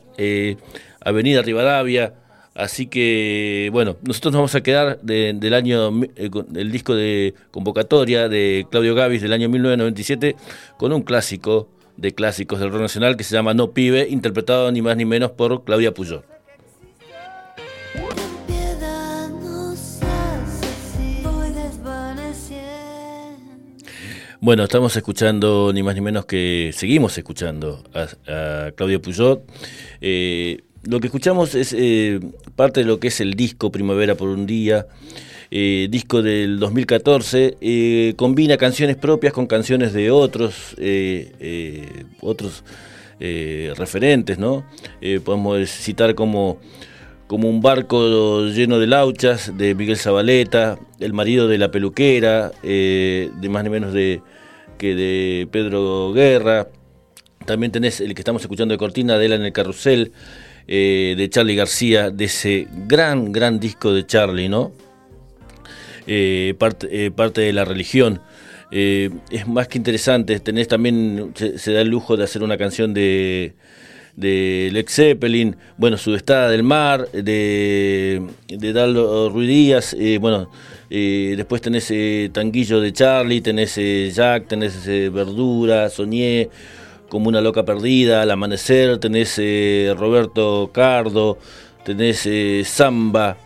Avenida 1.01 1.43
Rivadavia, 1.43 2.15
Así 2.59 2.89
que, 2.89 3.71
bueno, 3.73 3.99
nosotros 4.03 4.33
nos 4.33 4.41
vamos 4.41 4.55
a 4.57 4.63
quedar 4.63 5.01
del 5.01 5.55
año, 5.55 6.03
eh, 6.17 6.29
el 6.57 6.73
disco 6.73 6.97
de 6.97 7.35
convocatoria 7.53 8.29
de 8.29 8.67
Claudio 8.69 8.97
Gavis 8.97 9.23
del 9.23 9.33
año 9.33 9.49
1997 9.49 10.35
con 10.77 10.93
un 10.93 11.03
clásico 11.03 11.69
de 11.99 12.14
clásicos 12.14 12.61
del 12.61 12.70
rock 12.70 12.82
nacional 12.82 13.16
que 13.16 13.24
se 13.24 13.34
llama 13.34 13.55
No 13.55 13.72
Pibe, 13.72 14.07
interpretado 14.09 14.70
ni 14.70 14.80
más 14.80 14.96
ni 14.96 15.05
menos 15.05 15.32
por 15.32 15.64
Claudia 15.64 15.92
Puyol. 15.92 16.22
Bueno, 24.40 24.62
estamos 24.62 24.96
escuchando 24.96 25.72
ni 25.74 25.82
más 25.82 25.96
ni 25.96 26.01
menos 26.01 26.24
que 26.24 26.70
seguimos 26.72 27.18
escuchando 27.18 27.82
a, 27.92 28.70
Claudia 28.76 29.03
Puyol. 29.03 29.42
Eh, 30.01 30.62
lo 30.84 31.01
que 31.01 31.09
escuchamos 31.09 31.57
es 31.57 31.74
eh, 31.76 32.20
parte 32.55 32.80
de 32.80 32.86
lo 32.86 33.01
que 33.01 33.09
es 33.09 33.20
el 33.20 33.34
disco 33.34 33.72
Primavera 33.72 34.14
por 34.14 34.28
un 34.28 34.46
Día, 34.46 34.86
eh, 35.51 35.88
disco 35.90 36.22
del 36.22 36.59
2014, 36.59 37.57
eh, 37.61 38.14
combina 38.16 38.57
canciones 38.57 38.96
propias 38.96 39.32
con 39.32 39.46
canciones 39.46 39.92
de 39.92 40.11
otros, 40.11 40.76
otros 42.20 42.64
referentes, 43.18 44.38
¿no? 44.38 44.64
podemos 45.24 45.68
citar 45.68 46.14
como, 46.14 46.59
como 47.26 47.49
un 47.49 47.61
barco 47.61 48.46
lleno 48.46 48.78
de 48.78 48.86
lauchas 48.86 49.57
de 49.57 49.74
Miguel 49.74 49.96
Zabaleta, 49.96 50.78
El 51.01 51.12
marido 51.12 51.49
de 51.49 51.59
la 51.59 51.70
peluquera, 51.70 52.53
de 52.62 53.49
más 53.51 53.64
ni 53.64 53.70
menos 53.70 53.92
de, 53.92 54.22
que 54.78 54.94
de 54.94 55.49
Pedro 55.51 56.12
Guerra. 56.12 56.68
También 57.44 57.72
tenés 57.72 58.01
el 58.01 58.14
que 58.14 58.20
estamos 58.20 58.42
escuchando 58.42 58.72
de 58.72 58.78
Cortina, 58.78 59.14
Adela 59.14 59.34
en 59.34 59.42
el 59.42 59.53
Carrusel, 59.53 60.12
eh, 60.70 61.14
de 61.16 61.30
Charlie 61.30 61.57
García, 61.57 62.11
de 62.11 62.26
ese 62.26 62.68
gran, 62.86 63.32
gran 63.32 63.59
disco 63.59 63.92
de 63.94 64.05
Charlie, 64.05 64.51
¿no? 64.51 64.72
Eh, 66.09 66.55
parte, 66.59 66.89
eh, 66.91 67.11
parte, 67.11 67.43
de 67.43 67.53
la 67.53 67.65
religión. 67.65 68.21
es 68.71 69.47
más 69.47 69.69
que 69.69 69.79
interesante, 69.79 70.41
tenés 70.41 70.69
también, 70.69 71.33
se, 71.35 71.73
da 71.73 71.83
el 71.83 71.89
lujo 71.89 72.17
de 72.17 72.25
hacer 72.25 72.43
una 72.43 72.57
canción 72.57 72.93
de, 72.95 73.55
de 74.17 74.71
Lex 74.73 74.95
Zeppelin, 74.95 75.57
bueno, 75.77 75.97
Sudestada 75.97 76.51
del 76.51 76.63
Mar, 76.63 77.11
de, 77.13 78.23
de 78.49 78.73
Dalo 78.73 79.31
Ruidías, 79.31 79.97
bueno, 80.21 80.51
después 80.91 81.63
tenés 81.63 81.93
Tanguillo 82.33 82.81
de 82.81 82.93
Charlie, 82.93 83.41
tenés 83.41 83.79
Jack, 84.15 84.49
tenés 84.49 84.87
Verdura, 84.87 85.89
Soñé, 85.89 86.51
como 87.09 87.29
una 87.29 87.41
loca 87.41 87.65
perdida, 87.65 88.23
al 88.23 88.31
amanecer, 88.31 88.99
tenés 88.99 89.35
eh, 89.39 89.95
Roberto 89.97 90.71
Cardo, 90.73 91.39
tenés 91.85 92.27
eh, 92.27 92.63
Samba 92.65 93.37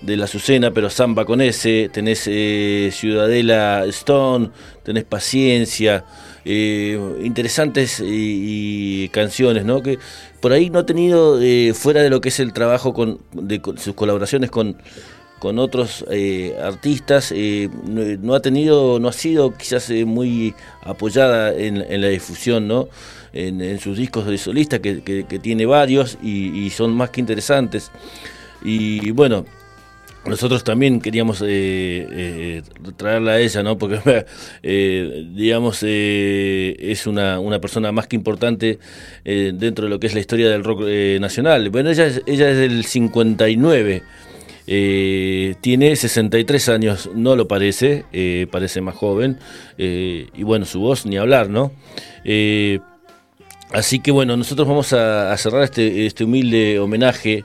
de 0.00 0.16
la 0.16 0.24
Azucena, 0.24 0.70
pero 0.72 0.90
Samba 0.90 1.24
con 1.24 1.40
S, 1.40 1.90
tenés 1.92 2.24
eh, 2.26 2.90
Ciudadela 2.92 3.84
Stone, 3.86 4.50
tenés 4.82 5.04
Paciencia, 5.04 6.04
interesantes 6.44 8.02
y, 8.04 9.08
canciones, 9.10 9.64
¿no? 9.64 9.82
Que 9.82 9.98
por 10.40 10.52
ahí 10.52 10.70
no 10.70 10.78
ha 10.78 10.86
tenido, 10.86 11.38
fuera 11.74 12.02
de 12.02 12.10
lo 12.10 12.20
que 12.20 12.30
es 12.30 12.40
el 12.40 12.52
trabajo 12.52 12.94
con, 12.94 13.20
de 13.32 13.60
sus 13.76 13.94
colaboraciones 13.94 14.50
con 14.50 14.78
con 15.38 15.60
otros 15.60 16.04
artistas, 16.60 17.32
no, 17.86 18.34
ha 18.34 18.40
tenido, 18.40 18.98
no 18.98 19.06
ha 19.06 19.12
sido 19.12 19.54
quizás 19.54 19.88
muy 20.04 20.52
apoyada 20.82 21.54
en, 21.54 22.00
la 22.00 22.08
difusión, 22.08 22.66
¿no? 22.66 22.88
en, 23.32 23.78
sus 23.78 23.96
discos 23.96 24.26
de 24.26 24.38
solista, 24.38 24.80
que, 24.80 25.40
tiene 25.42 25.66
varios 25.66 26.18
y, 26.22 26.70
son 26.70 26.94
más 26.94 27.10
que 27.10 27.20
interesantes. 27.20 27.90
Y 28.62 29.10
bueno, 29.12 29.44
nosotros 30.28 30.64
también 30.64 31.00
queríamos 31.00 31.42
eh, 31.42 31.46
eh, 31.48 32.62
traerla 32.96 33.32
a 33.32 33.40
ella, 33.40 33.62
¿no? 33.62 33.78
Porque, 33.78 34.00
eh, 34.62 35.26
digamos, 35.34 35.82
es 35.82 37.06
una, 37.06 37.40
una, 37.40 37.60
persona 37.60 37.92
más 37.92 38.06
que 38.06 38.16
importante 38.16 38.78
dentro 39.24 39.84
de 39.84 39.90
lo 39.90 40.00
que 40.00 40.06
es 40.06 40.14
la 40.14 40.20
historia 40.20 40.48
del 40.48 40.64
rock 40.64 40.82
nacional. 41.20 41.70
Bueno, 41.70 41.90
ella, 41.90 42.08
ella 42.26 42.50
es 42.50 42.56
del 42.56 42.84
59. 42.84 44.02
tiene 45.60 45.96
63 45.96 46.68
años, 46.68 47.10
no 47.14 47.36
lo 47.36 47.48
parece, 47.48 48.04
parece 48.50 48.80
más 48.80 48.94
joven, 48.94 49.38
y 49.76 50.42
bueno, 50.42 50.64
su 50.64 50.80
voz 50.80 51.06
ni 51.06 51.16
hablar, 51.16 51.50
¿no? 51.50 51.72
Así 53.70 54.00
que 54.00 54.10
bueno, 54.10 54.36
nosotros 54.36 54.66
vamos 54.66 54.92
a, 54.94 55.36
cerrar 55.36 55.62
este, 55.62 56.06
este, 56.06 56.24
humilde 56.24 56.78
homenaje 56.78 57.44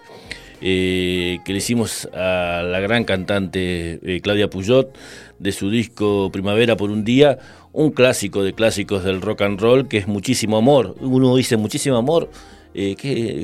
eh, 0.65 1.39
que 1.43 1.51
le 1.51 1.57
hicimos 1.57 2.07
a 2.13 2.63
la 2.63 2.79
gran 2.79 3.03
cantante 3.03 3.99
eh, 4.01 4.21
Claudia 4.21 4.49
Puyot 4.49 4.97
de 5.37 5.51
su 5.51 5.69
disco 5.69 6.29
Primavera 6.31 6.77
por 6.77 6.89
un 6.89 7.03
día, 7.03 7.37
un 7.73 7.91
clásico 7.91 8.43
de 8.43 8.53
clásicos 8.53 9.03
del 9.03 9.19
rock 9.19 9.41
and 9.41 9.59
roll 9.59 9.89
que 9.89 9.97
es 9.97 10.07
Muchísimo 10.07 10.55
Amor. 10.55 10.95
Uno 11.01 11.35
dice 11.35 11.57
Muchísimo 11.57 11.97
Amor, 11.97 12.29
eh, 12.73 12.95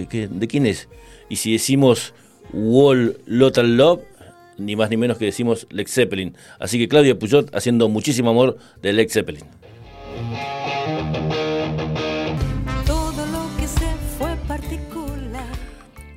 de 0.10 0.48
quién 0.48 0.66
es? 0.66 0.88
Y 1.28 1.36
si 1.36 1.52
decimos 1.52 2.14
Wall 2.54 3.18
Lotal 3.26 3.76
Love, 3.76 4.00
ni 4.58 4.78
más 4.78 4.90
ni 4.90 4.96
menos 4.96 5.18
que 5.18 5.26
decimos 5.26 5.68
Lex 5.72 5.92
Zeppelin. 5.92 6.38
Así 6.58 6.80
que 6.80 6.88
Claudia 6.88 7.20
Puyot 7.20 7.54
haciendo 7.54 7.90
Muchísimo 7.90 8.30
Amor 8.30 8.58
de 8.82 8.94
Lex 8.94 9.12
Zeppelin. 9.12 9.44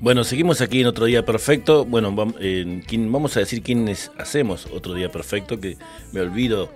Bueno, 0.02 0.24
seguimos 0.24 0.60
aquí 0.60 0.80
en 0.80 0.88
Otro 0.88 1.06
Día 1.06 1.24
Perfecto. 1.24 1.84
Bueno, 1.84 2.12
vamos 2.12 3.36
a 3.36 3.38
decir 3.38 3.62
quiénes 3.62 4.10
hacemos 4.18 4.66
Otro 4.72 4.94
Día 4.94 5.12
Perfecto, 5.12 5.60
que 5.60 5.76
me 6.10 6.20
olvido 6.20 6.70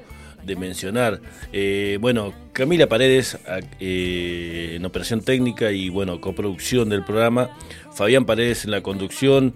de 0.45 0.55
mencionar. 0.55 1.21
Eh, 1.53 1.99
bueno, 2.01 2.33
Camila 2.53 2.87
Paredes 2.87 3.37
eh, 3.81 4.75
en 4.77 4.85
operación 4.85 5.23
técnica 5.23 5.73
y 5.73 5.89
bueno, 5.89 6.21
coproducción 6.21 6.89
del 6.89 7.03
programa. 7.03 7.51
Fabián 7.93 8.27
Paredes 8.27 8.65
en 8.65 8.71
la 8.71 8.81
conducción. 8.81 9.55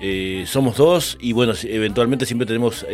Eh, 0.00 0.44
somos 0.46 0.78
dos 0.78 1.18
y 1.20 1.34
bueno, 1.34 1.52
eventualmente 1.64 2.24
siempre 2.24 2.46
tenemos 2.46 2.86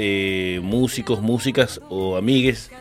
músicos, 0.62 1.20
músicas 1.20 1.80
o 1.90 2.16
amigues 2.16 2.72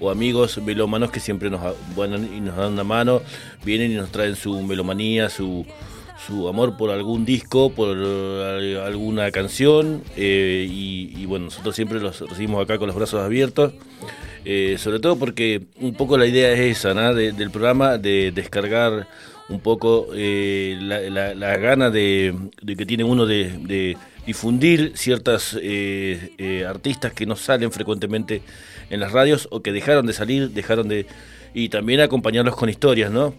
o 0.00 0.08
amigos 0.08 0.56
melómanos 0.62 1.10
que 1.10 1.20
siempre 1.20 1.50
nos, 1.50 1.60
bueno, 1.94 2.16
y 2.16 2.40
nos 2.40 2.56
dan 2.56 2.72
una 2.72 2.84
mano, 2.84 3.20
vienen 3.66 3.92
y 3.92 3.96
nos 3.96 4.10
traen 4.10 4.34
su 4.34 4.62
melomanía, 4.62 5.28
su 5.28 5.66
su 6.24 6.48
amor 6.48 6.76
por 6.76 6.90
algún 6.90 7.24
disco, 7.24 7.70
por 7.70 7.96
eh, 7.98 8.80
alguna 8.84 9.30
canción, 9.30 10.02
eh, 10.16 10.66
y, 10.68 11.26
bueno, 11.26 11.46
nosotros 11.46 11.74
siempre 11.74 12.00
los 12.00 12.20
recibimos 12.20 12.62
acá 12.62 12.78
con 12.78 12.86
los 12.86 12.96
brazos 12.96 13.20
abiertos, 13.20 13.72
eh, 14.44 14.76
sobre 14.78 15.00
todo 15.00 15.18
porque 15.18 15.62
un 15.80 15.94
poco 15.94 16.16
la 16.16 16.26
idea 16.26 16.52
es 16.52 16.78
esa, 16.78 17.12
del 17.12 17.50
programa, 17.50 17.98
de 17.98 18.30
descargar 18.32 19.08
un 19.48 19.60
poco 19.60 20.08
eh, 20.14 20.78
la, 20.80 21.56
gana 21.56 21.90
de, 21.90 22.32
que 22.64 22.86
tiene 22.86 23.04
uno 23.04 23.26
de, 23.26 23.96
difundir 24.24 24.92
ciertas 24.96 25.56
eh, 25.60 26.64
artistas 26.68 27.12
que 27.12 27.26
no 27.26 27.36
salen 27.36 27.70
frecuentemente 27.72 28.42
en 28.90 29.00
las 29.00 29.12
radios 29.12 29.48
o 29.50 29.62
que 29.62 29.72
dejaron 29.72 30.06
de 30.06 30.12
salir, 30.12 30.50
dejaron 30.50 30.88
de... 30.88 31.06
y 31.54 31.68
también 31.68 32.00
acompañarlos 32.00 32.56
con 32.56 32.68
historias, 32.68 33.10
¿no? 33.10 33.34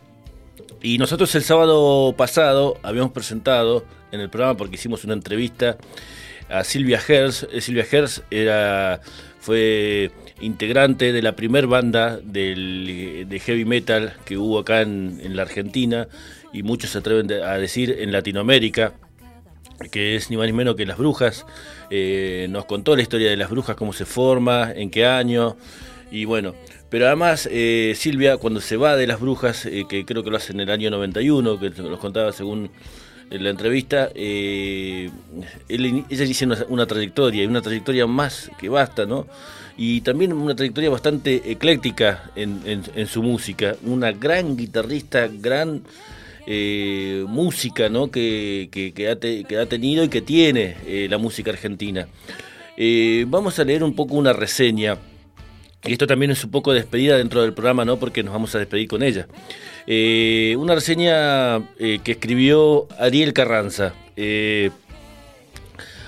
Y 0.82 0.98
nosotros 0.98 1.34
el 1.36 1.44
sábado 1.44 2.14
pasado 2.16 2.78
habíamos 2.84 3.12
presentado 3.12 3.86
en 4.12 4.20
el 4.20 4.30
programa 4.30 4.56
porque 4.56 4.76
hicimos 4.76 5.04
una 5.04 5.14
entrevista 5.14 5.78
a 6.50 6.64
Silvia 6.64 7.02
Herz. 7.06 7.48
Silvia 7.60 7.86
Herz 7.90 8.22
era, 8.30 9.02
fue 9.40 10.12
integrante 10.40 11.14
de 11.14 11.22
la 11.22 11.36
primer 11.36 11.68
banda 11.68 12.18
de 12.18 13.42
heavy 13.44 13.66
metal 13.66 14.14
que 14.26 14.38
hubo 14.38 14.60
acá 14.60 14.82
en, 14.82 15.36
la 15.36 15.42
Argentina 15.42 16.08
y 16.54 16.64
muchos 16.64 16.92
se 16.92 17.00
atreven 17.00 17.32
a 17.32 17.58
decir 17.58 17.98
en 18.00 18.12
Latinoamérica, 18.12 18.94
que 19.92 20.16
es 20.16 20.30
ni 20.30 20.38
más 20.38 20.46
ni 20.46 20.54
menos 20.54 20.76
que 20.76 20.86
Las 20.86 20.98
Brujas. 20.98 21.46
Eh, 21.90 22.48
nos 22.50 22.66
contó 22.66 22.96
la 22.96 23.02
historia 23.02 23.30
de 23.30 23.38
Las 23.38 23.50
Brujas, 23.50 23.76
cómo 23.76 23.94
se 23.94 24.06
forma, 24.06 24.72
en 24.76 24.90
qué 24.90 25.06
año 25.06 25.58
y 26.12 26.26
bueno. 26.26 26.56
Pero 26.90 27.08
además, 27.08 27.50
eh, 27.52 27.94
Silvia, 27.96 28.38
cuando 28.38 28.62
se 28.62 28.78
va 28.78 28.96
de 28.96 29.08
Las 29.08 29.20
Brujas, 29.20 29.66
eh, 29.66 29.86
que 29.90 30.06
creo 30.06 30.24
que 30.24 30.30
lo 30.30 30.38
hace 30.38 30.54
en 30.54 30.62
el 30.62 30.70
año 30.70 30.90
91, 30.90 31.60
que 31.60 31.70
nos 31.70 32.00
contaba 32.00 32.32
según 32.32 32.70
en 33.30 33.44
la 33.44 33.50
entrevista, 33.50 34.10
ella 34.16 35.12
dice 35.68 36.48
una, 36.70 36.86
trayectoria, 36.86 37.44
y 37.44 37.46
una 37.46 37.62
trayectoria 37.62 38.08
más 38.08 38.50
que 38.58 38.70
basta, 38.70 39.06
¿no? 39.06 39.28
y 39.78 40.02
también 40.02 40.34
una 40.34 40.56
trayectoria 40.56 40.90
bastante 40.90 41.52
ecléctica 41.52 42.32
en, 42.36 43.08
su 43.08 43.22
música, 43.22 43.76
una 43.84 44.12
gran 44.12 44.58
guitarrista, 44.58 45.30
gran 45.32 45.84
eh, 46.48 47.24
música 47.28 47.88
¿no? 47.88 48.10
que, 48.10 48.70
que, 48.72 49.08
ha 49.08 49.66
tenido 49.68 50.04
y 50.04 50.10
que 50.10 50.22
tiene 50.22 50.76
eh, 50.88 51.08
la 51.10 51.20
música 51.20 51.52
argentina. 51.52 52.08
Eh, 52.76 53.26
vamos 53.28 53.60
a 53.60 53.64
leer 53.64 53.84
un 53.84 53.94
poco 53.94 54.16
una 54.16 54.34
reseña. 54.34 54.98
Y 55.84 55.94
esto 55.94 56.08
también 56.08 56.32
es 56.32 56.44
un 56.44 56.52
poco 56.52 56.74
despedida 56.74 57.18
dentro 57.18 57.42
del 57.42 57.54
programa, 57.54 57.86
¿no? 57.86 57.98
Porque 57.98 58.24
nos 58.24 58.34
vamos 58.34 58.54
a 58.56 58.60
despedir 58.60 58.88
con 58.88 59.04
ella. 59.04 59.28
una 60.58 60.76
reseña 60.76 61.62
que 61.78 62.12
escribió 62.12 62.88
Ariel 63.00 63.34
Carranza. 63.34 63.94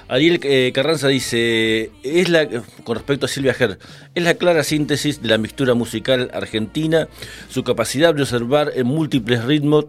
Ariel 0.10 0.40
eh, 0.42 0.72
Carranza 0.74 1.08
dice, 1.08 1.92
es 2.02 2.30
la, 2.30 2.48
con 2.84 2.96
respecto 2.96 3.28
a 3.28 3.30
Silvia 3.30 3.54
Ger, 3.54 3.78
es 4.16 4.24
la 4.24 4.34
clara 4.34 4.64
síntesis 4.64 5.22
de 5.22 5.30
la 5.30 5.38
mixtura 5.38 5.76
musical 5.76 6.32
argentina, 6.34 7.08
su 7.48 7.64
capacidad 7.64 8.16
de 8.16 8.24
observar 8.24 8.72
en 8.76 8.88
múltiples 8.88 9.46
ritmos, 9.46 9.86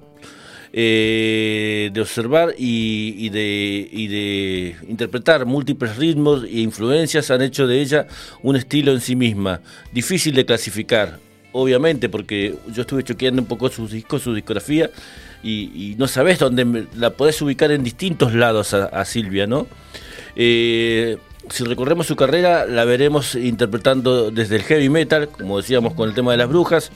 eh, 0.73 1.91
de 1.93 2.01
observar 2.01 2.55
y, 2.57 3.29
de, 3.31 3.89
y, 3.91 4.07
de, 4.07 4.77
interpretar 4.89 5.45
múltiples 5.45 5.97
ritmos 5.97 6.45
e 6.45 6.61
influencias 6.61 7.31
han 7.33 7.43
hecho 7.43 7.67
de 7.67 7.81
ella 7.81 8.07
un 8.43 8.55
estilo 8.55 8.93
en 8.93 9.01
sí 9.01 9.17
misma, 9.17 9.61
difícil 9.93 10.35
de 10.35 10.47
clasificar, 10.47 11.19
obviamente, 11.53 12.09
porque 12.09 12.55
yo 12.73 12.83
estuve 12.83 13.03
choqueando 13.03 13.43
un 13.43 13.49
poco 13.49 13.69
sus 13.69 13.91
discos, 13.91 14.23
su 14.23 14.33
discografía, 14.33 14.91
y, 15.43 15.97
no 15.99 16.07
sabes 16.07 16.39
dónde 16.39 16.87
la 16.95 17.11
podés 17.11 17.41
ubicar 17.43 17.73
en 17.73 17.83
distintos 17.83 18.35
lados 18.35 18.75
a, 18.75 19.05
Silvia, 19.05 19.47
¿no? 19.47 19.67
Eh, 20.37 21.17
si 21.49 21.65
recorremos 21.65 22.07
su 22.07 22.15
carrera, 22.15 22.67
la 22.67 22.85
veremos 22.85 23.35
interpretando 23.35 24.31
desde 24.31 24.57
el 24.57 24.63
heavy 24.63 24.89
metal, 24.89 25.29
como 25.29 25.57
decíamos 25.57 25.95
con 25.95 26.09
el 26.09 26.15
tema 26.15 26.31
de 26.33 26.37
las 26.37 26.49
brujas, 26.49 26.93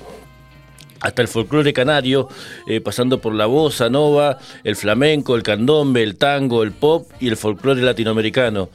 hasta 1.04 1.20
el 1.20 1.28
folclore 1.28 1.74
canario, 1.74 2.28
eh, 2.66 2.80
pasando 2.80 3.20
por 3.20 3.34
la 3.34 3.44
bossa 3.44 3.90
nova, 3.90 4.38
el 4.64 4.74
flamenco, 4.74 5.36
el 5.36 5.42
candombe, 5.42 6.02
el 6.02 6.16
tango, 6.16 6.62
el 6.62 6.72
pop 6.72 7.10
y 7.20 7.28
el 7.28 7.36
folclore 7.36 7.82
latinoamericano. 7.82 8.70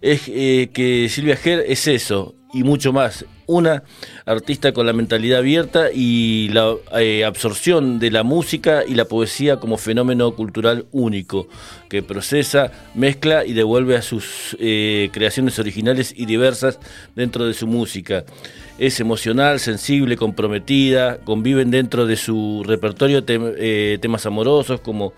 Es 0.00 0.22
eh, 0.28 0.70
que 0.72 1.08
Silvia 1.08 1.36
Ger 1.36 1.64
es 1.66 1.88
eso, 1.88 2.36
y 2.54 2.62
mucho 2.62 2.92
más. 2.92 3.26
Una 3.46 3.82
artista 4.24 4.72
con 4.72 4.86
la 4.86 4.94
mentalidad 4.94 5.40
abierta 5.40 5.88
y 5.92 6.48
la 6.50 6.74
eh, 6.98 7.24
absorción 7.24 7.98
de 7.98 8.10
la 8.10 8.22
música 8.22 8.84
y 8.86 8.94
la 8.94 9.04
poesía 9.04 9.58
como 9.58 9.76
fenómeno 9.76 10.34
cultural 10.34 10.86
único, 10.92 11.48
que 11.90 12.02
procesa, 12.02 12.70
mezcla 12.94 13.44
y 13.44 13.52
devuelve 13.52 13.96
a 13.96 14.02
sus 14.02 14.56
eh, 14.60 15.10
creaciones 15.12 15.58
originales 15.58 16.14
y 16.16 16.24
diversas 16.24 16.78
dentro 17.16 17.44
de 17.44 17.52
su 17.52 17.66
música. 17.66 18.24
Es 18.78 18.98
emocional, 19.00 19.60
sensible, 19.60 20.16
comprometida, 20.16 21.18
conviven 21.18 21.70
dentro 21.70 22.06
de 22.06 22.16
su 22.16 22.62
repertorio 22.64 23.22
eh, 23.26 23.98
temas 24.00 24.24
amorosos 24.26 24.80
como 24.80 25.12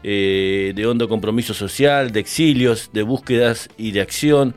de 0.00 0.86
hondo 0.88 1.08
compromiso 1.08 1.54
social, 1.54 2.12
de 2.12 2.20
exilios, 2.20 2.90
de 2.92 3.02
búsquedas 3.02 3.68
y 3.76 3.90
de 3.90 4.00
acción 4.00 4.54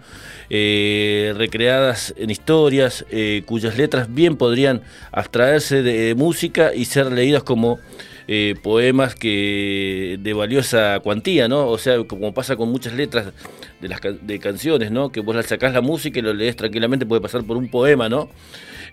eh, 0.53 1.33
recreadas 1.37 2.13
en 2.17 2.29
historias 2.29 3.05
eh, 3.09 3.41
cuyas 3.45 3.77
letras 3.77 4.13
bien 4.13 4.35
podrían 4.35 4.81
abstraerse 5.13 5.81
de, 5.81 6.13
música 6.13 6.75
y 6.75 6.83
ser 6.83 7.09
leídas 7.09 7.41
como 7.43 7.79
eh, 8.27 8.55
poemas 8.61 9.15
que 9.15 10.19
de 10.19 10.33
valiosa 10.33 10.99
cuantía, 10.99 11.47
¿no? 11.47 11.69
O 11.69 11.77
sea, 11.77 12.03
como 12.03 12.33
pasa 12.33 12.57
con 12.57 12.67
muchas 12.67 12.95
letras 12.95 13.31
de 13.79 13.87
las 13.87 14.01
de 14.01 14.39
canciones, 14.39 14.91
¿no? 14.91 15.09
Que 15.09 15.21
vos 15.21 15.37
sacás 15.45 15.71
la 15.71 15.79
música 15.79 16.19
y 16.19 16.21
lo 16.21 16.33
lees 16.33 16.57
tranquilamente, 16.57 17.05
puede 17.05 17.21
pasar 17.21 17.45
por 17.45 17.55
un 17.55 17.69
poema, 17.69 18.09
¿no? 18.09 18.29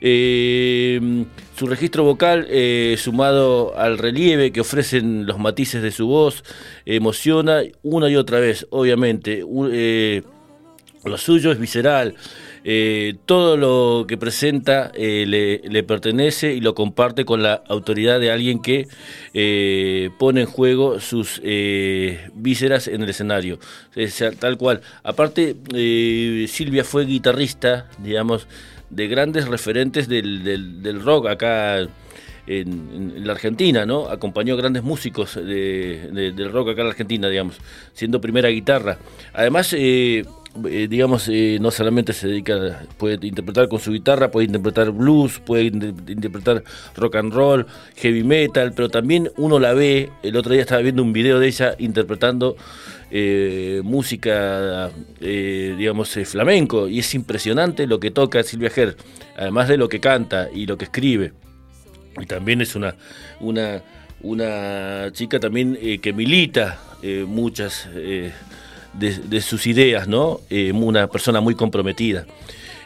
su 0.01 1.67
registro 1.67 2.05
vocal, 2.05 2.47
sumado 2.99 3.77
al 3.77 3.99
relieve 3.99 4.53
que 4.53 4.61
ofrecen 4.61 5.27
los 5.27 5.41
matices 5.41 5.83
de 5.83 5.91
su 5.91 6.07
voz, 6.07 6.45
emociona 6.87 7.63
una 7.83 8.09
y 8.09 8.15
otra 8.15 8.39
vez, 8.39 8.65
obviamente. 8.71 9.43
Lo 11.09 11.19
suyo 11.19 11.53
es 11.53 11.59
visceral. 11.59 12.15
Eh, 12.65 13.17
todo 13.25 13.57
lo 13.57 14.07
que 14.07 14.17
presenta 14.17 14.91
eh, 14.95 15.25
le, 15.27 15.83
pertenece 15.85 16.53
y 16.55 16.61
lo 16.61 16.75
comparte 16.75 17.25
con 17.25 17.43
la 17.43 17.63
autoridad 17.69 18.21
de 18.21 18.31
alguien 18.31 18.61
que 18.61 18.89
eh, 19.33 20.11
pone 20.19 20.43
en 20.43 20.47
juego 20.47 21.01
sus 21.01 21.41
vísceras 22.35 22.89
en 22.89 23.03
el 23.03 23.09
escenario. 23.09 23.59
tal 24.39 24.59
cual. 24.59 24.83
Aparte, 25.03 25.57
Silvia 26.49 26.85
fue 26.85 27.07
guitarrista, 27.07 27.89
digamos, 28.03 28.47
de 28.91 29.09
grandes 29.09 29.49
referentes 29.49 30.09
del, 30.09 31.01
rock 31.03 31.29
acá. 31.29 31.79
En, 32.51 33.27
la 33.27 33.33
Argentina, 33.35 33.85
¿no? 33.85 34.09
Acompañó 34.09 34.55
a 34.55 34.57
grandes 34.57 34.83
músicos 34.83 35.35
del 35.35 36.51
rock 36.51 36.71
acá 36.71 36.81
en 36.81 36.87
la 36.87 36.93
Argentina, 36.93 37.29
digamos, 37.29 37.57
siendo 37.93 38.23
primera 38.23 38.49
guitarra. 38.49 38.97
Además, 39.35 39.75
digamos, 40.63 41.29
eh, 41.29 41.59
no 41.61 41.71
solamente 41.71 42.13
se 42.13 42.29
dedica, 42.29 42.81
puede 42.97 43.27
interpretar 43.27 43.69
con 43.69 43.81
su 43.81 43.93
guitarra, 43.93 44.31
puede 44.31 44.47
interpretar 44.47 44.91
blues, 44.91 45.39
puede 45.39 45.65
interpretar 45.65 46.63
rock 46.97 47.17
and 47.17 47.33
roll, 47.33 47.67
heavy 47.97 48.23
metal, 48.23 48.73
pero 48.75 48.89
también 48.89 49.31
uno 49.37 49.59
la 49.59 49.75
ve, 49.75 50.11
el 50.23 50.37
otro 50.37 50.53
día 50.53 50.63
estaba 50.63 50.83
viendo 50.83 51.03
un 51.03 51.13
video 51.13 51.39
de 51.39 51.49
ella 51.49 51.75
interpretando 51.79 52.57
eh, 53.11 53.81
música, 53.85 54.91
digamos, 55.21 56.11
flamenco, 56.25 56.89
y 56.89 56.99
es 56.99 57.15
impresionante 57.15 57.87
lo 57.87 58.01
que 58.01 58.11
toca 58.11 58.43
Silvia 58.43 58.71
Ger, 58.71 58.97
además 59.37 59.69
de 59.69 59.77
lo 59.77 59.89
que 59.89 60.01
canta 60.01 60.49
y 60.53 60.67
lo 60.67 60.77
que 60.77 60.85
escribe. 60.85 61.33
Y 62.21 62.27
también 62.27 62.61
es 62.61 62.75
una, 62.75 62.97
una, 63.41 63.83
una 64.23 65.13
chica 65.13 65.39
también 65.39 65.79
que 66.03 66.13
milita 66.13 66.81
muchas 67.27 67.89
de, 68.95 69.41
sus 69.41 69.67
ideas, 69.67 70.09
¿no? 70.09 70.41
Eh, 70.51 70.73
una 70.73 71.07
persona 71.09 71.41
muy 71.41 71.55
comprometida. 71.55 72.27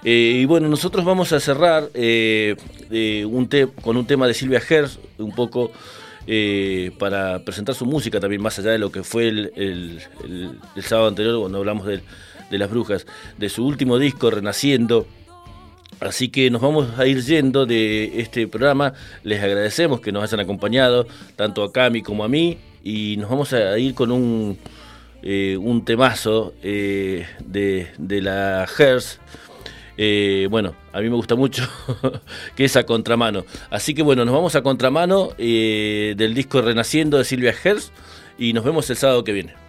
Eh, 0.04 0.40
y 0.42 0.44
bueno, 0.46 0.68
nosotros 0.68 1.04
vamos 1.04 1.32
a 1.32 1.40
cerrar 1.40 1.88
eh, 1.94 2.56
un 3.28 3.48
con 3.80 3.96
un 3.96 4.06
tema 4.06 4.26
de 4.26 4.34
Silvia 4.34 4.60
Herz, 4.68 4.98
un 5.18 5.34
poco 5.34 5.70
para 6.98 7.40
presentar 7.40 7.74
su 7.74 7.84
música 7.84 8.20
también, 8.20 8.40
más 8.40 8.58
allá 8.58 8.70
de 8.70 8.78
lo 8.78 8.92
que 8.92 9.02
fue 9.02 9.28
el, 9.28 10.00
sábado 10.80 11.08
anterior, 11.08 11.40
cuando 11.40 11.58
hablamos 11.58 11.86
de, 11.86 12.00
de, 12.50 12.58
las 12.58 12.70
brujas, 12.70 13.06
de 13.38 13.48
su 13.48 13.66
último 13.66 13.98
disco, 13.98 14.30
Renaciendo. 14.30 15.06
Así 16.00 16.28
que 16.30 16.50
nos 16.50 16.60
vamos 16.60 16.98
a 16.98 17.06
ir 17.06 17.22
yendo 17.22 17.64
de 17.64 18.20
este 18.20 18.48
programa. 18.48 18.92
Les 19.22 19.40
agradecemos 19.40 20.00
que 20.00 20.10
nos 20.10 20.24
hayan 20.24 20.40
acompañado, 20.40 21.06
tanto 21.36 21.62
a 21.62 21.72
Cami 21.72 22.02
como 22.02 22.24
a 22.24 22.28
mí, 22.28 22.58
y 22.82 23.16
nos 23.18 23.30
vamos 23.30 23.52
a 23.52 23.78
ir 23.78 23.94
con 23.94 24.10
un 24.10 24.58
eh, 25.22 25.56
un 25.56 25.84
temazo 25.84 26.54
eh, 26.62 27.26
de, 27.44 28.20
la 28.20 28.66
Hertz. 28.78 29.18
Eh, 29.96 30.48
bueno, 30.50 30.74
a 30.92 31.00
mí 31.00 31.08
me 31.08 31.14
gusta 31.14 31.34
mucho 31.34 31.68
que 32.56 32.64
es 32.64 32.76
a 32.76 32.84
contramano. 32.84 33.44
Así 33.70 33.94
que 33.94 34.02
bueno, 34.02 34.24
nos 34.24 34.34
vamos 34.34 34.56
a 34.56 34.62
contramano 34.62 35.30
del 35.38 36.34
disco 36.34 36.60
Renaciendo 36.60 37.18
de 37.18 37.24
Silvia 37.24 37.54
Hertz 37.62 37.92
y 38.38 38.52
nos 38.52 38.64
vemos 38.64 38.88
el 38.90 38.96
sábado 38.96 39.22
que 39.22 39.32
viene. 39.32 39.61